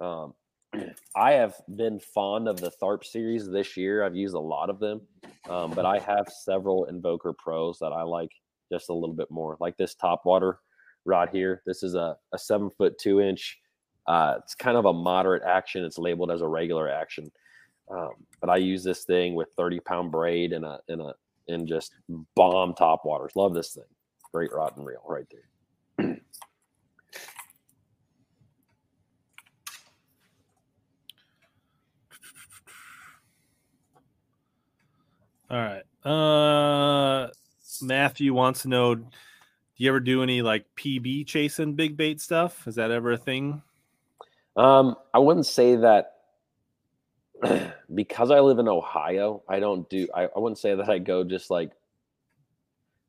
[0.00, 0.34] um,
[1.16, 4.04] I have been fond of the Tharp series this year.
[4.04, 5.00] I've used a lot of them,
[5.48, 8.30] um, but I have several Invoker Pros that I like
[8.70, 10.58] just a little bit more, like this top water
[11.04, 11.62] rod here.
[11.66, 13.58] This is a, a seven foot two inch.
[14.06, 15.84] Uh, it's kind of a moderate action.
[15.84, 17.30] It's labeled as a regular action,
[17.90, 18.10] um,
[18.40, 21.14] but I use this thing with 30 pound braid and a and a
[21.48, 21.94] and just
[22.36, 23.32] bomb top waters.
[23.34, 23.84] Love this thing.
[24.32, 26.16] Great rotten reel right there.
[35.50, 35.82] All right.
[36.04, 37.28] Uh
[37.82, 39.04] Matthew wants to know do
[39.84, 42.68] you ever do any like PB chasing big bait stuff?
[42.68, 43.62] Is that ever a thing?
[44.56, 46.16] Um, I wouldn't say that
[47.94, 51.24] because I live in Ohio, I don't do I, I wouldn't say that I go
[51.24, 51.72] just like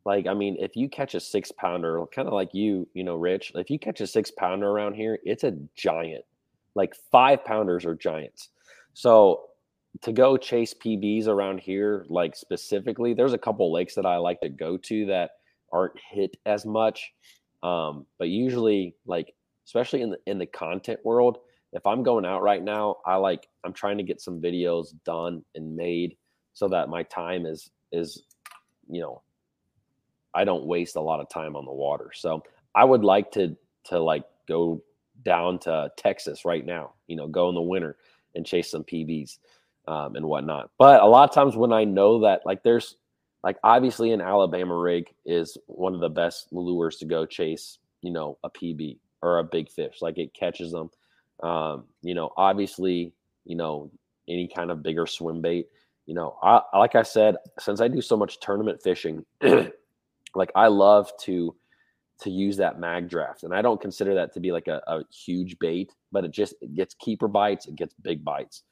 [0.05, 3.15] like I mean, if you catch a six pounder, kind of like you, you know,
[3.15, 6.25] Rich, if you catch a six pounder around here, it's a giant.
[6.75, 8.49] Like five pounders are giants.
[8.93, 9.43] So
[10.01, 14.41] to go chase PBs around here, like specifically, there's a couple lakes that I like
[14.41, 15.31] to go to that
[15.71, 17.11] aren't hit as much.
[17.61, 19.33] Um, but usually, like
[19.65, 21.37] especially in the in the content world,
[21.73, 25.43] if I'm going out right now, I like I'm trying to get some videos done
[25.55, 26.17] and made
[26.53, 28.23] so that my time is is
[28.89, 29.21] you know
[30.33, 32.11] I don't waste a lot of time on the water.
[32.13, 32.43] So
[32.75, 33.55] I would like to
[33.85, 34.81] to like go
[35.23, 37.97] down to Texas right now, you know, go in the winter
[38.35, 39.37] and chase some PBs
[39.87, 40.71] um, and whatnot.
[40.77, 42.97] But a lot of times when I know that like there's
[43.43, 48.11] like obviously an Alabama rig is one of the best lures to go chase, you
[48.11, 50.01] know, a PB or a big fish.
[50.01, 50.89] Like it catches them.
[51.41, 53.13] Um, you know, obviously,
[53.45, 53.91] you know,
[54.27, 55.67] any kind of bigger swim bait.
[56.05, 59.25] You know, I like I said, since I do so much tournament fishing,
[60.35, 61.55] like I love to
[62.21, 65.03] to use that mag draft, and I don't consider that to be like a, a
[65.11, 68.63] huge bait, but it just it gets keeper bites, it gets big bites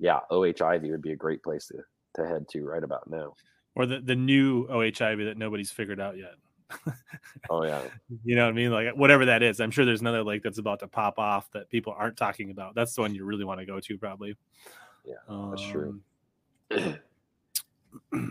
[0.00, 0.60] yeah, O.H.
[0.60, 1.76] Ivie would be a great place to,
[2.16, 3.34] to head to right about now.
[3.76, 5.00] Or the, the new O.H.
[5.00, 6.34] Ivie that nobody's figured out yet.
[7.50, 7.82] oh yeah.
[8.24, 8.70] You know what I mean?
[8.70, 9.60] Like whatever that is.
[9.60, 12.74] I'm sure there's another lake that's about to pop off that people aren't talking about.
[12.74, 14.36] That's the one you really want to go to probably.
[15.04, 15.14] Yeah,
[15.50, 16.00] that's um,
[16.70, 16.96] true.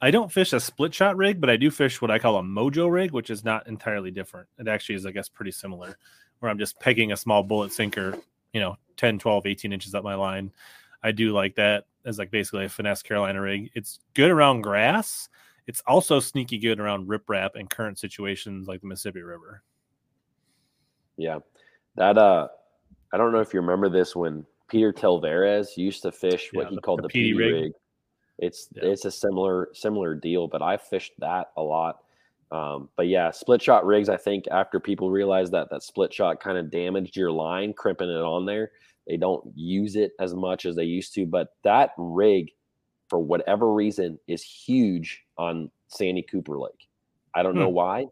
[0.00, 2.42] I don't fish a split shot rig, but I do fish what I call a
[2.42, 4.48] mojo rig, which is not entirely different.
[4.58, 5.98] It actually is, I guess, pretty similar,
[6.38, 8.16] where I'm just pegging a small bullet sinker,
[8.52, 10.52] you know, 10, 12, 18 inches up my line
[11.02, 13.70] I do like that as like basically a finesse Carolina rig.
[13.74, 15.28] It's good around grass.
[15.66, 19.62] It's also sneaky good around riprap and current situations like the Mississippi River.
[21.16, 21.38] Yeah,
[21.96, 22.48] that uh,
[23.12, 26.70] I don't know if you remember this when Peter Thliveros used to fish what yeah,
[26.70, 27.52] he the, called the, the PD rig.
[27.52, 27.72] rig.
[28.38, 28.84] It's yeah.
[28.84, 32.00] it's a similar similar deal, but I fished that a lot.
[32.50, 34.08] Um, but yeah, split shot rigs.
[34.08, 38.08] I think after people realized that that split shot kind of damaged your line, crimping
[38.08, 38.70] it on there,
[39.06, 42.50] they don't use it as much as they used to, but that rig,
[43.08, 46.88] for whatever reason, is huge on Santee Cooper Lake.
[47.34, 47.60] I don't hmm.
[47.60, 48.06] know why,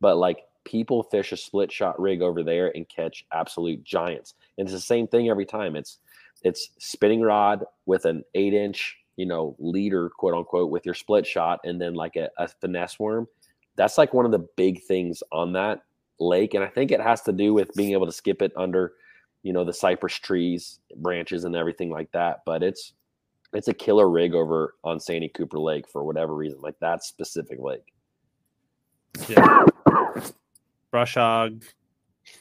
[0.00, 4.34] but like people fish a split shot rig over there and catch absolute giants.
[4.58, 5.76] And it's the same thing every time.
[5.76, 5.98] It's
[6.42, 11.26] it's spinning rod with an eight inch, you know, leader, quote unquote, with your split
[11.26, 13.28] shot, and then like a, a finesse worm.
[13.76, 15.82] That's like one of the big things on that
[16.18, 16.54] lake.
[16.54, 18.94] And I think it has to do with being able to skip it under
[19.42, 22.92] you know the cypress trees branches and everything like that but it's
[23.52, 27.58] it's a killer rig over on Santee Cooper Lake for whatever reason like that specific
[27.60, 27.92] lake
[29.28, 29.64] yeah
[30.90, 31.64] brush hog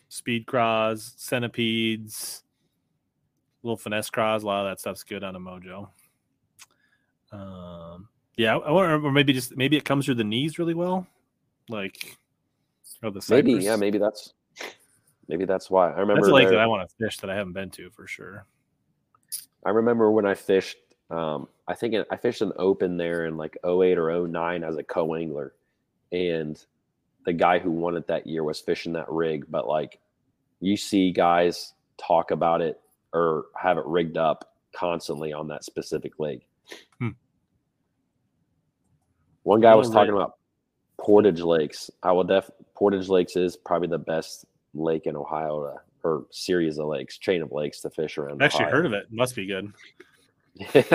[0.10, 2.44] speed craws centipedes
[3.64, 5.88] little finesse craws a lot of that stuff's good on a mojo
[7.32, 11.06] um yeah I or maybe just maybe it comes through the knees really well
[11.70, 12.18] like
[13.04, 14.34] or the maybe yeah maybe that's
[15.28, 15.92] maybe that's why.
[15.92, 17.90] I remember that's a lake that I want to fish that I haven't been to
[17.92, 18.46] for sure.
[19.66, 20.78] I remember when I fished.
[21.10, 24.84] Um, I think I fished an open there in like 08 or 09 as a
[24.84, 25.54] co-angler,
[26.12, 26.64] and
[27.26, 29.46] the guy who won it that year was fishing that rig.
[29.50, 30.00] But like,
[30.60, 32.80] you see guys talk about it
[33.14, 36.47] or have it rigged up constantly on that specific lake.
[37.00, 37.10] Hmm.
[39.44, 40.38] One guy was talking about
[40.98, 41.90] Portage Lakes.
[42.04, 46.78] I will def Portage Lakes is probably the best lake in Ohio to, or series
[46.78, 48.42] of lakes, chain of lakes to fish around.
[48.42, 48.76] I actually Ohio.
[48.76, 49.12] heard of it.
[49.12, 49.74] Must be good.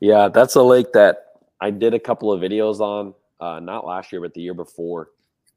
[0.00, 4.12] yeah, that's a lake that I did a couple of videos on, uh, not last
[4.12, 5.10] year, but the year before,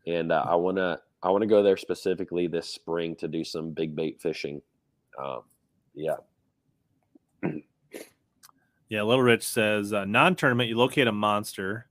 [0.07, 3.95] and uh, I wanna I wanna go there specifically this spring to do some big
[3.95, 4.61] bait fishing.
[5.17, 5.41] Um,
[5.93, 6.15] yeah.
[8.89, 10.69] Yeah, Little Rich says uh, non-tournament.
[10.69, 11.87] You locate a monster.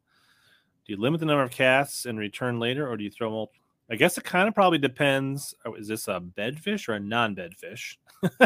[0.84, 3.60] Do you limit the number of casts and return later, or do you throw multiple?
[3.90, 5.54] I guess it kind of probably depends.
[5.64, 7.98] Oh, is this a bed fish or a non-bed fish?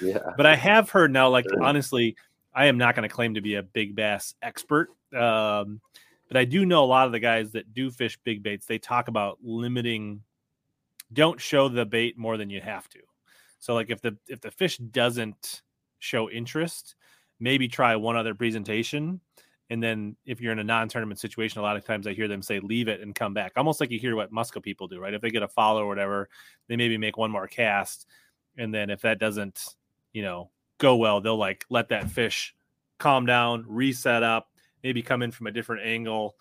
[0.00, 0.18] yeah.
[0.36, 2.14] But I have heard now, like honestly,
[2.54, 4.90] I am not going to claim to be a big bass expert.
[5.12, 5.80] Um,
[6.28, 8.66] but I do know a lot of the guys that do fish big baits.
[8.66, 10.22] They talk about limiting.
[11.12, 13.00] Don't show the bait more than you have to.
[13.58, 15.62] So like if the if the fish doesn't
[15.98, 16.94] show interest,
[17.40, 19.20] maybe try one other presentation
[19.70, 22.40] and then if you're in a non-tournament situation, a lot of times I hear them
[22.40, 23.52] say leave it and come back.
[23.56, 25.12] Almost like you hear what musky people do, right?
[25.12, 26.28] If they get a follow or whatever,
[26.68, 28.06] they maybe make one more cast.
[28.56, 29.76] And then if that doesn't,
[30.12, 32.54] you know, go well, they'll like let that fish
[32.98, 34.48] calm down, reset up,
[34.82, 36.36] maybe come in from a different angle.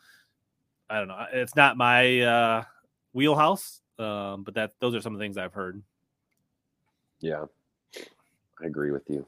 [0.89, 1.25] I don't know.
[1.33, 2.63] It's not my uh
[3.11, 3.81] wheelhouse.
[3.99, 5.81] Um, but that those are some of the things I've heard.
[7.19, 7.45] Yeah.
[8.61, 9.25] I agree with you.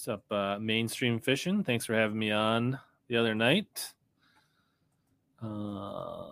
[0.00, 1.62] What's up, uh, mainstream fishing?
[1.62, 3.92] Thanks for having me on the other night.
[5.42, 6.24] Uh,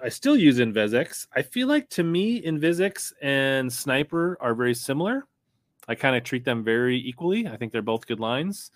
[0.00, 1.26] I still use InvizX.
[1.34, 5.26] I feel like to me, InvizX and Sniper are very similar.
[5.88, 7.48] I kind of treat them very equally.
[7.48, 8.70] I think they're both good lines.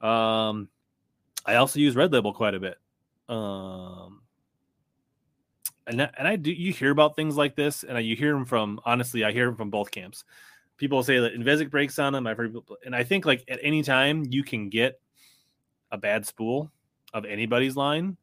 [0.00, 0.68] Um,
[1.46, 2.78] I also use Red Label quite a bit.
[3.28, 4.22] Um,
[5.86, 8.46] and and I do you hear about things like this, and I, you hear them
[8.46, 10.24] from honestly, I hear them from both camps
[10.76, 12.26] people say that InvizX breaks on them.
[12.26, 15.00] I've heard, people, and I think like at any time you can get
[15.90, 16.70] a bad spool
[17.12, 18.16] of anybody's line.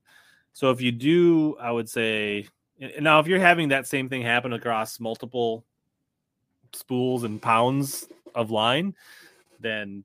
[0.53, 2.47] So if you do, I would say
[2.99, 5.65] now if you're having that same thing happen across multiple
[6.73, 8.95] spools and pounds of line,
[9.59, 10.03] then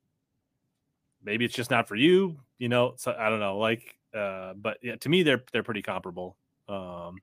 [1.25, 2.37] maybe it's just not for you.
[2.59, 3.59] You know, so I don't know.
[3.59, 6.37] Like, uh, but yeah, to me they're they're pretty comparable.
[6.69, 7.19] Um,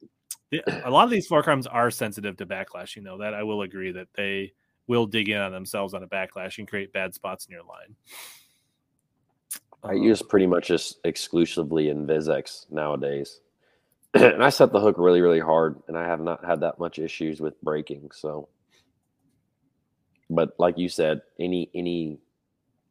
[0.84, 2.96] a lot of these fluorocarbons are sensitive to backlash.
[2.96, 4.54] You know that I will agree that they
[4.88, 7.96] will dig in on themselves on a backlash and create bad spots in your line.
[9.84, 13.40] I use pretty much just exclusively InvizX nowadays.
[14.14, 17.00] and I set the hook really, really hard, and I have not had that much
[17.00, 18.12] issues with breaking.
[18.14, 18.50] So,
[20.30, 22.20] but like you said, any any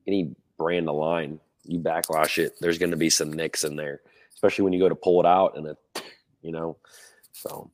[0.07, 4.01] any brand of line, you backlash it, there's going to be some nicks in there,
[4.35, 5.77] especially when you go to pull it out and it,
[6.43, 6.77] you know,
[7.33, 7.71] so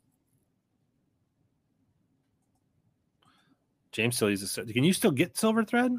[3.96, 4.54] James still uses.
[4.54, 5.90] Can you still get silver thread?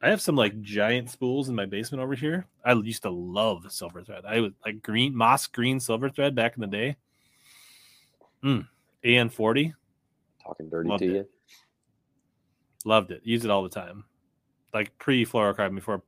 [0.00, 2.46] I have some like giant spools in my basement over here.
[2.64, 4.24] I used to love silver thread.
[4.26, 6.96] I was like green moss green silver thread back in the day.
[8.42, 8.66] Mm.
[9.04, 9.74] AN forty.
[10.42, 11.12] Talking dirty Loved to it.
[11.14, 11.28] you.
[12.86, 13.20] Loved it.
[13.22, 14.04] Use it all the time.
[14.72, 16.02] Like pre fluorocarbon before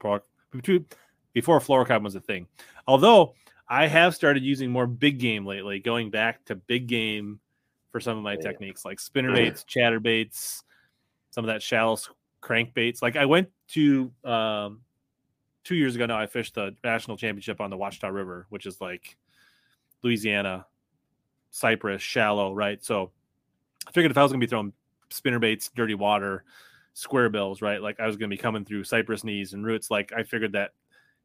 [1.35, 2.49] before fluorocarbon was a thing.
[2.87, 3.35] Although
[3.69, 7.39] I have started using more big game lately, going back to big game
[7.93, 8.41] for some of my yeah.
[8.41, 10.64] techniques like spinner baits, chatter baits,
[11.35, 11.99] some of that shallow
[12.41, 13.03] crankbaits.
[13.03, 14.83] Like I went to um,
[15.65, 16.17] two years ago now.
[16.17, 19.17] I fished the national championship on the Ouachita River, which is like
[20.05, 20.67] Louisiana,
[21.51, 22.83] Cypress, shallow, right?
[22.85, 23.11] So
[23.85, 24.73] I figured if I was to be throwing
[25.11, 26.45] spinner baits, dirty water,
[26.93, 27.83] square bills, right?
[27.83, 29.91] Like I was to be coming through Cypress knees and roots.
[29.91, 30.71] Like I figured that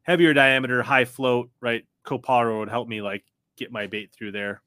[0.02, 1.86] heavier diameter, high float, right?
[2.04, 3.24] Copara would help me like
[3.58, 4.64] get my bait through there.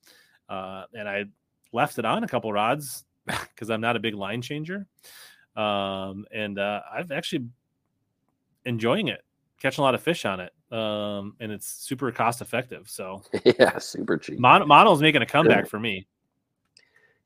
[0.48, 1.24] Uh, and I
[1.72, 4.86] left it on a couple rods because I'm not a big line changer
[5.56, 7.46] um, and uh, I've actually
[8.64, 9.22] enjoying it,
[9.60, 12.88] catching a lot of fish on it, um, and it's super cost effective.
[12.88, 14.38] So yeah, super cheap.
[14.38, 16.06] Mon- Mono's making a comeback for me.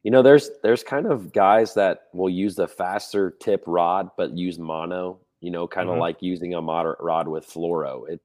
[0.03, 4.37] You know, there's there's kind of guys that will use the faster tip rod, but
[4.37, 5.19] use mono.
[5.41, 6.01] You know, kind of mm-hmm.
[6.01, 8.09] like using a moderate rod with fluoro.
[8.09, 8.21] It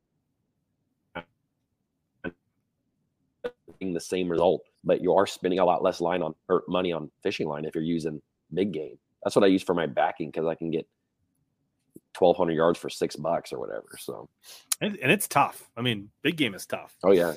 [3.82, 7.10] the same result, but you are spending a lot less line on or money on
[7.24, 8.22] fishing line if you're using
[8.54, 8.98] big game.
[9.24, 10.88] That's what I use for my backing because I can get
[12.18, 13.90] 1200 yards for six bucks or whatever.
[13.98, 14.30] So,
[14.80, 15.70] and, and, it's tough.
[15.78, 16.96] I mean, big game is tough.
[17.04, 17.34] Oh yeah.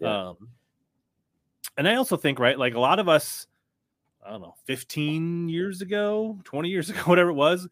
[0.00, 0.28] yeah.
[0.28, 0.48] Um,
[1.76, 3.46] and I also think, right, like a lot of us,
[4.24, 7.68] I don't know, 15 years ago, 20 years ago, whatever it was,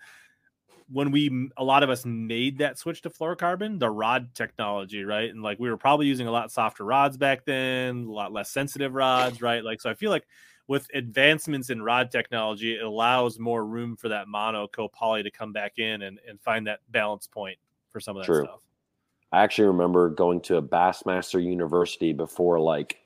[0.88, 5.30] when we a lot of us made that switch to fluorocarbon, the rod technology, right?
[5.30, 8.50] And like we were probably using a lot softer rods back then, a lot less
[8.50, 9.64] sensitive rods, right?
[9.64, 10.26] Like so I feel like
[10.68, 15.52] with advancements in rod technology, it allows more room for that mono copoly to come
[15.52, 17.58] back in and, and find that balance point
[17.90, 18.44] for some of that True.
[18.44, 18.60] stuff.
[19.32, 22.98] I actually remember going to a Bassmaster University before like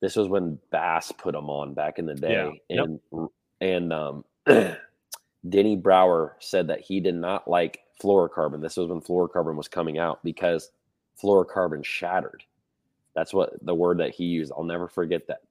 [0.00, 2.62] this was when Bass put them on back in the day.
[2.68, 2.82] Yeah.
[2.82, 3.28] And yep.
[3.60, 4.24] and um
[5.48, 8.60] Denny Brauer said that he did not like fluorocarbon.
[8.60, 10.70] This was when fluorocarbon was coming out because
[11.20, 12.44] fluorocarbon shattered.
[13.14, 14.52] That's what the word that he used.
[14.56, 15.42] I'll never forget that.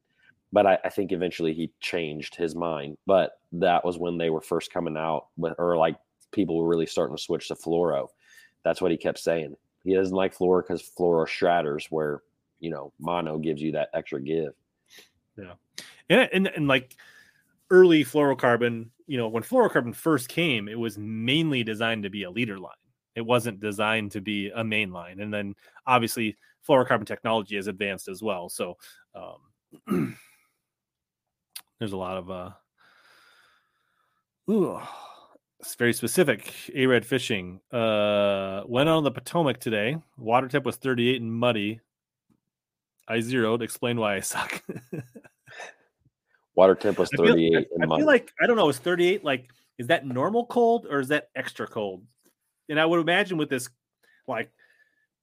[0.53, 2.98] But I, I, think eventually he changed his mind.
[3.06, 5.95] But that was when they were first coming out with, or like
[6.32, 8.07] people were really starting to switch to fluoro.
[8.64, 9.56] That's what he kept saying.
[9.84, 12.22] He doesn't like fluoro because fluoro shatters, where
[12.60, 14.53] you know mono gives you that extra give.
[15.38, 15.53] Yeah,
[16.10, 16.98] and and, and like
[17.72, 22.30] early fluorocarbon, you know, when fluorocarbon first came, it was mainly designed to be a
[22.30, 22.73] leader line.
[23.15, 25.22] It wasn't designed to be a main line.
[25.22, 25.56] And then
[25.88, 26.38] obviously
[26.68, 28.49] fluorocarbon technology has advanced as well.
[28.49, 28.78] So
[29.15, 30.18] um,
[31.82, 32.52] there's a lot of uh
[34.52, 34.80] ooh,
[35.60, 36.53] it's very specific.
[36.76, 37.60] A red fishing.
[37.72, 39.98] Uh went on the Potomac today.
[40.16, 41.80] Water tip was 38 and muddy.
[43.08, 43.64] I zeroed.
[43.64, 44.64] Explain why I suck.
[46.53, 47.56] Water temp was 38.
[47.58, 49.49] I feel, I, I feel like I don't know, is 38 like
[49.80, 52.06] is that normal cold or is that extra cold?
[52.70, 53.68] And I would imagine with this
[54.28, 54.52] like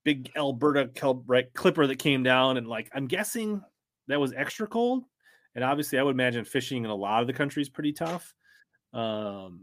[0.02, 0.90] big Alberta
[1.28, 3.62] right clipper that came down and like I'm guessing
[4.08, 5.04] that was extra cold.
[5.58, 8.32] And obviously I would imagine fishing in a lot of the country is pretty tough.
[8.94, 9.62] Um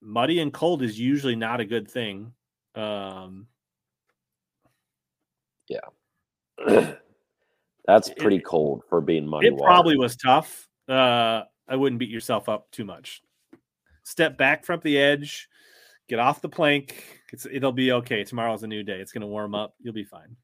[0.00, 2.32] muddy and cold is usually not a good thing.
[2.74, 3.48] Um
[5.68, 5.80] yeah.
[7.86, 9.48] That's pretty it, cold for being muddy.
[9.48, 9.66] It water.
[9.66, 10.66] probably was tough.
[10.88, 13.20] Uh, I wouldn't beat yourself up too much.
[14.04, 15.50] Step back from the edge,
[16.08, 17.04] get off the plank.
[17.30, 18.24] It's, it'll be okay.
[18.24, 19.00] Tomorrow's a new day.
[19.00, 19.74] It's going to warm up.
[19.82, 20.34] You'll be fine.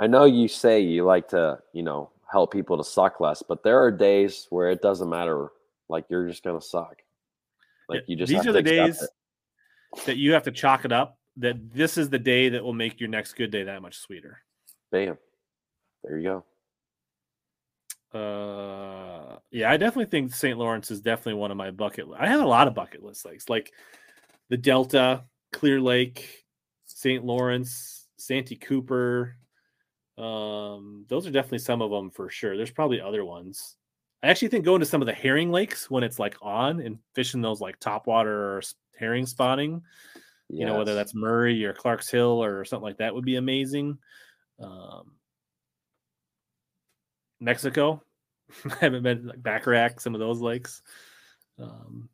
[0.00, 3.62] I know you say you like to, you know, help people to suck less, but
[3.62, 5.48] there are days where it doesn't matter.
[5.88, 6.96] Like you're just to suck.
[7.88, 9.10] Like you just these are the days it.
[10.04, 11.18] that you have to chalk it up.
[11.38, 14.42] That this is the day that will make your next good day that much sweeter.
[14.90, 15.16] Bam.
[16.02, 16.44] There you
[18.12, 18.18] go.
[18.18, 20.58] Uh, yeah, I definitely think St.
[20.58, 22.06] Lawrence is definitely one of my bucket.
[22.18, 23.72] I have a lot of bucket list lakes, like
[24.48, 26.44] the Delta, Clear Lake,
[26.86, 27.24] St.
[27.24, 29.36] Lawrence, Santee Cooper.
[30.18, 32.56] Um, those are definitely some of them for sure.
[32.56, 33.76] There's probably other ones.
[34.22, 36.98] I actually think going to some of the herring lakes when it's like on and
[37.14, 38.62] fishing those like topwater or
[38.98, 39.80] herring spawning,
[40.14, 40.22] yes.
[40.48, 43.96] you know, whether that's Murray or Clark's Hill or something like that would be amazing.
[44.60, 45.12] Um,
[47.40, 48.02] Mexico.
[48.64, 50.82] I haven't been like Baccarac, some of those lakes.
[51.60, 52.08] Um,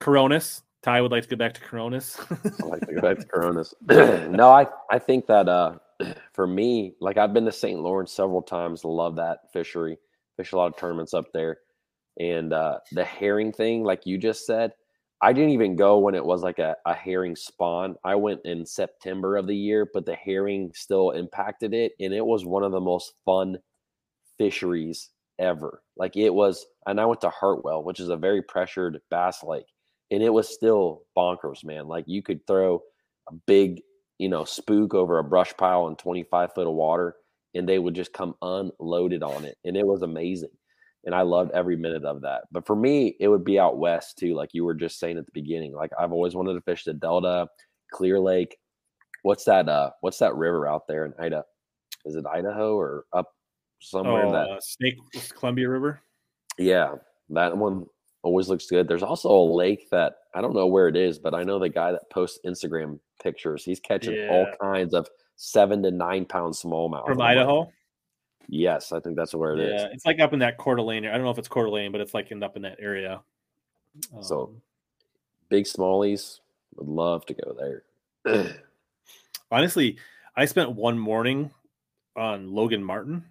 [0.00, 0.62] Koronis.
[0.82, 2.16] Ty would like to go back to Koronis.
[2.62, 3.74] I like to go back to Koronis.
[4.30, 5.74] no, I I think that uh,
[6.32, 7.80] for me, like I've been to St.
[7.80, 8.84] Lawrence several times.
[8.84, 9.98] Love that fishery.
[10.36, 11.58] Fish a lot of tournaments up there,
[12.18, 14.72] and uh, the herring thing, like you just said.
[15.20, 17.96] I didn't even go when it was like a, a herring spawn.
[18.04, 21.92] I went in September of the year, but the herring still impacted it.
[21.98, 23.58] And it was one of the most fun
[24.38, 25.82] fisheries ever.
[25.96, 29.66] Like it was, and I went to Hartwell, which is a very pressured bass lake,
[30.10, 31.88] and it was still bonkers, man.
[31.88, 32.80] Like you could throw
[33.28, 33.82] a big,
[34.18, 37.16] you know, spook over a brush pile in 25 foot of water,
[37.54, 40.50] and they would just come unloaded on it, and it was amazing.
[41.04, 42.42] And I loved every minute of that.
[42.50, 45.26] But for me, it would be out west too, like you were just saying at
[45.26, 45.72] the beginning.
[45.72, 47.48] Like I've always wanted to fish the Delta,
[47.92, 48.56] Clear Lake.
[49.22, 49.68] What's that?
[49.68, 51.44] Uh, what's that river out there in Idaho?
[52.04, 53.28] Is it Idaho or up
[53.80, 54.96] somewhere oh, that uh, Snake
[55.38, 56.00] Columbia River.
[56.58, 56.96] Yeah,
[57.30, 57.86] that one
[58.22, 58.88] always looks good.
[58.88, 61.68] There's also a lake that I don't know where it is, but I know the
[61.68, 63.64] guy that posts Instagram pictures.
[63.64, 64.28] He's catching yeah.
[64.30, 67.70] all kinds of seven to nine pound smallmouth from Idaho.
[68.48, 69.94] Yes, I think that's where it yeah, is.
[69.94, 71.06] it's like up in that Coeur d'Alene.
[71.06, 73.20] I don't know if it's Coeur d'Alene, but it's like end up in that area.
[74.14, 74.54] Um, so,
[75.50, 76.40] big smallies
[76.76, 77.56] would love to go
[78.24, 78.54] there.
[79.50, 79.98] Honestly,
[80.34, 81.50] I spent one morning
[82.16, 83.24] on Logan Martin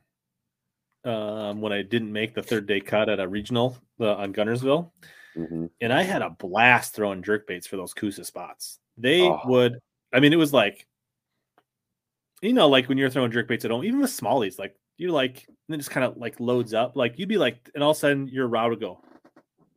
[1.08, 4.92] um, when I didn't make the third day cut at a regional uh, on Guntersville,
[5.38, 5.66] Mm-hmm.
[5.82, 8.80] And I had a blast throwing jerk baits for those Coosa spots.
[8.98, 9.40] They oh.
[9.46, 9.80] would,
[10.14, 10.88] I mean, it was like,
[12.42, 15.12] you know, like when you're throwing jerk baits at home, even with smallies, like you're
[15.12, 16.96] like, and then just kind of like loads up.
[16.96, 19.00] Like you'd be like, and all of a sudden your route would go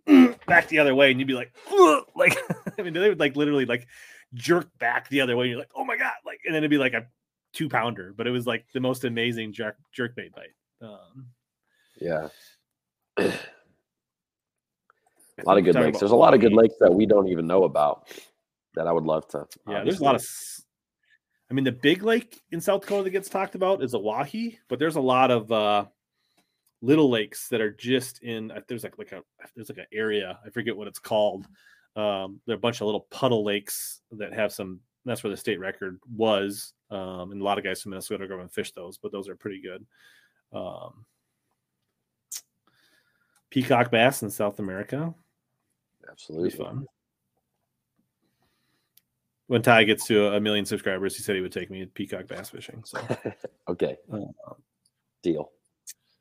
[0.47, 1.55] back the other way, and you'd be like,
[2.17, 2.39] like,
[2.79, 3.87] I mean, they would like literally like
[4.35, 5.45] jerk back the other way.
[5.45, 6.13] And you're like, oh my God.
[6.25, 7.07] Like, and then it'd be like a
[7.53, 10.55] two pounder, but it was like the most amazing jerk, jerk bait bite.
[10.83, 11.27] Um,
[12.01, 12.29] yeah.
[15.45, 15.99] A lot of good lakes.
[15.99, 18.09] There's a lot of good lakes that we don't even know about
[18.75, 19.47] that I would love to.
[19.67, 19.85] Yeah, obviously.
[19.85, 20.27] there's a lot of.
[21.51, 24.79] I mean, the big lake in South Dakota that gets talked about is Oahe, but
[24.79, 25.87] there's a lot of uh,
[26.83, 28.53] little lakes that are just in.
[28.69, 29.23] There's like like a
[29.55, 31.47] there's like an area I forget what it's called.
[31.97, 34.81] Um, there are a bunch of little puddle lakes that have some.
[35.05, 38.41] That's where the state record was, um, and a lot of guys from Minnesota go
[38.41, 39.85] and fish those, but those are pretty good.
[40.53, 41.05] Um,
[43.51, 45.15] peacock bass in South America.
[46.09, 46.87] Absolutely fun.
[49.47, 52.51] When Ty gets to a million subscribers, he said he would take me peacock bass
[52.51, 52.83] fishing.
[52.85, 53.01] So,
[53.69, 54.19] okay, uh,
[55.23, 55.51] deal.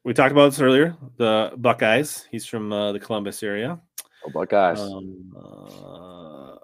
[0.04, 0.96] We talked about this earlier.
[1.18, 2.28] The Buckeyes.
[2.32, 3.80] He's from uh, the Columbus area.
[4.26, 4.80] Oh, Buckeyes.
[4.80, 6.56] Um, uh,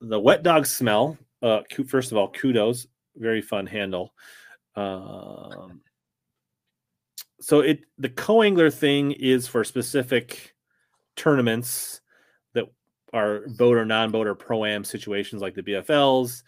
[0.00, 1.16] the wet dog smell.
[1.40, 2.86] Uh, first of all, kudos.
[3.16, 4.12] Very fun handle.
[4.76, 5.80] Um,
[7.40, 10.54] so it the co-angler thing is for specific
[11.16, 12.00] tournaments
[12.52, 12.64] that
[13.12, 16.42] are boat or non-boat or pro-am situations like the BFLs,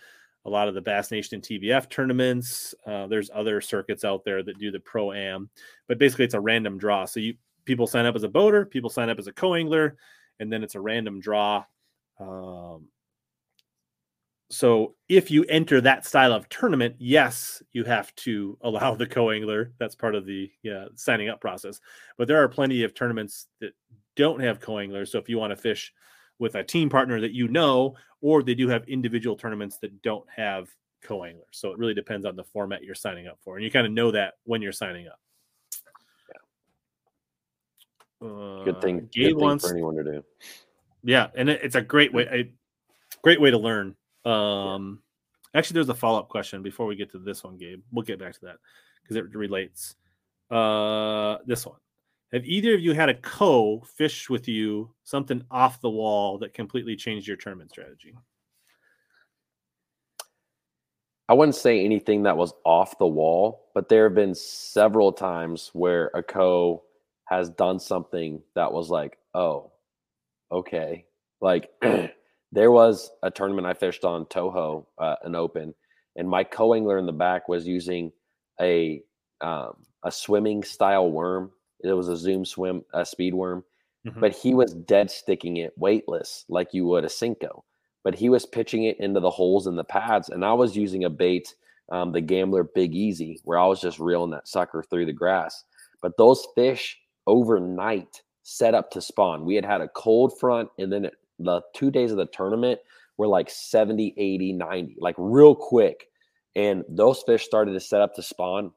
[0.45, 2.75] a lot of the Bass Nation and TBF tournaments.
[2.87, 5.49] Uh, there's other circuits out there that do the pro-am,
[5.89, 7.05] but basically it's a random draw.
[7.05, 9.97] So you people sign up as a boater, people sign up as a co-angler,
[10.41, 11.65] and then it's a random draw.
[12.19, 12.89] Um,
[14.53, 19.73] so if you enter that style of tournament, yes, you have to allow the co-angler.
[19.79, 21.81] That's part of the yeah, signing up process.
[22.19, 23.73] But there are plenty of tournaments that
[24.15, 25.11] don't have co-anglers.
[25.11, 25.91] So if you want to fish
[26.39, 30.29] with a team partner that you know, or they do have individual tournaments that don't
[30.29, 30.69] have
[31.03, 31.47] co-anglers.
[31.53, 33.93] So it really depends on the format you're signing up for, and you kind of
[33.93, 35.19] know that when you're signing up.
[38.21, 38.29] Yeah.
[38.29, 39.09] Uh, good thing.
[39.11, 40.25] Gabe good thing wants, for anyone to do.
[41.03, 42.53] Yeah, and it, it's a great way, a
[43.23, 45.01] great way to learn um,
[45.55, 45.59] yeah.
[45.59, 47.83] actually, there's a follow up question before we get to this one, Gabe.
[47.91, 48.57] We'll get back to that
[49.03, 49.97] because it relates.
[50.51, 51.79] Uh, this one.
[52.33, 56.55] Have either of you had a co fish with you something off the wall that
[56.55, 58.15] completely changed your tournament strategy?
[61.29, 65.71] I wouldn't say anything that was off the wall, but there have been several times
[65.73, 66.83] where a co
[67.27, 69.73] has done something that was like, oh,
[70.51, 71.07] okay.
[71.41, 71.71] Like
[72.53, 75.75] there was a tournament I fished on Toho, uh, an open,
[76.17, 78.13] and my co-angler in the back was using
[78.61, 79.03] a
[79.41, 79.73] um,
[80.05, 81.51] a swimming style worm.
[81.83, 83.65] It was a zoom swim, a speed worm,
[84.07, 84.21] mm-hmm.
[84.21, 87.63] but he was dead sticking it weightless like you would a Senko.
[88.05, 91.05] But he was pitching it into the holes in the pads, and I was using
[91.05, 91.55] a bait,
[91.91, 95.65] um, the Gambler Big Easy, where I was just reeling that sucker through the grass.
[96.03, 99.45] But those fish overnight set up to spawn.
[99.45, 101.15] We had had a cold front, and then it
[101.45, 102.81] the two days of the tournament
[103.17, 106.07] were like 70, 80, 90, like real quick.
[106.55, 108.73] And those fish started to set up to spawn.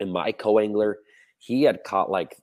[0.00, 0.98] And my co angler,
[1.38, 2.36] he had caught like,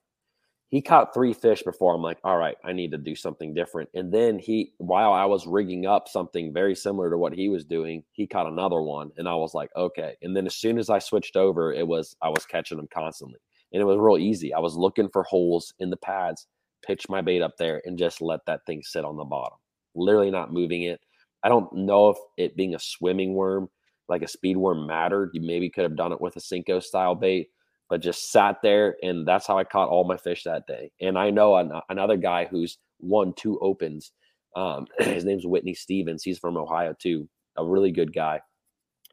[0.70, 3.90] he caught three fish before I'm like, all right, I need to do something different.
[3.96, 7.66] And then he, while I was rigging up something very similar to what he was
[7.66, 9.10] doing, he caught another one.
[9.18, 10.16] And I was like, okay.
[10.22, 13.40] And then as soon as I switched over, it was, I was catching them constantly.
[13.74, 14.54] And it was real easy.
[14.54, 16.46] I was looking for holes in the pads
[16.86, 19.58] pitch my bait up there and just let that thing sit on the bottom,
[19.96, 21.00] literally not moving it.
[21.44, 23.70] I don't know if it being a swimming worm,
[24.08, 25.32] like a speed worm, mattered.
[25.34, 27.50] You maybe could have done it with a Senko style bait,
[27.90, 28.98] but just sat there.
[29.04, 30.92] And that's how I caught all my fish that day.
[31.02, 34.12] And I know an, another guy who's won two opens.
[34.56, 36.24] Um, his name's Whitney Stevens.
[36.24, 38.42] He's from Ohio too, a really good guy.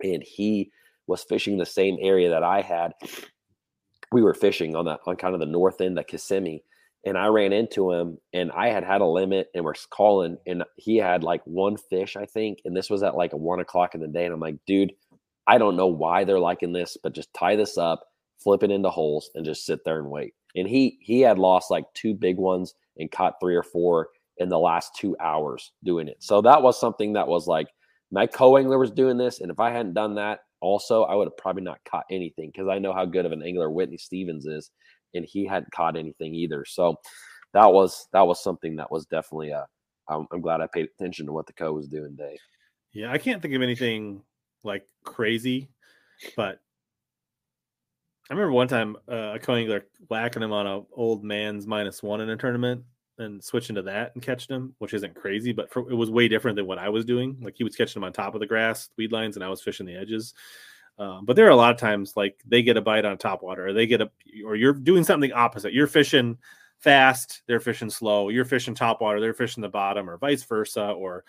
[0.02, 0.70] And he
[1.06, 2.92] was fishing the same area that I had.
[4.12, 6.62] We were fishing on that on kind of the north end of Kissimmee
[7.06, 10.64] and I ran into him and I had had a limit and we're calling and
[10.74, 12.58] he had like one fish, I think.
[12.64, 14.24] And this was at like one o'clock in the day.
[14.24, 14.92] And I'm like, dude,
[15.46, 18.02] I don't know why they're liking this, but just tie this up,
[18.42, 20.34] flip it into holes and just sit there and wait.
[20.56, 24.08] And he, he had lost like two big ones and caught three or four
[24.38, 26.16] in the last two hours doing it.
[26.18, 27.68] So that was something that was like
[28.10, 29.40] my co-angler was doing this.
[29.40, 32.68] And if I hadn't done that also, I would have probably not caught anything because
[32.68, 34.72] I know how good of an angler Whitney Stevens is
[35.16, 36.64] and he hadn't caught anything either.
[36.64, 36.96] So
[37.52, 39.66] that was that was something that was definitely a.
[40.08, 42.38] I'm, I'm glad I paid attention to what the co was doing, Dave.
[42.92, 44.22] Yeah, I can't think of anything
[44.62, 45.68] like crazy,
[46.36, 46.60] but
[48.30, 52.20] I remember one time uh, a co-angler whacking him on a old Mann's minus one
[52.20, 52.84] in a tournament
[53.18, 56.28] and switching to that and catching him, which isn't crazy, but for, it was way
[56.28, 57.36] different than what I was doing.
[57.40, 59.62] Like he was catching him on top of the grass, weed lines, and I was
[59.62, 60.34] fishing the edges.
[60.98, 63.42] Um, but there are a lot of times like they get a bite on top
[63.42, 64.10] water, or they get a,
[64.44, 65.74] or you're doing something opposite.
[65.74, 66.38] You're fishing
[66.78, 68.28] fast, they're fishing slow.
[68.28, 70.92] You're fishing top water, they're fishing the bottom, or vice versa.
[70.92, 71.24] Or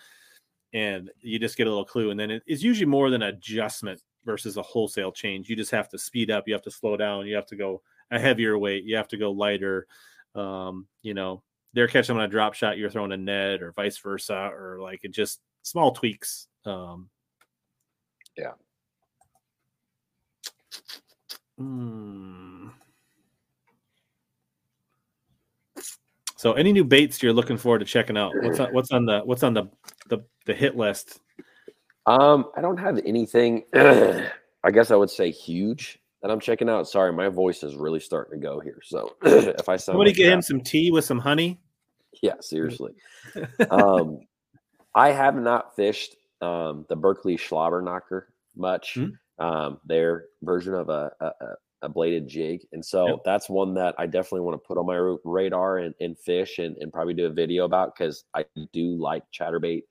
[0.72, 4.00] and you just get a little clue, and then it is usually more than adjustment
[4.24, 5.48] versus a wholesale change.
[5.48, 7.82] You just have to speed up, you have to slow down, you have to go
[8.10, 9.86] a heavier weight, you have to go lighter.
[10.34, 11.42] Um, you know,
[11.72, 15.00] they're catching on a drop shot, you're throwing a net, or vice versa, or like
[15.04, 16.48] it just small tweaks.
[16.64, 17.08] Um,
[18.36, 18.52] yeah.
[21.58, 22.68] Hmm.
[26.36, 28.32] So, any new baits you're looking forward to checking out?
[28.40, 29.64] What's on, what's on the what's on the,
[30.08, 31.20] the the hit list?
[32.06, 33.64] Um, I don't have anything.
[33.74, 36.88] I guess I would say huge that I'm checking out.
[36.88, 38.78] Sorry, my voice is really starting to go here.
[38.84, 41.60] So if I sound somebody like get that, him some tea with some honey.
[42.22, 42.92] Yeah, seriously.
[43.70, 44.20] um,
[44.94, 48.22] I have not fished um, the Berkley Slobberknocker
[48.56, 48.94] much.
[48.96, 49.14] Mm-hmm.
[49.38, 51.30] Um, their version of a, a,
[51.82, 53.18] a bladed jig, and so yep.
[53.24, 56.76] that's one that I definitely want to put on my radar and, and fish and,
[56.78, 59.82] and probably do a video about because I do like chatterbait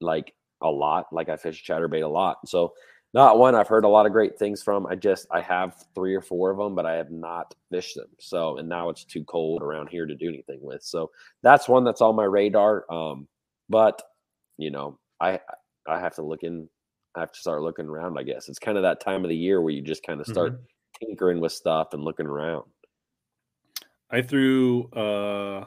[0.00, 1.06] like a lot.
[1.12, 2.74] Like I fish chatterbait a lot, so
[3.14, 4.86] not one I've heard a lot of great things from.
[4.86, 8.08] I just I have three or four of them, but I have not fished them.
[8.18, 10.82] So and now it's too cold around here to do anything with.
[10.82, 11.10] So
[11.42, 12.84] that's one that's on my radar.
[12.92, 13.26] Um,
[13.68, 14.02] but
[14.58, 15.40] you know, I
[15.86, 16.68] I have to look in.
[17.14, 18.18] I have to start looking around.
[18.18, 20.26] I guess it's kind of that time of the year where you just kind of
[20.26, 21.06] start mm-hmm.
[21.06, 22.64] tinkering with stuff and looking around.
[24.10, 25.64] I threw uh,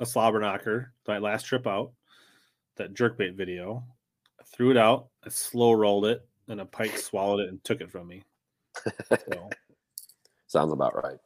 [0.00, 1.92] a slobber knocker my last trip out.
[2.76, 3.84] That jerkbait video.
[4.40, 5.08] I threw it out.
[5.24, 8.22] I slow rolled it and a pike swallowed it and took it from me.
[9.08, 9.50] So.
[10.46, 11.18] Sounds about right.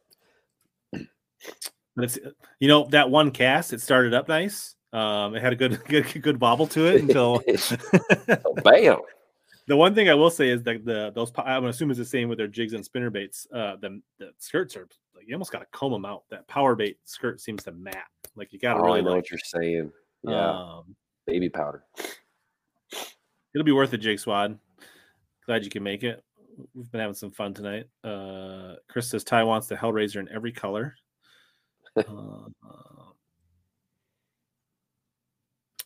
[1.95, 2.19] But it's
[2.59, 4.75] you know that one cast it started up nice.
[4.91, 8.99] Um, it had a good good good wobble to it until oh, bam.
[9.67, 12.05] The one thing I will say is that the those I'm gonna assume it's the
[12.05, 13.47] same with their jigs and spinner baits.
[13.51, 16.23] Uh, the the skirts are like you almost got to comb them out.
[16.29, 18.09] That power bait skirt seems to map.
[18.35, 19.91] Like you got to oh, really I know like, what you're saying.
[20.23, 21.83] Yeah, um, baby powder.
[23.53, 24.59] It'll be worth it, Jake Swad.
[25.45, 26.23] Glad you can make it.
[26.73, 27.87] We've been having some fun tonight.
[28.03, 30.95] Uh, Chris says Ty wants the Hellraiser in every color.
[31.97, 32.03] uh,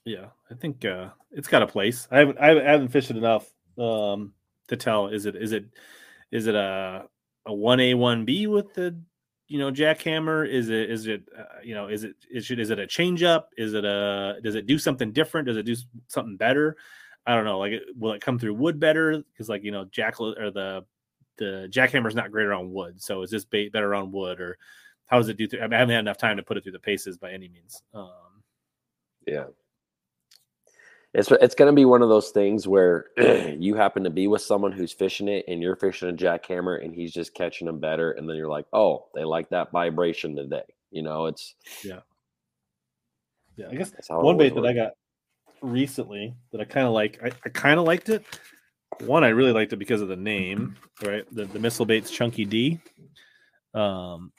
[0.04, 2.10] yeah, I think uh, it's got a place.
[2.12, 3.50] I haven't I haven't fished it enough
[3.80, 4.34] um,
[4.68, 5.08] to tell.
[5.08, 5.66] Is it is it
[6.32, 7.06] is it a
[7.46, 9.00] a one A one B with the
[9.48, 10.48] you know jackhammer?
[10.48, 13.24] Is it is it uh, you know is it is it is it a change
[13.24, 13.50] up?
[13.58, 15.48] Is it a does it do something different?
[15.48, 15.76] Does it do
[16.08, 16.78] something better?
[17.26, 17.60] I don't know.
[17.60, 19.22] Like, it, will it come through wood better?
[19.32, 20.86] Because like you know, jack or the
[21.38, 23.02] the jackhammer's not great around wood.
[23.02, 24.58] So is this bait better on wood, or
[25.08, 25.48] how does it do?
[25.48, 27.32] Through, I, mean, I haven't had enough time to put it through the paces by
[27.32, 27.82] any means.
[27.94, 28.44] Um,
[29.26, 29.46] yeah,
[31.14, 34.42] it's it's going to be one of those things where you happen to be with
[34.42, 38.12] someone who's fishing it, and you're fishing a jackhammer, and he's just catching them better,
[38.12, 40.64] and then you're like, oh, they like that vibration today.
[40.92, 42.02] You know, it's yeah,
[43.56, 43.68] yeah.
[43.72, 44.92] I guess one bait that I got
[45.62, 47.20] recently that I kind of like.
[47.24, 48.24] I, I kind of liked it.
[49.02, 51.26] One, I really liked it because of the name, right?
[51.34, 52.80] The the missile baits Chunky D.
[53.74, 54.32] Um,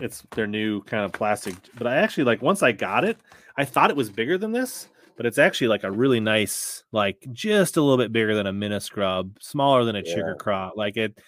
[0.00, 3.18] it's their new kind of plastic, but I actually like once I got it,
[3.56, 7.24] I thought it was bigger than this, but it's actually like a really nice, like
[7.32, 10.16] just a little bit bigger than a mini scrub, smaller than a yeah.
[10.16, 10.70] chigger craw.
[10.74, 11.18] Like it,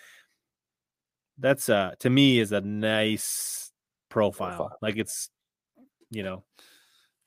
[1.39, 3.71] that's uh to me is a nice
[4.09, 4.57] profile.
[4.57, 4.79] profile.
[4.83, 5.31] Like it's,
[6.11, 6.43] you know,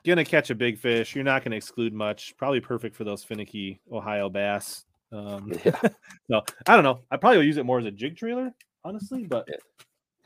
[0.05, 1.15] gonna catch a big fish.
[1.15, 2.35] You're not gonna exclude much.
[2.37, 4.85] Probably perfect for those finicky Ohio bass.
[5.11, 5.79] Um, yeah.
[6.29, 7.01] no, I don't know.
[7.09, 8.51] I probably will use it more as a jig trailer,
[8.83, 9.47] honestly, but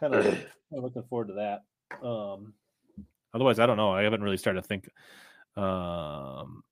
[0.03, 2.05] kind of looking forward to that.
[2.05, 2.53] Um,
[3.33, 3.91] otherwise, I don't know.
[3.91, 4.89] I haven't really started to think.
[5.55, 6.63] Um,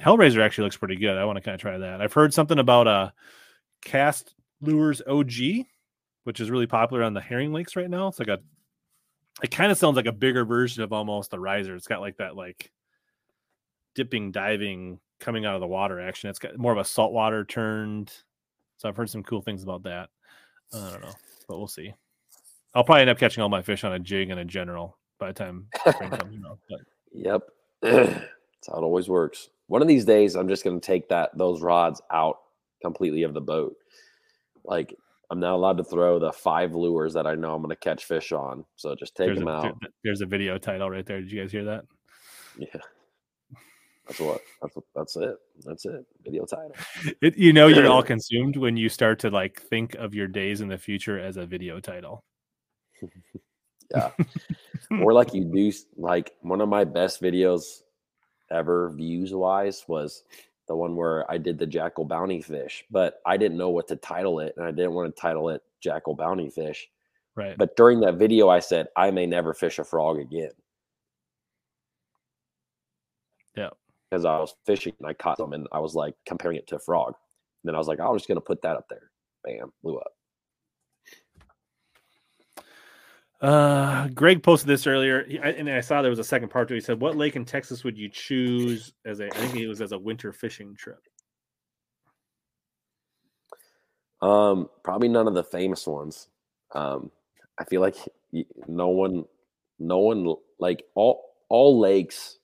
[0.00, 1.16] Hellraiser actually looks pretty good.
[1.16, 2.00] I want to kind of try that.
[2.00, 3.10] I've heard something about a uh,
[3.82, 5.66] cast lures OG,
[6.24, 8.08] which is really popular on the herring lakes right now.
[8.08, 8.38] It's like a
[9.42, 11.76] it kind of sounds like a bigger version of almost the riser.
[11.76, 12.72] It's got like that like
[13.94, 16.28] dipping, diving, coming out of the water action.
[16.28, 18.12] It's got more of a saltwater turned.
[18.78, 20.10] So I've heard some cool things about that.
[20.72, 21.14] I don't know,
[21.48, 21.94] but we'll see.
[22.74, 25.28] I'll probably end up catching all my fish on a jig and a general by
[25.28, 26.58] the time spring comes around.
[26.68, 26.80] But.
[27.12, 27.42] Yep,
[27.82, 29.48] that's how it always works.
[29.66, 32.36] One of these days, I'm just going to take that those rods out
[32.82, 33.74] completely of the boat.
[34.64, 34.94] Like
[35.30, 38.04] I'm not allowed to throw the five lures that I know I'm going to catch
[38.04, 38.64] fish on.
[38.76, 39.82] So just take there's them a, out.
[40.02, 41.20] There's a video title right there.
[41.20, 41.84] Did you guys hear that?
[42.56, 42.80] Yeah.
[44.06, 44.40] That's what.
[44.62, 45.36] That's what, that's it.
[45.64, 46.06] That's it.
[46.24, 46.72] Video title.
[47.22, 50.62] It, you know, you're all consumed when you start to like think of your days
[50.62, 52.24] in the future as a video title.
[53.90, 54.10] Yeah.
[55.02, 55.72] or like you do.
[55.96, 57.82] Like one of my best videos
[58.50, 60.24] ever, views wise, was
[60.66, 63.96] the one where I did the Jackall bounty fish, but I didn't know what to
[63.96, 66.88] title it, and I didn't want to title it Jackall bounty fish.
[67.34, 67.56] Right.
[67.56, 70.50] But during that video, I said I may never fish a frog again.
[73.56, 73.70] Yeah.
[74.10, 76.76] Because I was fishing and I caught them, and I was like comparing it to
[76.76, 77.08] a frog.
[77.08, 79.10] And then I was like, I'm just gonna put that up there.
[79.44, 80.12] Bam, blew up.
[83.40, 86.78] Uh, Greg posted this earlier, and I saw there was a second part to it.
[86.78, 89.26] He said, "What lake in Texas would you choose as a?
[89.26, 91.00] I think it was as a winter fishing trip."
[94.20, 96.28] Um, probably none of the famous ones.
[96.74, 97.12] Um,
[97.60, 97.96] I feel like
[98.66, 99.24] no one,
[99.78, 102.38] no one like all all lakes.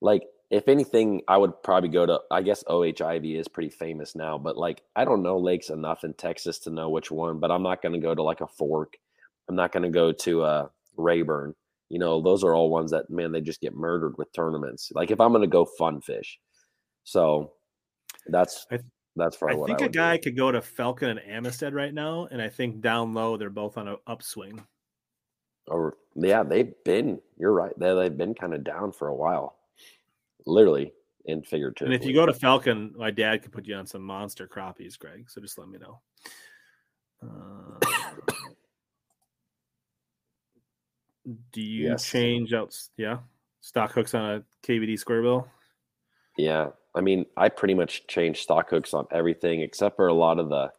[0.00, 2.20] Like if anything, I would probably go to.
[2.32, 3.00] I guess O.H.
[3.00, 6.70] Ivie is pretty famous now, but like I don't know lakes enough in Texas to
[6.70, 7.38] know which one.
[7.38, 8.96] But I'm not going to go to like a Fork
[9.48, 11.54] I'm not going to go to uh, Rayburn.
[11.90, 14.90] You know, those are all ones that man they just get murdered with tournaments.
[14.94, 16.38] Like if I'm going to go fun fish,
[17.04, 17.52] so
[18.26, 18.66] that's
[19.16, 19.64] that's probably.
[19.64, 20.22] I think I a guy do.
[20.22, 23.76] could go to Falcon and Amistad right now, and I think down low they're both
[23.76, 24.64] on an upswing.
[25.68, 27.20] Or yeah, they've been.
[27.38, 27.72] You're right.
[27.78, 29.56] They they've been kind of down for a while,
[30.46, 30.92] literally
[31.26, 31.94] and figuratively.
[31.94, 34.98] And if you go to Falcon, my dad could put you on some monster crappies,
[34.98, 35.30] Greg.
[35.30, 36.00] So just let me know.
[37.22, 37.86] Uh,
[41.52, 42.04] Do you yes.
[42.04, 42.76] change out?
[42.96, 43.18] Yeah,
[43.60, 45.48] stock hooks on a KVD square bill.
[46.36, 50.38] Yeah, I mean, I pretty much change stock hooks on everything except for a lot
[50.38, 50.70] of the,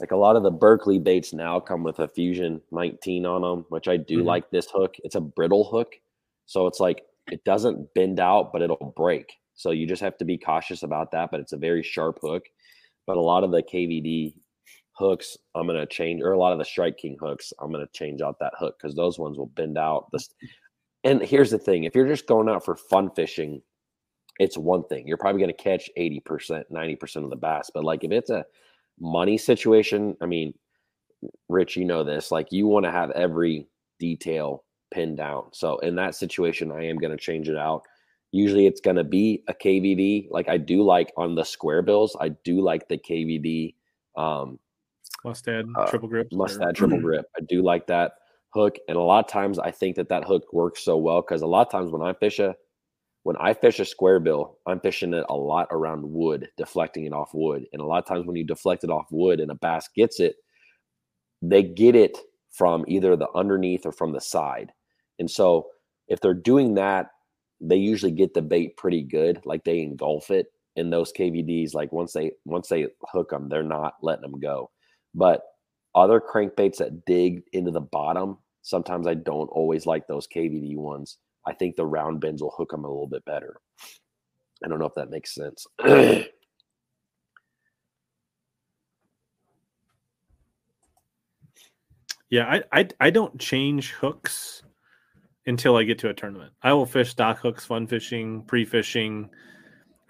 [0.00, 3.66] like a lot of the Berkley baits now come with a Fusion 19 on them,
[3.68, 4.26] which I do mm-hmm.
[4.26, 4.50] like.
[4.50, 5.94] This hook, it's a brittle hook,
[6.46, 9.32] so it's like it doesn't bend out, but it'll break.
[9.54, 11.30] So you just have to be cautious about that.
[11.30, 12.44] But it's a very sharp hook.
[13.06, 14.34] But a lot of the KVD
[14.98, 17.86] hooks, I'm going to change, or a lot of the Strike King hooks, I'm going
[17.86, 20.08] to change out that hook because those ones will bend out.
[20.12, 20.28] This,
[21.04, 23.62] and here's the thing: if you're just going out for fun fishing,
[24.38, 25.06] it's one thing.
[25.06, 27.70] You're probably going to catch 80%, 90% of the bass.
[27.72, 28.44] But like if it's a
[29.00, 30.54] money situation, I mean,
[31.48, 32.30] Rich, you know this.
[32.30, 33.66] Like you want to have every
[33.98, 35.44] detail pinned down.
[35.52, 37.82] So in that situation, I am going to change it out.
[38.30, 40.28] Usually it's going to be a KVD.
[40.30, 43.74] Like I do like on the square bills, I do like the KVD
[44.16, 44.58] um,
[45.24, 46.28] Mustad uh, triple grip.
[46.32, 47.26] Mustad triple grip.
[47.36, 48.12] I do like that
[48.50, 51.42] hook, and a lot of times I think that that hook works so well because
[51.42, 52.54] a lot of times when I fish a
[53.24, 57.12] when I fish a square bill, I'm fishing it a lot around wood, deflecting it
[57.12, 57.66] off wood.
[57.72, 60.18] And a lot of times when you deflect it off wood and a bass gets
[60.18, 60.36] it,
[61.42, 62.16] they get it
[62.50, 64.72] from either the underneath or from the side.
[65.18, 65.66] And so
[66.06, 67.10] if they're doing that,
[67.60, 70.46] they usually get the bait pretty good, like they engulf it.
[70.76, 74.70] In those KVDs, like once they once they hook them, they're not letting them go.
[75.14, 75.42] But
[75.94, 81.18] other crankbaits that dig into the bottom, sometimes I don't always like those KVD ones.
[81.46, 83.56] I think the round bends will hook them a little bit better.
[84.64, 85.66] I don't know if that makes sense.
[92.30, 94.62] yeah, I, I I don't change hooks
[95.46, 96.52] until I get to a tournament.
[96.62, 99.30] I will fish stock hooks, fun fishing, pre fishing.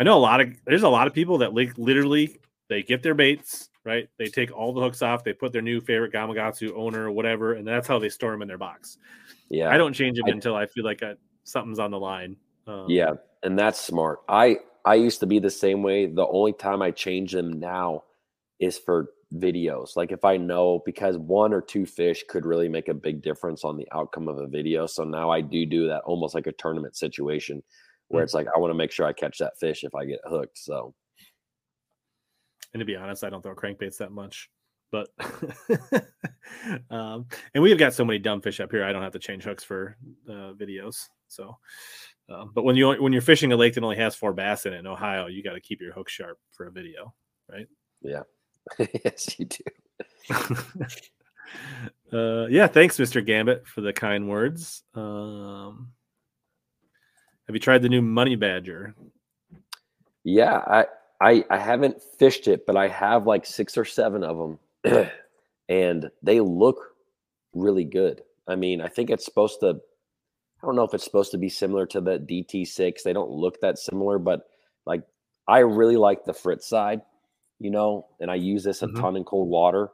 [0.01, 2.37] I know a lot of there's a lot of people that like literally
[2.69, 4.09] they get their baits, right?
[4.19, 7.55] They take all the hooks off, they put their new favorite Gamakatsu owner or whatever,
[7.55, 8.99] and that's how they store them in their box.
[9.49, 12.37] Yeah, I don't change them I, until I feel like I, something's on the line.
[12.67, 14.21] Um, yeah, and that's smart.
[14.29, 16.07] I I used to be the same way.
[16.07, 18.05] The only time I change them now
[18.61, 19.97] is for videos.
[19.97, 23.65] Like if I know because one or two fish could really make a big difference
[23.65, 24.87] on the outcome of a video.
[24.87, 27.63] So now I do do that almost like a tournament situation
[28.09, 28.25] where mm-hmm.
[28.25, 30.59] it's like I want to make sure I catch that fish if I get hooked.
[30.59, 30.95] So
[32.73, 34.51] and to be honest, I don't throw crankbaits that much.
[34.91, 35.09] But
[36.91, 38.85] um, and we have got so many dumb fish up here.
[38.85, 39.97] I don't have to change hooks for
[40.29, 41.09] uh, videos.
[41.29, 41.59] So,
[42.31, 44.73] um, but when you when you're fishing a lake that only has four bass in
[44.73, 47.15] it in Ohio, you got to keep your hook sharp for a video,
[47.51, 47.67] right?
[48.01, 48.23] Yeah,
[49.05, 49.65] yes, you do.
[52.13, 54.83] uh, yeah, thanks, Mister Gambit, for the kind words.
[54.95, 55.93] Um,
[57.47, 58.95] have you tried the new Money Badger?
[60.25, 60.87] Yeah, I
[61.21, 65.11] I I haven't fished it, but I have like six or seven of them,
[65.69, 66.95] and they look
[67.55, 68.23] really good.
[68.47, 69.81] I mean, I think it's supposed to.
[70.63, 73.03] I don't know if it's supposed to be similar to the DT6.
[73.03, 74.43] They don't look that similar, but
[74.87, 75.03] like
[75.47, 77.03] I really like the Frittside,
[77.61, 79.01] you know, and I use this a mm-hmm.
[79.01, 79.91] ton in cold water,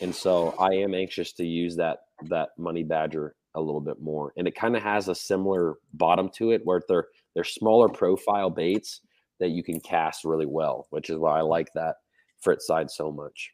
[0.00, 4.34] and so I am anxious to use that that Money Badger a little bit more.
[4.36, 8.50] And it kind of has a similar bottom to it, where they're they're smaller profile
[8.50, 9.00] baits
[9.40, 11.96] that you can cast really well, which is why I like that
[12.44, 13.52] Frittside so much.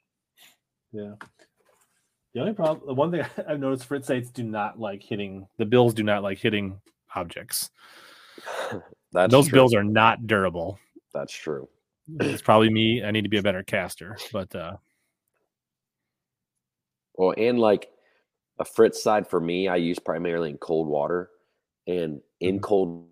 [0.92, 1.14] Yeah.
[2.34, 5.46] The only problem, the one thing I've noticed, Frittsides do not like hitting.
[5.58, 6.80] The bills do not like hitting
[7.14, 7.70] objects.
[9.12, 9.56] That's those true.
[9.56, 10.78] bills are not durable.
[11.12, 11.68] That's true.
[12.20, 13.04] It's probably me.
[13.04, 14.76] I need to be a better caster, but uh
[17.14, 17.88] well, and like
[18.58, 21.30] a Frittside for me, I use primarily in cold water,
[21.86, 22.64] and in mm-hmm.
[22.64, 23.06] cold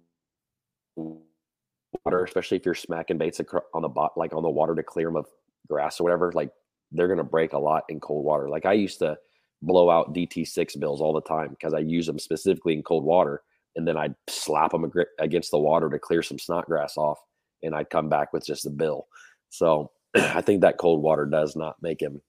[2.04, 3.40] water, especially if you're smacking baits
[3.74, 5.26] on the bot, like on the water to clear them of
[5.68, 6.50] grass or whatever, like
[6.92, 8.48] they're going to break a lot in cold water.
[8.48, 9.16] Like I used to
[9.62, 13.42] blow out DT6 bills all the time because I use them specifically in cold water.
[13.76, 14.90] And then I'd slap them
[15.20, 17.18] against the water to clear some snot grass off.
[17.62, 19.06] And I'd come back with just a bill.
[19.50, 22.20] So I think that cold water does not make him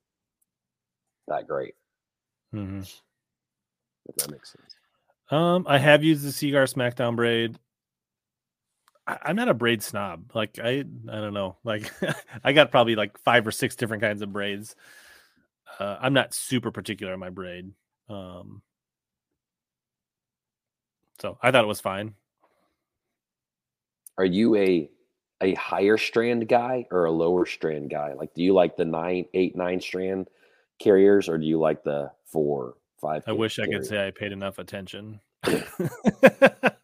[1.27, 1.73] that great.
[2.53, 2.81] Mm-hmm.
[2.81, 4.75] If that makes sense.
[5.31, 7.57] Um, I have used the Seaguar Smackdown braid.
[9.07, 10.31] I, am not a braid snob.
[10.33, 11.57] Like I, I don't know.
[11.63, 11.91] Like
[12.43, 14.75] I got probably like five or six different kinds of braids.
[15.79, 17.71] Uh, I'm not super particular on my braid.
[18.09, 18.61] Um,
[21.19, 22.13] so I thought it was fine.
[24.17, 24.89] Are you a
[25.41, 28.13] a higher strand guy or a lower strand guy?
[28.13, 30.27] Like, do you like the nine, eight, nine strand
[30.79, 33.23] carriers, or do you like the four, five?
[33.25, 33.73] I wish carriers?
[33.73, 35.19] I could say I paid enough attention.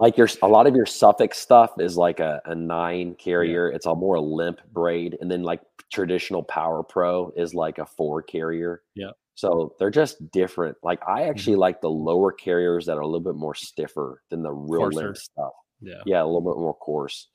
[0.00, 3.68] like your a lot of your Sufix stuff is like a, a nine carrier.
[3.68, 3.76] Yeah.
[3.76, 5.60] It's a more limp braid, and then like
[5.92, 8.82] traditional Power Pro is like a four carrier.
[8.94, 9.10] Yeah.
[9.34, 10.78] So they're just different.
[10.82, 11.60] Like I actually mm-hmm.
[11.60, 15.04] like the lower carriers that are a little bit more stiffer than the real Coarser.
[15.04, 15.52] limp stuff.
[15.82, 16.02] Yeah.
[16.06, 17.28] Yeah, a little bit more coarse.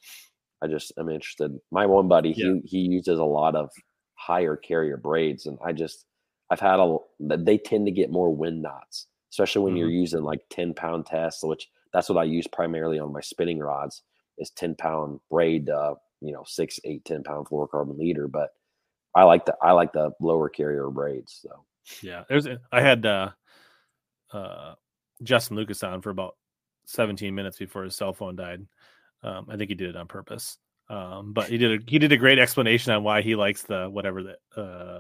[0.64, 1.52] I just am interested.
[1.72, 2.54] My one buddy, yeah.
[2.64, 3.70] he he uses a lot of
[4.16, 6.06] higher carrier braids, and I just
[6.50, 9.80] I've had a they tend to get more wind knots, especially when mm-hmm.
[9.82, 13.60] you're using like 10 pound tests, which that's what I use primarily on my spinning
[13.60, 14.04] rods
[14.38, 18.28] is 10 pound braid, uh, you know, six, eight, 10 pound fluorocarbon leader.
[18.28, 18.50] But
[19.16, 21.40] I like the I like the lower carrier braids.
[21.42, 21.64] So
[22.04, 23.30] yeah, there's I had uh
[24.34, 24.74] uh
[25.24, 26.36] Justin Lucas on for about
[26.88, 28.68] 17 minutes before his cell phone died.
[29.24, 30.58] Um, I think he did it on purpose.
[30.90, 33.88] Um, but he did a he did a great explanation on why he likes the
[33.90, 35.00] whatever the uh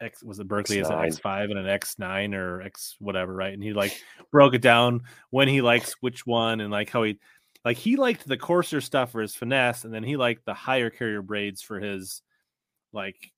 [0.00, 0.82] X was it Berkley X9.
[0.82, 3.52] is an X five and an X nine or X whatever, right?
[3.52, 4.00] And he like
[4.30, 7.18] broke it down when he likes which one and like how he
[7.64, 10.90] like he liked the coarser stuff for his finesse, and then he liked the higher
[10.90, 12.22] carrier braids for his
[12.92, 13.32] like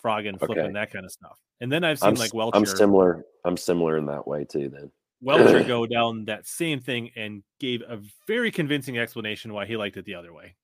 [0.00, 0.72] frogging, flipping, okay.
[0.72, 1.38] that kind of stuff.
[1.60, 2.56] And then I've seen I'm, like Welcher.
[2.56, 3.24] I'm similar.
[3.44, 4.68] I'm similar in that way too.
[4.68, 4.90] Then
[5.20, 9.96] Welcher go down that same thing and gave a very convincing explanation why he liked
[9.96, 10.54] it the other way.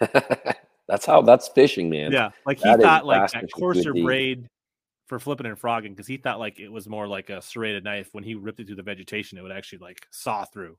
[0.88, 2.12] that's how that's fishing, man.
[2.12, 4.48] Yeah, like he that thought like that coarser braid
[5.10, 8.08] for flipping and frogging because he thought like it was more like a serrated knife.
[8.12, 10.78] When he ripped it through the vegetation, it would actually like saw through.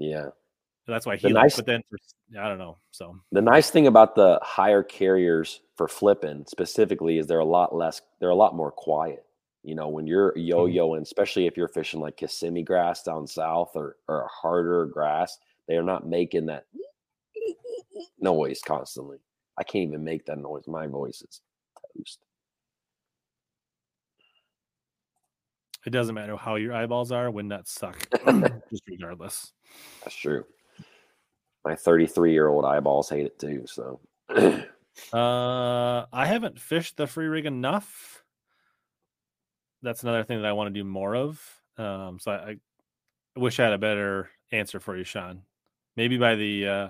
[0.00, 0.30] Yeah,
[0.88, 1.32] that's why he.
[1.32, 1.96] Nice, but then for,
[2.40, 2.78] I don't know.
[2.90, 7.72] So the nice thing about the higher carriers for flipping specifically is they're a lot
[7.72, 8.02] less.
[8.18, 9.24] They're a lot more quiet.
[9.62, 10.40] You know, when you're mm-hmm.
[10.40, 15.76] yo-yoing, especially if you're fishing like Kissimmee grass down south or or harder grass, they
[15.76, 16.64] are not making that
[18.18, 19.18] noise constantly.
[19.56, 20.64] I can't even make that noise.
[20.66, 21.40] My voice is
[21.96, 22.18] toast.
[25.86, 27.96] It doesn't matter how your eyeballs are when that suck,
[28.70, 29.52] just regardless.
[30.02, 30.44] That's true.
[31.64, 33.64] My 33 year old eyeballs hate it too.
[33.66, 34.00] So,
[35.12, 38.24] uh, I haven't fished the free rig enough.
[39.80, 41.40] That's another thing that I want to do more of.
[41.78, 42.56] Um, so I,
[43.36, 45.42] I wish I had a better answer for you, Sean.
[45.96, 46.88] Maybe by the uh,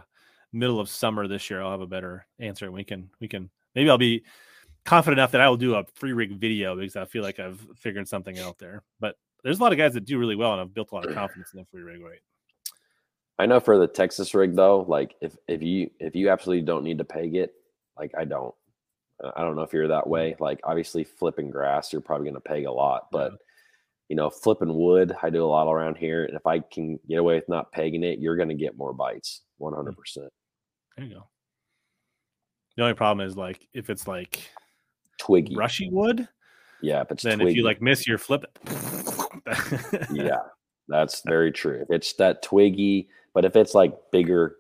[0.55, 2.73] middle of summer this year, I'll have a better answer.
[2.73, 4.25] We can we can maybe I'll be
[4.87, 7.61] confident enough that I will do a free rig video because I feel like I've
[7.77, 8.83] figured something out there.
[9.01, 11.07] But there's a lot of guys that do really well, and I've built a lot
[11.07, 12.21] of confidence in the free rig right.
[13.39, 16.85] I know for the Texas rig though, like if if you if you absolutely don't
[16.85, 17.53] need to peg it,
[17.99, 18.55] like I don't.
[19.35, 20.37] I don't know if you're that way.
[20.41, 23.39] Like obviously flipping grass, you're probably going to peg a lot, but yeah.
[24.09, 27.17] you know flipping wood, I do a lot around here, and if I can get
[27.19, 29.91] away with not pegging it, you're going to get more bites, 100.
[29.91, 29.99] Hmm.
[29.99, 30.33] percent
[30.97, 31.29] There you go.
[32.77, 34.51] The only problem is like if it's like
[35.19, 36.29] twiggy brushy wood.
[36.83, 37.53] Yeah, but then twiggy.
[37.53, 38.45] if you like miss your flip
[40.13, 40.41] yeah,
[40.89, 41.81] that's very true.
[41.83, 44.57] If it's that twiggy, but if it's like bigger,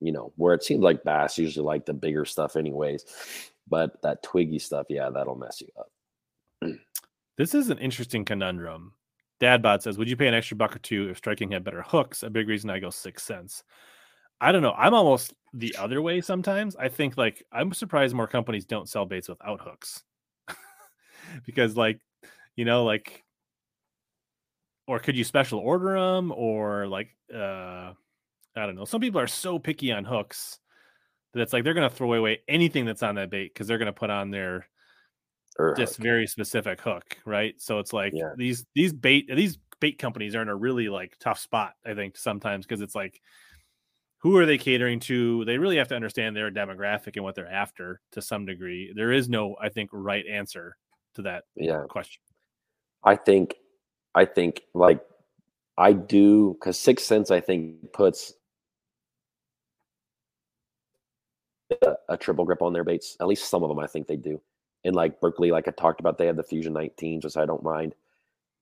[0.00, 3.04] you know, where it seems like bass usually like the bigger stuff, anyways.
[3.68, 6.78] But that twiggy stuff, yeah, that'll mess you up.
[7.36, 8.92] this is an interesting conundrum.
[9.40, 11.82] Dadbot says, "Would you pay an extra buck or two if Strike King had better
[11.82, 13.62] hooks?" A big reason I go Six Sense.
[14.40, 14.72] I don't know.
[14.72, 16.76] I'm almost the other way sometimes.
[16.76, 20.02] I think like I'm surprised more companies don't sell baits without hooks.
[21.46, 22.00] because like,
[22.56, 23.24] you know, like
[24.86, 27.92] or could you special order them or like uh
[28.56, 28.84] I don't know.
[28.84, 30.58] Some people are so picky on hooks
[31.32, 33.78] that it's like they're going to throw away anything that's on that bait cuz they're
[33.78, 34.66] going to put on their
[35.76, 37.60] just very specific hook, right?
[37.60, 38.32] So it's like yeah.
[38.36, 42.16] these these bait these bait companies are in a really like tough spot, I think,
[42.16, 43.20] sometimes because it's like
[44.18, 45.44] who are they catering to?
[45.44, 48.92] They really have to understand their demographic and what they're after to some degree.
[48.94, 50.76] There is no, I think, right answer
[51.14, 51.82] to that yeah.
[51.88, 52.20] question.
[53.04, 53.54] I think,
[54.14, 55.00] I think like
[55.76, 58.32] I do because Six Sense I think puts
[61.82, 63.16] a, a, triple grip on their baits.
[63.20, 64.40] At least some of them I think they do.
[64.84, 67.62] and like Berkley, like I talked about, they have the Fusion 19s, which I don't
[67.62, 67.94] mind.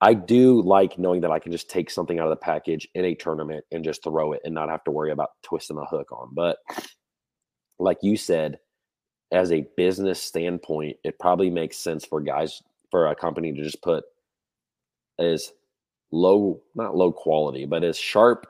[0.01, 3.05] I do like knowing that I can just take something out of the package in
[3.05, 6.13] a tournament and just throw it and not have to worry about twisting a hook
[6.13, 6.29] on.
[6.33, 6.59] But
[7.79, 8.59] like you said,
[9.33, 13.83] as a business standpoint, it probably makes sense for guys for a company to just
[13.83, 14.05] put
[15.19, 15.53] as
[16.13, 18.47] low, not low quality, but as sharp,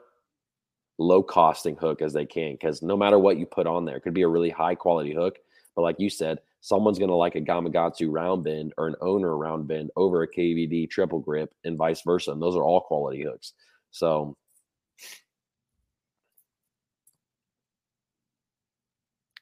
[0.99, 2.53] low costing hook as they can.
[2.53, 5.15] Because no matter what you put on there, it could be a really high quality
[5.15, 5.39] hook.
[5.75, 9.37] But like you said, someone's going to like a Gamakatsu round bend or an owner
[9.37, 12.33] round bend over a KVD triple grip and vice versa.
[12.33, 13.53] And those are all quality hooks.
[13.93, 14.37] So,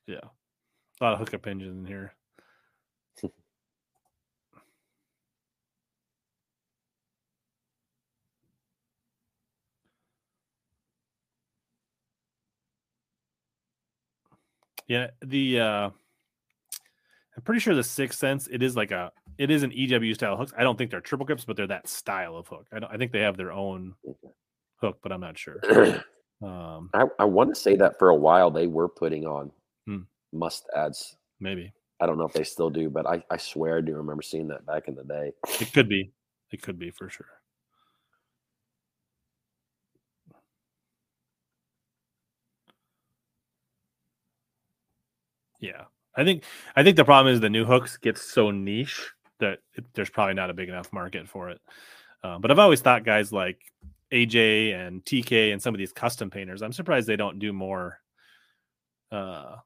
[0.06, 0.18] yeah,
[1.01, 2.12] a lot of hookup engines in here.
[14.86, 15.90] yeah, the uh
[17.36, 20.36] I'm pretty sure the Sixth Sense it is like a it is an EW style
[20.36, 20.52] hooks.
[20.56, 22.66] I don't think they're triple grips, but they're that style of hook.
[22.73, 22.93] I don't.
[22.93, 23.94] I think they have their own
[24.77, 25.61] hook, but I'm not sure.
[26.43, 29.51] Um, I, I want to say that for a while they were putting on
[29.86, 30.01] hmm.
[30.35, 31.15] Mustads.
[31.40, 34.20] Maybe I don't know if they still do, but I, I swear I do remember
[34.20, 35.32] seeing that back in the day.
[35.61, 36.11] It could be.
[36.51, 37.27] It could be for sure.
[45.61, 45.85] Yeah.
[46.16, 46.44] I think
[46.76, 49.10] I think the problem is the new hooks get so niche
[49.40, 51.60] that it, there's probably not a big enough market for it.
[52.22, 53.58] Uh, but I've always thought guys like
[54.12, 57.98] AJ and TK and some of these custom painters, I'm surprised they don't do more
[59.10, 59.56] uh,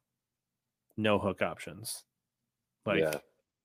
[0.97, 2.05] no hook options.
[2.87, 3.15] Like yeah.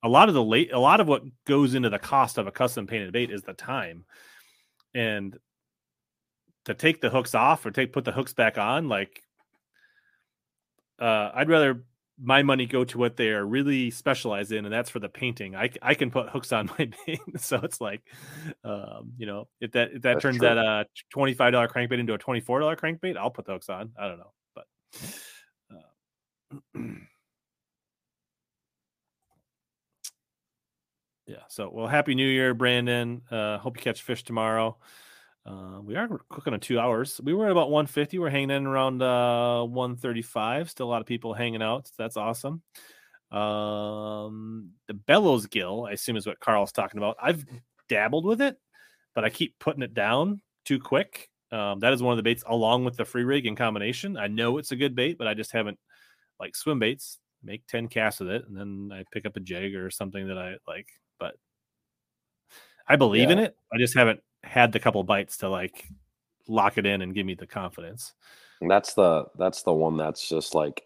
[0.03, 2.51] a lot of the late, a lot of what goes into the cost of a
[2.51, 4.05] custom painted bait is the time,
[4.93, 5.37] and
[6.65, 9.23] to take the hooks off or take put the hooks back on, like
[10.99, 11.83] uh, I'd rather
[12.21, 15.55] my money go to what they are really specialized in, and that's for the painting.
[15.55, 18.01] I, I can put hooks on my paint, so it's like,
[18.63, 20.47] um, you know, if that if that that's turns true.
[20.47, 23.53] that uh twenty five dollar crankbait into a twenty four dollar crankbait, I'll put the
[23.53, 23.91] hooks on.
[23.97, 24.65] I don't know, but
[25.73, 26.79] uh,
[31.27, 31.43] yeah.
[31.49, 33.21] So well, happy New Year, Brandon.
[33.31, 34.77] Uh, hope you catch fish tomorrow.
[35.45, 37.19] Uh, we are cooking on two hours.
[37.21, 38.17] We were at about 150.
[38.17, 40.69] We're hanging in around uh, 135.
[40.69, 41.87] Still a lot of people hanging out.
[41.87, 42.61] So that's awesome.
[43.31, 47.17] Um, the bellows gill, I assume, is what Carl's talking about.
[47.21, 47.45] I've
[47.89, 48.57] dabbled with it,
[49.15, 51.29] but I keep putting it down too quick.
[51.51, 54.17] Um, that is one of the baits along with the free rig in combination.
[54.17, 55.77] I know it's a good bait, but I just haven't
[56.39, 57.19] like swim baits.
[57.43, 60.37] Make 10 casts with it, and then I pick up a jig or something that
[60.37, 60.87] I like.
[61.19, 61.35] But
[62.87, 63.33] I believe yeah.
[63.33, 63.57] in it.
[63.73, 65.87] I just haven't had the couple bites to like
[66.47, 68.13] lock it in and give me the confidence.
[68.61, 70.85] And that's the that's the one that's just like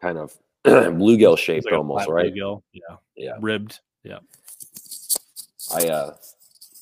[0.00, 2.32] kind of bluegill shaped like almost, right?
[2.32, 4.18] Bluegill, yeah, yeah, ribbed, yeah.
[5.74, 6.16] I uh,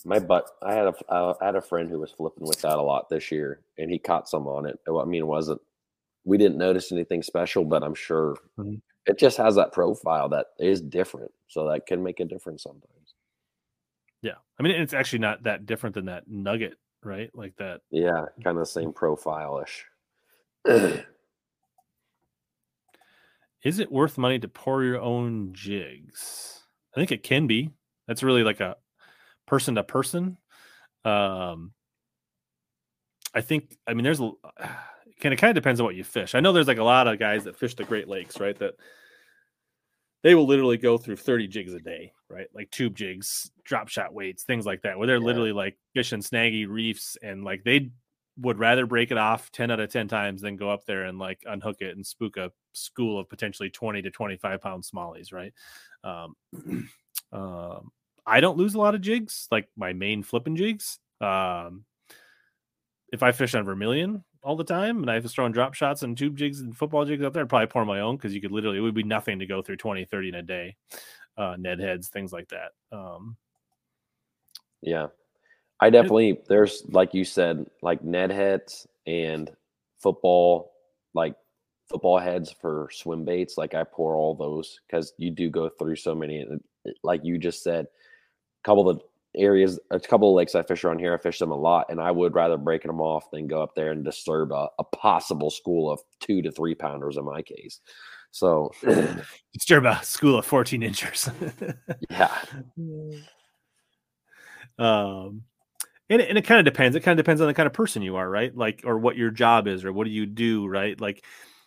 [0.05, 0.48] my butt.
[0.62, 3.31] I had a uh, had a friend who was flipping with that a lot this
[3.32, 4.78] year, and he caught some on it.
[4.89, 5.61] I mean, it wasn't.
[6.24, 8.77] We didn't notice anything special, but I'm sure mm-hmm.
[9.07, 13.06] it just has that profile that is different, so that can make a difference sometimes.
[14.22, 14.36] Yeah.
[14.59, 17.30] I mean, it's actually not that different than that nugget, right?
[17.34, 17.80] Like that.
[17.90, 18.26] Yeah.
[18.43, 19.84] Kind of the same profile ish.
[23.62, 26.62] Is it worth money to pour your own jigs?
[26.94, 27.70] I think it can be.
[28.06, 28.76] That's really like a
[29.47, 30.38] person to person.
[31.05, 31.72] Um,
[33.34, 34.30] I think, I mean, there's a,
[35.20, 36.34] kind of kind of depends on what you fish.
[36.34, 38.59] I know there's like a lot of guys that fish the Great Lakes, right?
[38.59, 38.74] That
[40.22, 42.48] they will literally go through 30 jigs a day, right?
[42.55, 45.27] Like tube jigs, drop shot weights, things like that, where they're yeah.
[45.27, 47.90] literally like fish and snaggy reefs and like they
[48.39, 51.19] would rather break it off 10 out of 10 times than go up there and
[51.19, 55.53] like unhook it and spook a school of potentially 20 to 25 pound smallies, right?
[56.05, 56.36] Um,
[57.32, 57.90] um,
[58.27, 60.98] I don't lose a lot of jigs, like my main flipping jigs.
[61.20, 61.85] Um,
[63.12, 66.16] if I fish on Vermilion, all the time, and I was throwing drop shots and
[66.16, 68.53] tube jigs and football jigs out there, I'd probably pour my own because you could
[68.53, 70.77] literally, it would be nothing to go through 20, 30 in a day.
[71.37, 72.73] Uh, Ned heads, things like that.
[72.93, 73.37] Um,
[74.83, 75.09] yeah.
[75.81, 79.51] I definitely, there's, like you said, like Ned heads and
[79.99, 80.73] football,
[81.13, 81.35] like
[81.89, 83.59] football heads for swim baits.
[83.59, 86.47] Like I pour all those because you do go through so many.
[87.03, 89.03] Like you just said, a couple of
[89.37, 92.01] areas, a couple of lakes I fish around here, I fish them a lot, and
[92.01, 95.51] I would rather break them off than go up there and disturb a, a possible
[95.51, 97.81] school of two to three pounders in my case.
[98.37, 98.71] So
[99.55, 101.31] disturb a school of 14 inchers.
[102.11, 102.37] yeah.
[104.79, 105.45] Um,
[106.11, 106.95] and it, and it kind of depends.
[106.95, 108.55] It kind of depends on the kind of person you are, right?
[108.55, 111.01] Like, or what your job is, or what do you do, right?
[111.01, 111.25] Like,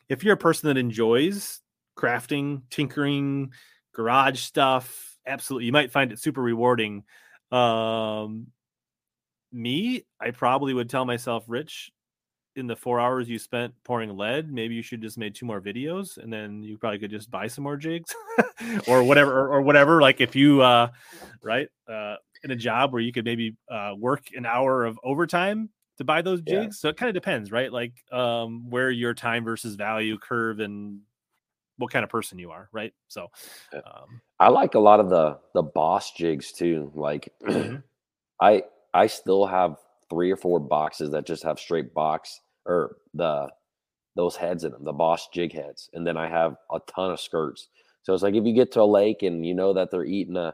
[0.09, 1.59] if you're a person that enjoys
[1.97, 3.51] crafting, tinkering,
[3.95, 7.03] garage stuff, absolutely, you might find it super rewarding.
[7.51, 8.49] Um,
[9.51, 11.91] me, I probably would tell myself, Rich,
[12.59, 15.61] in the four hours you spent pouring lead, maybe you should just made two more
[15.61, 18.13] videos, and then you probably could just buy some more jigs,
[18.87, 20.01] or whatever, or, or, whatever.
[20.01, 20.89] Like if you, uh,
[21.41, 25.69] right, uh, in a job where you could maybe uh, work an hour of overtime
[25.97, 26.77] to buy those jigs.
[26.77, 26.79] Yeah.
[26.79, 27.71] So it kind of depends, right?
[27.71, 31.01] Like um, where your time versus value curve and
[31.77, 32.93] what kind of person you are, right?
[33.07, 33.27] So
[33.73, 36.91] um, I like a lot of the the boss jigs too.
[36.95, 37.77] Like mm-hmm.
[38.41, 38.63] I
[38.93, 39.77] I still have
[40.09, 43.49] three or four boxes that just have straight box or the
[44.15, 47.19] those heads in them, the boss jig heads, and then I have a ton of
[47.19, 47.69] skirts.
[48.03, 50.35] So it's like if you get to a lake and you know that they're eating
[50.35, 50.53] a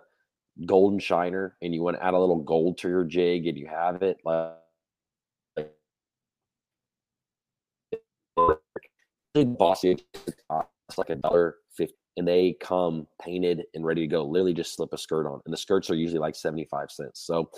[0.65, 3.67] golden shiner and you want to add a little gold to your jig and you
[3.67, 4.53] have it like
[9.57, 9.97] bossy
[10.89, 14.73] it's like a dollar fifty and they come painted and ready to go literally just
[14.73, 17.49] slip a skirt on and the skirts are usually like 75 cents so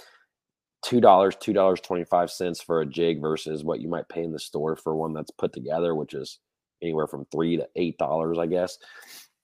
[0.83, 4.31] two dollars two dollars 25 cents for a jig versus what you might pay in
[4.31, 6.39] the store for one that's put together which is
[6.83, 8.77] anywhere from three to eight dollars i guess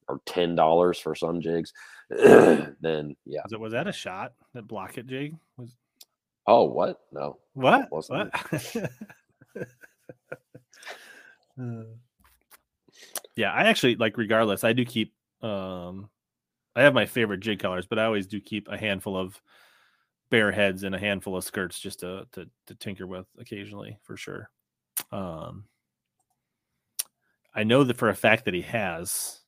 [0.08, 1.74] or ten dollars for some jigs
[2.10, 3.42] then yeah.
[3.44, 5.36] Was, it, was that a shot that block it jig?
[5.58, 5.76] Was
[6.48, 7.00] oh what?
[7.12, 7.38] No.
[7.54, 7.88] What?
[7.90, 8.12] What?
[11.60, 11.84] uh,
[13.36, 16.10] yeah i actually like regardless i do keep um
[16.76, 19.40] i have my favorite jig colors but i always do keep a handful of
[20.34, 24.18] bare heads and a handful of skirts just to to, to tinker with occasionally for
[24.18, 24.50] sure.
[25.12, 25.66] Um,
[27.54, 29.42] I know that for a fact that he has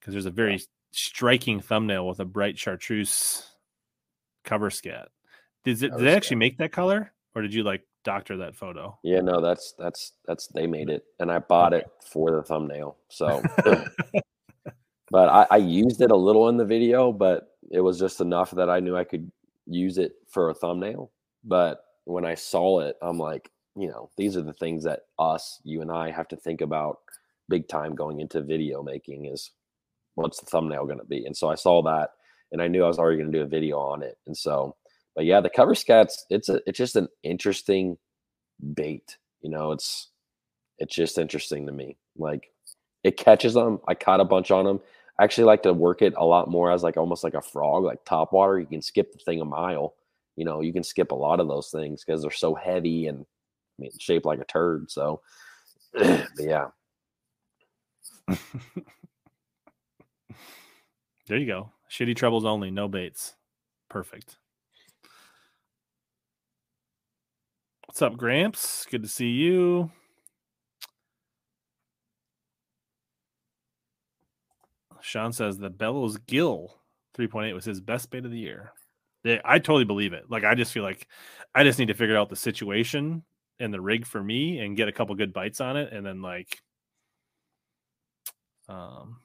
[0.00, 0.60] because there's a very
[0.90, 3.46] striking thumbnail with a bright chartreuse
[4.42, 5.10] cover scat.
[5.62, 8.98] Did it, did they actually make that color, or did you like doctor that photo?
[9.04, 11.84] Yeah, no, that's that's that's they made it, and I bought okay.
[11.84, 12.96] it for the thumbnail.
[13.10, 13.44] So,
[15.08, 18.50] but I, I used it a little in the video, but it was just enough
[18.50, 19.30] that I knew I could
[19.70, 21.10] use it for a thumbnail.
[21.44, 25.60] But when I saw it, I'm like, you know, these are the things that us,
[25.64, 26.98] you and I have to think about
[27.48, 29.52] big time going into video making is
[30.14, 31.24] what's the thumbnail going to be?
[31.24, 32.10] And so I saw that
[32.52, 34.18] and I knew I was already going to do a video on it.
[34.26, 34.76] And so,
[35.14, 37.96] but yeah, the cover scats, it's a, it's just an interesting
[38.74, 39.16] bait.
[39.40, 40.08] You know, it's,
[40.78, 41.96] it's just interesting to me.
[42.16, 42.50] Like
[43.04, 43.80] it catches them.
[43.88, 44.80] I caught a bunch on them.
[45.20, 47.84] I actually like to work it a lot more as like almost like a frog,
[47.84, 48.58] like top water.
[48.58, 49.92] You can skip the thing a mile.
[50.34, 53.20] You know, you can skip a lot of those things because they're so heavy and
[53.20, 54.90] I mean shaped like a turd.
[54.90, 55.20] So
[56.38, 56.68] yeah.
[61.26, 61.70] there you go.
[61.90, 63.34] Shitty trebles only, no baits.
[63.90, 64.38] Perfect.
[67.86, 68.86] What's up, Gramps?
[68.90, 69.90] Good to see you.
[75.02, 76.80] Sean says the Bellows Gill
[77.16, 78.72] 3.8 was his best bait of the year.
[79.44, 80.24] I totally believe it.
[80.30, 81.06] Like I just feel like
[81.54, 83.22] I just need to figure out the situation
[83.58, 86.22] and the rig for me and get a couple good bites on it and then
[86.22, 86.62] like
[88.68, 89.18] um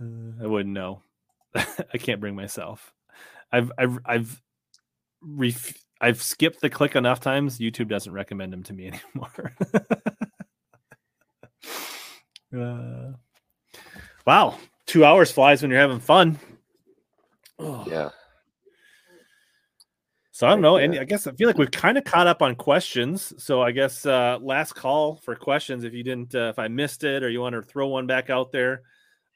[0.00, 1.02] Uh, I wouldn't know.
[1.54, 2.92] I can't bring myself.
[3.52, 4.42] I've I've I've
[5.22, 7.58] ref- I've skipped the click enough times.
[7.58, 9.54] YouTube doesn't recommend them to me anymore.
[12.56, 13.12] uh,
[14.26, 16.38] wow, two hours flies when you're having fun.
[17.58, 17.84] Oh.
[17.88, 18.10] Yeah.
[20.32, 22.42] So I don't know, and I guess I feel like we've kind of caught up
[22.42, 23.32] on questions.
[23.42, 25.82] So I guess uh, last call for questions.
[25.82, 28.28] If you didn't, uh, if I missed it, or you want to throw one back
[28.28, 28.82] out there,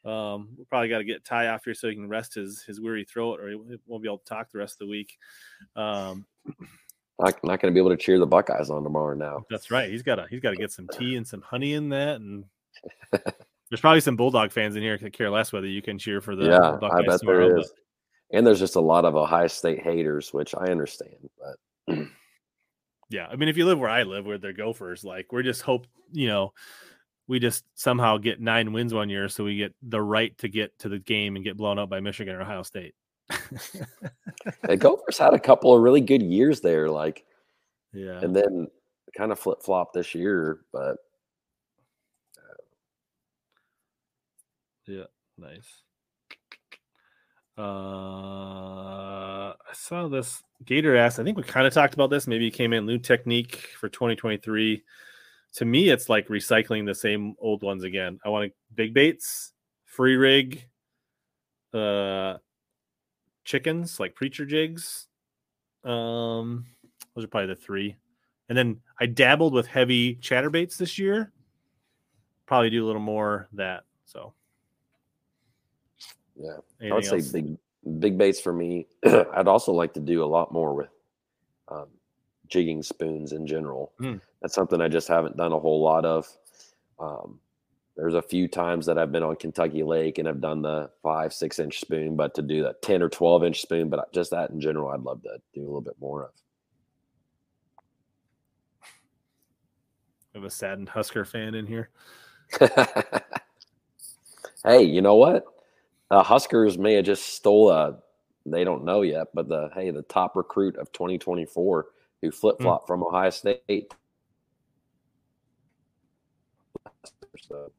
[0.03, 2.81] um, we probably got to get Ty off here so he can rest his his
[2.81, 3.55] weary throat, or he
[3.85, 5.17] won't be able to talk the rest of the week.
[5.75, 6.25] Um,
[7.19, 9.15] not, not going to be able to cheer the Buckeyes on tomorrow.
[9.15, 9.89] Now that's right.
[9.89, 12.45] He's got to he's got to get some tea and some honey in that, and
[13.11, 16.35] there's probably some Bulldog fans in here that care less whether you can cheer for
[16.35, 16.77] the yeah.
[16.79, 17.67] Buckeyes I bet tomorrow, there is.
[17.69, 18.37] But...
[18.37, 21.97] And there's just a lot of Ohio State haters, which I understand, but.
[23.09, 25.61] yeah, I mean, if you live where I live, where they're Gophers, like we're just
[25.61, 26.53] hope you know
[27.27, 30.77] we just somehow get nine wins one year, so we get the right to get
[30.79, 32.93] to the game and get blown up by Michigan or Ohio State.
[34.63, 37.23] the Gophers had a couple of really good years there, like
[37.93, 38.67] yeah, and then
[39.15, 40.97] kind of flip flop this year, but
[42.37, 42.61] uh,
[44.87, 45.03] yeah,
[45.37, 45.83] nice.
[47.57, 51.19] Uh, I saw this Gator asked.
[51.19, 52.27] I think we kind of talked about this.
[52.27, 54.81] Maybe it came in new technique for 2023
[55.55, 58.19] to me, it's like recycling the same old ones again.
[58.25, 59.53] I want big baits,
[59.85, 60.65] free rig,
[61.73, 62.37] uh,
[63.43, 65.07] chickens like preacher jigs.
[65.83, 66.65] Um,
[67.15, 67.95] those are probably the three.
[68.49, 71.31] And then I dabbled with heavy chatterbaits this year.
[72.45, 73.83] Probably do a little more that.
[74.05, 74.33] So
[76.35, 77.31] yeah, Anything I would else?
[77.31, 77.57] say big
[77.99, 78.87] big baits for me.
[79.05, 80.89] I'd also like to do a lot more with
[81.69, 81.87] um,
[82.51, 83.93] jigging spoons in general.
[83.99, 84.21] Mm.
[84.41, 86.27] That's something I just haven't done a whole lot of.
[86.99, 87.39] Um,
[87.95, 91.33] there's a few times that I've been on Kentucky Lake and I've done the five,
[91.33, 94.49] six inch spoon, but to do that 10 or 12 inch spoon, but just that
[94.51, 96.31] in general, I'd love to do a little bit more of.
[100.33, 101.89] We have a saddened Husker fan in here.
[104.63, 105.45] hey, you know what?
[106.09, 107.97] Uh, Huskers may have just stole a.
[108.45, 111.87] They don't know yet, but the hey, the top recruit of 2024
[112.21, 112.87] who flip flop mm.
[112.87, 113.93] from Ohio State.
[117.47, 117.71] So.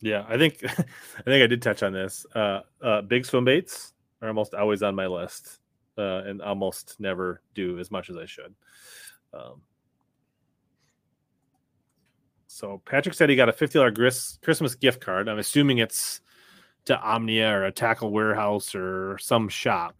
[0.00, 2.26] Yeah, I think I think I did touch on this.
[2.34, 5.60] Uh, uh, big swim baits are almost always on my list,
[5.96, 8.54] uh, and almost never do as much as I should.
[9.32, 9.62] Um,
[12.46, 15.28] so Patrick said he got a fifty dollars Christmas gift card.
[15.28, 16.20] I'm assuming it's
[16.88, 19.96] to Omnia or a tackle warehouse or some shop.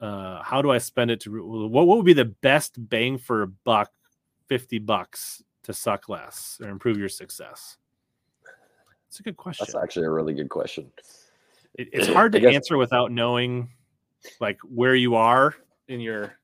[0.00, 3.42] Uh, how do I spend it to what, what would be the best bang for
[3.42, 3.90] a buck
[4.48, 7.78] 50 bucks to suck less or improve your success?
[9.08, 9.64] It's a good question.
[9.66, 10.90] That's actually a really good question.
[11.74, 12.54] It, it's hard to guess...
[12.54, 13.70] answer without knowing
[14.40, 15.54] like where you are
[15.88, 16.34] in your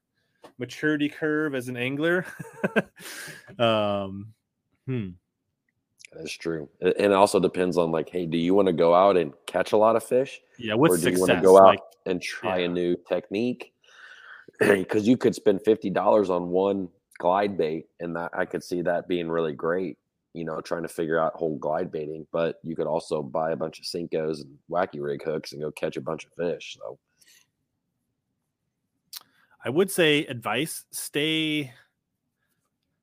[0.59, 2.25] maturity curve as an angler.
[3.59, 4.33] um,
[4.91, 5.11] Hmm.
[6.13, 6.69] That's true.
[6.81, 9.73] And it also depends on like, hey, do you want to go out and catch
[9.73, 10.41] a lot of fish?
[10.59, 11.19] Yeah, what's or do success?
[11.19, 12.67] you want to go out like, and try yeah.
[12.67, 13.73] a new technique?
[14.59, 16.89] Because you could spend fifty dollars on one
[17.19, 19.97] glide bait, and that I could see that being really great.
[20.35, 23.57] You know, trying to figure out whole glide baiting, but you could also buy a
[23.57, 26.77] bunch of Senkos and wacky rig hooks and go catch a bunch of fish.
[26.79, 26.99] So,
[29.65, 31.73] I would say advice: stay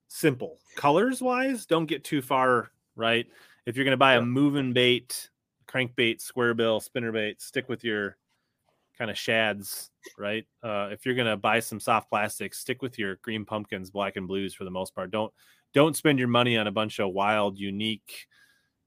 [0.09, 0.59] simple.
[0.75, 3.27] Colors wise, don't get too far right.
[3.65, 5.29] If you're going to buy a moving bait,
[5.67, 8.17] crankbait, square bill, spinner bait, stick with your
[8.97, 10.45] kind of shads, right?
[10.63, 14.17] Uh, if you're going to buy some soft plastics, stick with your green pumpkins, black
[14.17, 15.11] and blues for the most part.
[15.11, 15.31] Don't
[15.73, 18.27] don't spend your money on a bunch of wild, unique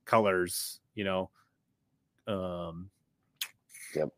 [0.05, 0.81] colors.
[0.95, 1.31] You know.
[2.27, 2.91] Um,
[3.95, 4.09] yep.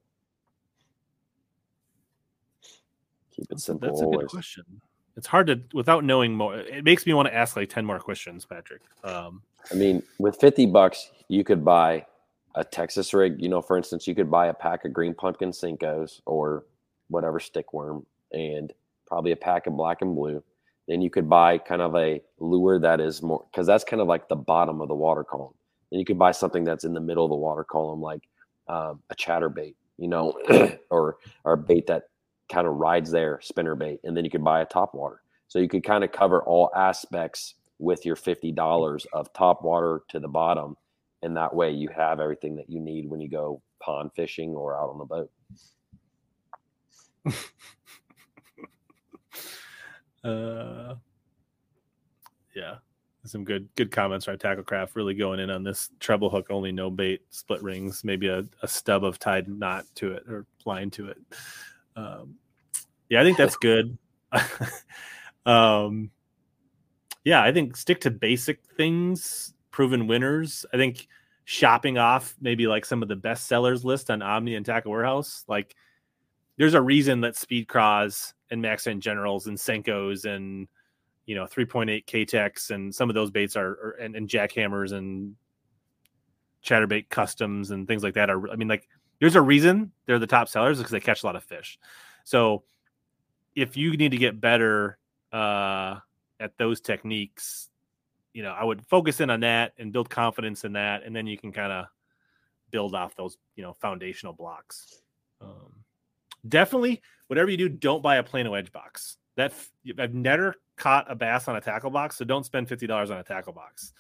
[3.35, 3.89] Keep it simple.
[3.89, 4.81] That's a good question
[5.17, 6.57] it's hard to without knowing more.
[6.57, 8.83] It makes me want to ask like ten more questions, Patrick.
[9.05, 12.07] Um, I mean, with fifty bucks, you could buy
[12.55, 13.41] a Texas rig.
[13.41, 16.65] You know, for instance, you could buy a pack of green pumpkin Senkos or
[17.09, 18.73] whatever stick worm, and
[19.07, 20.43] probably a pack of black and blue.
[20.89, 24.09] Then you could buy kind of a lure that is more because that's kind of
[24.09, 25.55] like the bottom of the water column.
[25.91, 28.23] Then you could buy something that's in the middle of the water column, like
[28.69, 30.33] um, a chatterbait, you know,
[30.91, 32.05] or or a bait that
[32.51, 35.23] kind of rides there, spinner bait, and then you could buy a top water.
[35.49, 40.21] So you could kind of cover all aspects with your $50 of top water to
[40.21, 40.77] the bottom.
[41.23, 44.77] And that way you have everything that you need when you go pond fishing or
[44.77, 45.31] out on the boat.
[50.25, 50.95] uh,
[52.57, 52.77] yeah,
[53.25, 56.91] some good good comments right tacklecraft really going in on this treble hook only no
[56.91, 61.07] bait split rings maybe a, a stub of tied knot to it or line to
[61.09, 61.19] it
[61.95, 62.35] um,
[63.13, 63.99] yeah, I think that's good.
[65.47, 66.11] um,
[67.25, 70.67] yeah, I think stick to basic things, proven winners.
[70.73, 71.09] I think
[71.45, 75.45] shopping off maybe like some of the best sellers list on Omnia and Tackle Warehouse.
[75.49, 75.77] Like,
[76.57, 80.69] there's a reason that Speed Craws and Max and Generals and Senkos and
[81.27, 85.37] you know 3.8 Keitech and some of those baits are, are and, and jackhammers and
[86.65, 88.51] chatterbait customs and things like that are.
[88.51, 88.89] I mean, like,
[89.21, 91.79] there's a reason they're the top sellers because they catch a lot of fish.
[92.25, 92.65] So
[93.55, 94.99] if you need to get better
[95.33, 95.97] uh,
[96.43, 97.71] at those techniques,
[98.35, 101.27] you know, I would focus in on that and build confidence in that, and then
[101.27, 101.87] you can kind of
[102.71, 105.03] build off those, you know, foundational blocks.
[105.41, 105.73] Um,
[106.49, 109.19] definitely, whatever you do, don't buy a Plano edge box.
[109.37, 109.53] That
[109.99, 113.19] I've never caught a bass on a tackle box, so don't spend fifty dollars on
[113.19, 113.93] a tackle box.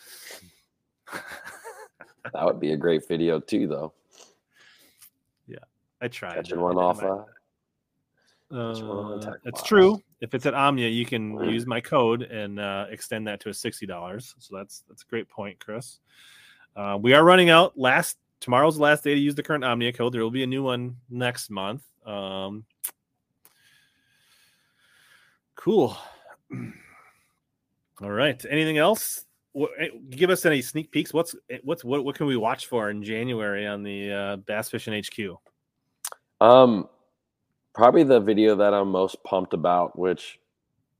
[1.12, 3.92] that would be a great video too, though.
[5.46, 5.58] Yeah,
[6.00, 7.02] I tried catching one off.
[7.02, 7.24] Uh,
[8.54, 10.02] uh, it's true.
[10.22, 13.54] If it's at Omnia, you can use my code and uh, extend that to a
[13.54, 14.34] sixty dollars.
[14.38, 15.98] So that's that's a great point, Chris.
[16.74, 17.78] Uh, we are running out.
[17.78, 20.14] Last tomorrow's the last day to use the current Omnia code.
[20.14, 21.82] There will be a new one next month.
[22.06, 22.64] Um,
[25.56, 25.96] cool.
[28.00, 28.42] All right.
[28.48, 31.12] Anything else what, eh, give us any sneak peeks.
[31.12, 34.70] What's eh, what's what what can we watch for in January on the uh, Bass
[34.70, 35.38] Fishing HQ?
[36.40, 36.88] Um,
[37.74, 40.38] probably the video that I'm most pumped about, which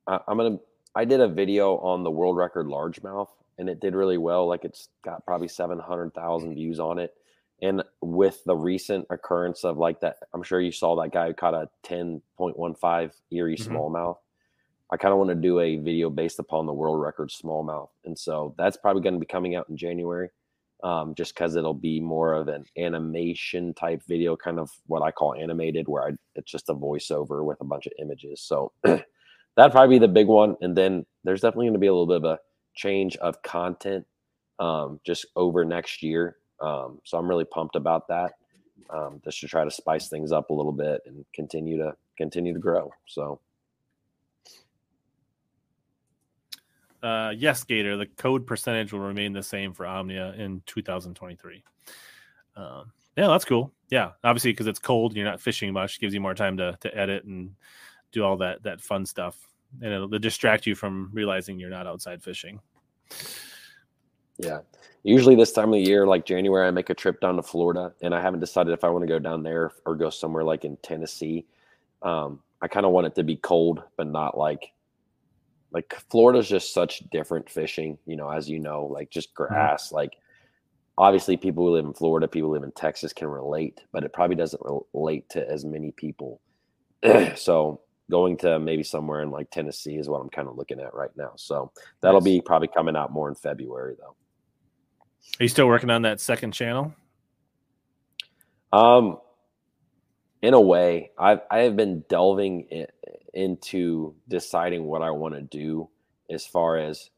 [0.07, 0.59] I, I'm gonna.
[0.94, 3.28] I did a video on the world record largemouth,
[3.59, 4.47] and it did really well.
[4.47, 7.15] Like it's got probably seven hundred thousand views on it.
[7.62, 11.32] And with the recent occurrence of like that, I'm sure you saw that guy who
[11.32, 13.73] caught a 10.15 Erie mm-hmm.
[13.73, 14.16] smallmouth.
[14.90, 17.89] I kind of want to do a video based upon the world record smallmouth.
[18.05, 20.31] And so that's probably going to be coming out in January,
[20.83, 25.11] um, just because it'll be more of an animation type video, kind of what I
[25.11, 28.41] call animated, where I, it's just a voiceover with a bunch of images.
[28.43, 29.05] So that'd
[29.57, 30.57] probably be the big one.
[30.61, 32.39] And then there's definitely going to be a little bit of a
[32.75, 34.05] change of content
[34.59, 36.37] um, just over next year.
[36.61, 38.33] Um, so I'm really pumped about that.
[38.91, 42.53] Um, just to try to spice things up a little bit and continue to continue
[42.53, 42.91] to grow.
[43.07, 43.41] So
[47.03, 51.65] uh, yes, Gator, the code percentage will remain the same for Omnia in 2023.
[52.57, 53.73] Um, yeah, that's cool.
[53.91, 56.97] Yeah, obviously because it's cold, you're not fishing much, gives you more time to to
[56.97, 57.55] edit and
[58.12, 59.37] do all that that fun stuff,
[59.83, 62.61] and it'll, it'll distract you from realizing you're not outside fishing.
[64.39, 64.61] Yeah,
[65.03, 67.93] usually this time of the year, like January, I make a trip down to Florida,
[68.01, 70.65] and I haven't decided if I want to go down there or go somewhere like
[70.65, 71.47] in Tennessee.
[72.01, 74.73] Um, I kind of want it to be cold, but not like
[75.73, 79.53] like Florida's just such different fishing, you know, as you know, like just mm-hmm.
[79.53, 79.86] grass.
[79.86, 79.97] Mm-hmm.
[79.97, 80.12] Like
[80.99, 84.12] obviously people who live in Florida, people who live in Texas can relate, but it
[84.12, 84.62] probably doesn't
[84.93, 86.40] relate to as many people.
[87.36, 87.81] so
[88.11, 91.11] going to maybe somewhere in like Tennessee is what I'm kind of looking at right
[91.16, 91.32] now.
[91.36, 92.24] So that'll nice.
[92.24, 94.15] be probably coming out more in February though.
[95.40, 96.94] Are you still working on that second channel?
[98.73, 99.19] Um,
[100.43, 102.86] in a way, I've I have been delving in,
[103.35, 105.89] into deciding what I want to do
[106.31, 107.11] as far as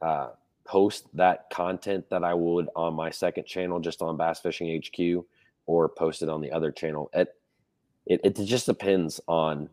[0.00, 0.30] uh,
[0.64, 5.24] post that content that I would on my second channel, just on Bass Fishing HQ,
[5.66, 7.10] or post it on the other channel.
[7.12, 7.28] It
[8.06, 9.68] it, it just depends on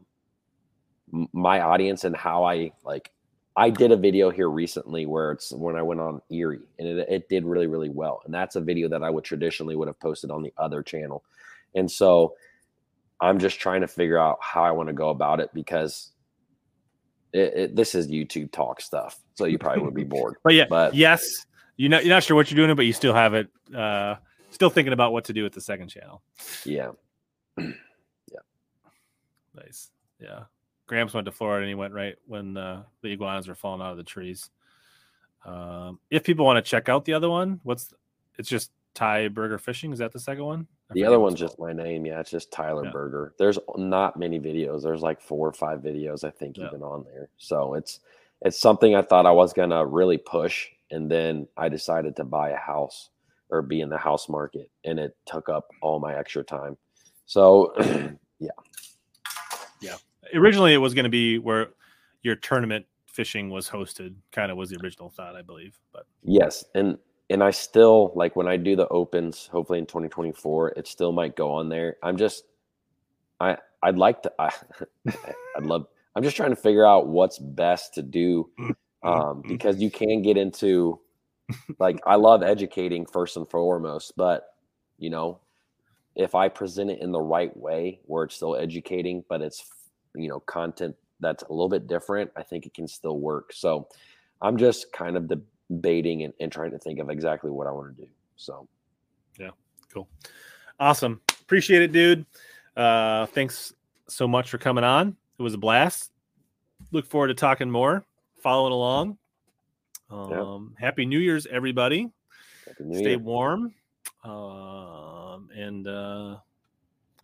[1.34, 3.12] my audience and how I like.
[3.56, 7.10] I did a video here recently where it's when I went on Erie, and it,
[7.10, 8.22] it did really really well.
[8.26, 11.24] And that's a video that I would traditionally would have posted on the other channel,
[11.76, 12.36] and so
[13.22, 16.12] I'm just trying to figure out how I want to go about it because
[17.34, 19.20] it, it, this is YouTube talk stuff.
[19.36, 20.36] So you probably would be bored.
[20.44, 21.46] but yeah, but yes,
[21.78, 23.50] you're not, you're not sure what you're doing, but you still have it.
[23.76, 24.16] Uh,
[24.52, 26.22] still thinking about what to do with the second channel.
[26.66, 26.92] Yeah.
[27.58, 28.40] yeah.
[29.56, 29.92] Nice.
[30.20, 30.44] Yeah.
[30.88, 33.92] Gramps went to Florida and he went right when uh, the iguanas were falling out
[33.92, 34.50] of the trees.
[35.46, 37.94] Um, if people want to check out the other one, what's
[38.38, 39.94] it's just Ty Burger Fishing.
[39.94, 40.68] Is that the second one?
[40.92, 42.06] The other one's just my name.
[42.06, 42.92] Yeah, it's just Tyler yeah.
[42.92, 43.34] Burger.
[43.38, 44.82] There's not many videos.
[44.82, 46.68] There's like four or five videos I think yeah.
[46.68, 47.30] even on there.
[47.38, 48.00] So it's
[48.42, 52.50] it's something I thought I was gonna really push, and then I decided to buy
[52.50, 53.10] a house
[53.50, 56.78] or be in the house market, and it took up all my extra time.
[57.26, 57.74] So
[58.40, 58.50] yeah,
[59.82, 59.96] yeah.
[60.34, 61.70] Originally, it was going to be where
[62.24, 64.16] your tournament fishing was hosted.
[64.32, 65.78] Kind of was the original thought, I believe.
[65.92, 66.98] But yes, and
[67.30, 71.36] and I still like when I do the opens, hopefully in 2024, it still might
[71.36, 71.98] go on there.
[72.02, 72.44] I'm just,
[73.40, 74.52] I, I'd like to, I,
[75.58, 78.50] I'd love, I'm just trying to figure out what's best to do
[79.04, 81.00] um, because you can get into,
[81.80, 84.56] like, I love educating first and foremost, but
[84.98, 85.40] you know,
[86.16, 89.66] if I present it in the right way where it's still educating, but it's,
[90.16, 93.54] you know, content that's a little bit different, I think it can still work.
[93.54, 93.88] So
[94.42, 95.42] I'm just kind of the
[95.82, 98.10] baiting and, and trying to think of exactly what I want to do.
[98.36, 98.68] So,
[99.40, 99.52] yeah,
[99.94, 100.08] cool.
[100.80, 101.22] Awesome.
[101.42, 102.26] Appreciate it, dude.
[102.76, 103.74] Uh, thanks
[104.08, 105.16] so much for coming on.
[105.38, 106.12] It was a blast.
[106.92, 108.06] Look forward to talking more,
[108.42, 109.18] following along.
[110.10, 110.86] Um, yeah.
[110.86, 112.10] Happy New Year's, everybody.
[112.80, 113.20] New Stay Year.
[113.20, 113.74] warm.
[114.24, 116.38] Um, and uh,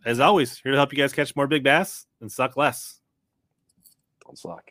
[0.04, 3.00] as always, here to help you guys catch more big bass and suck less.
[4.24, 4.70] Don't suck.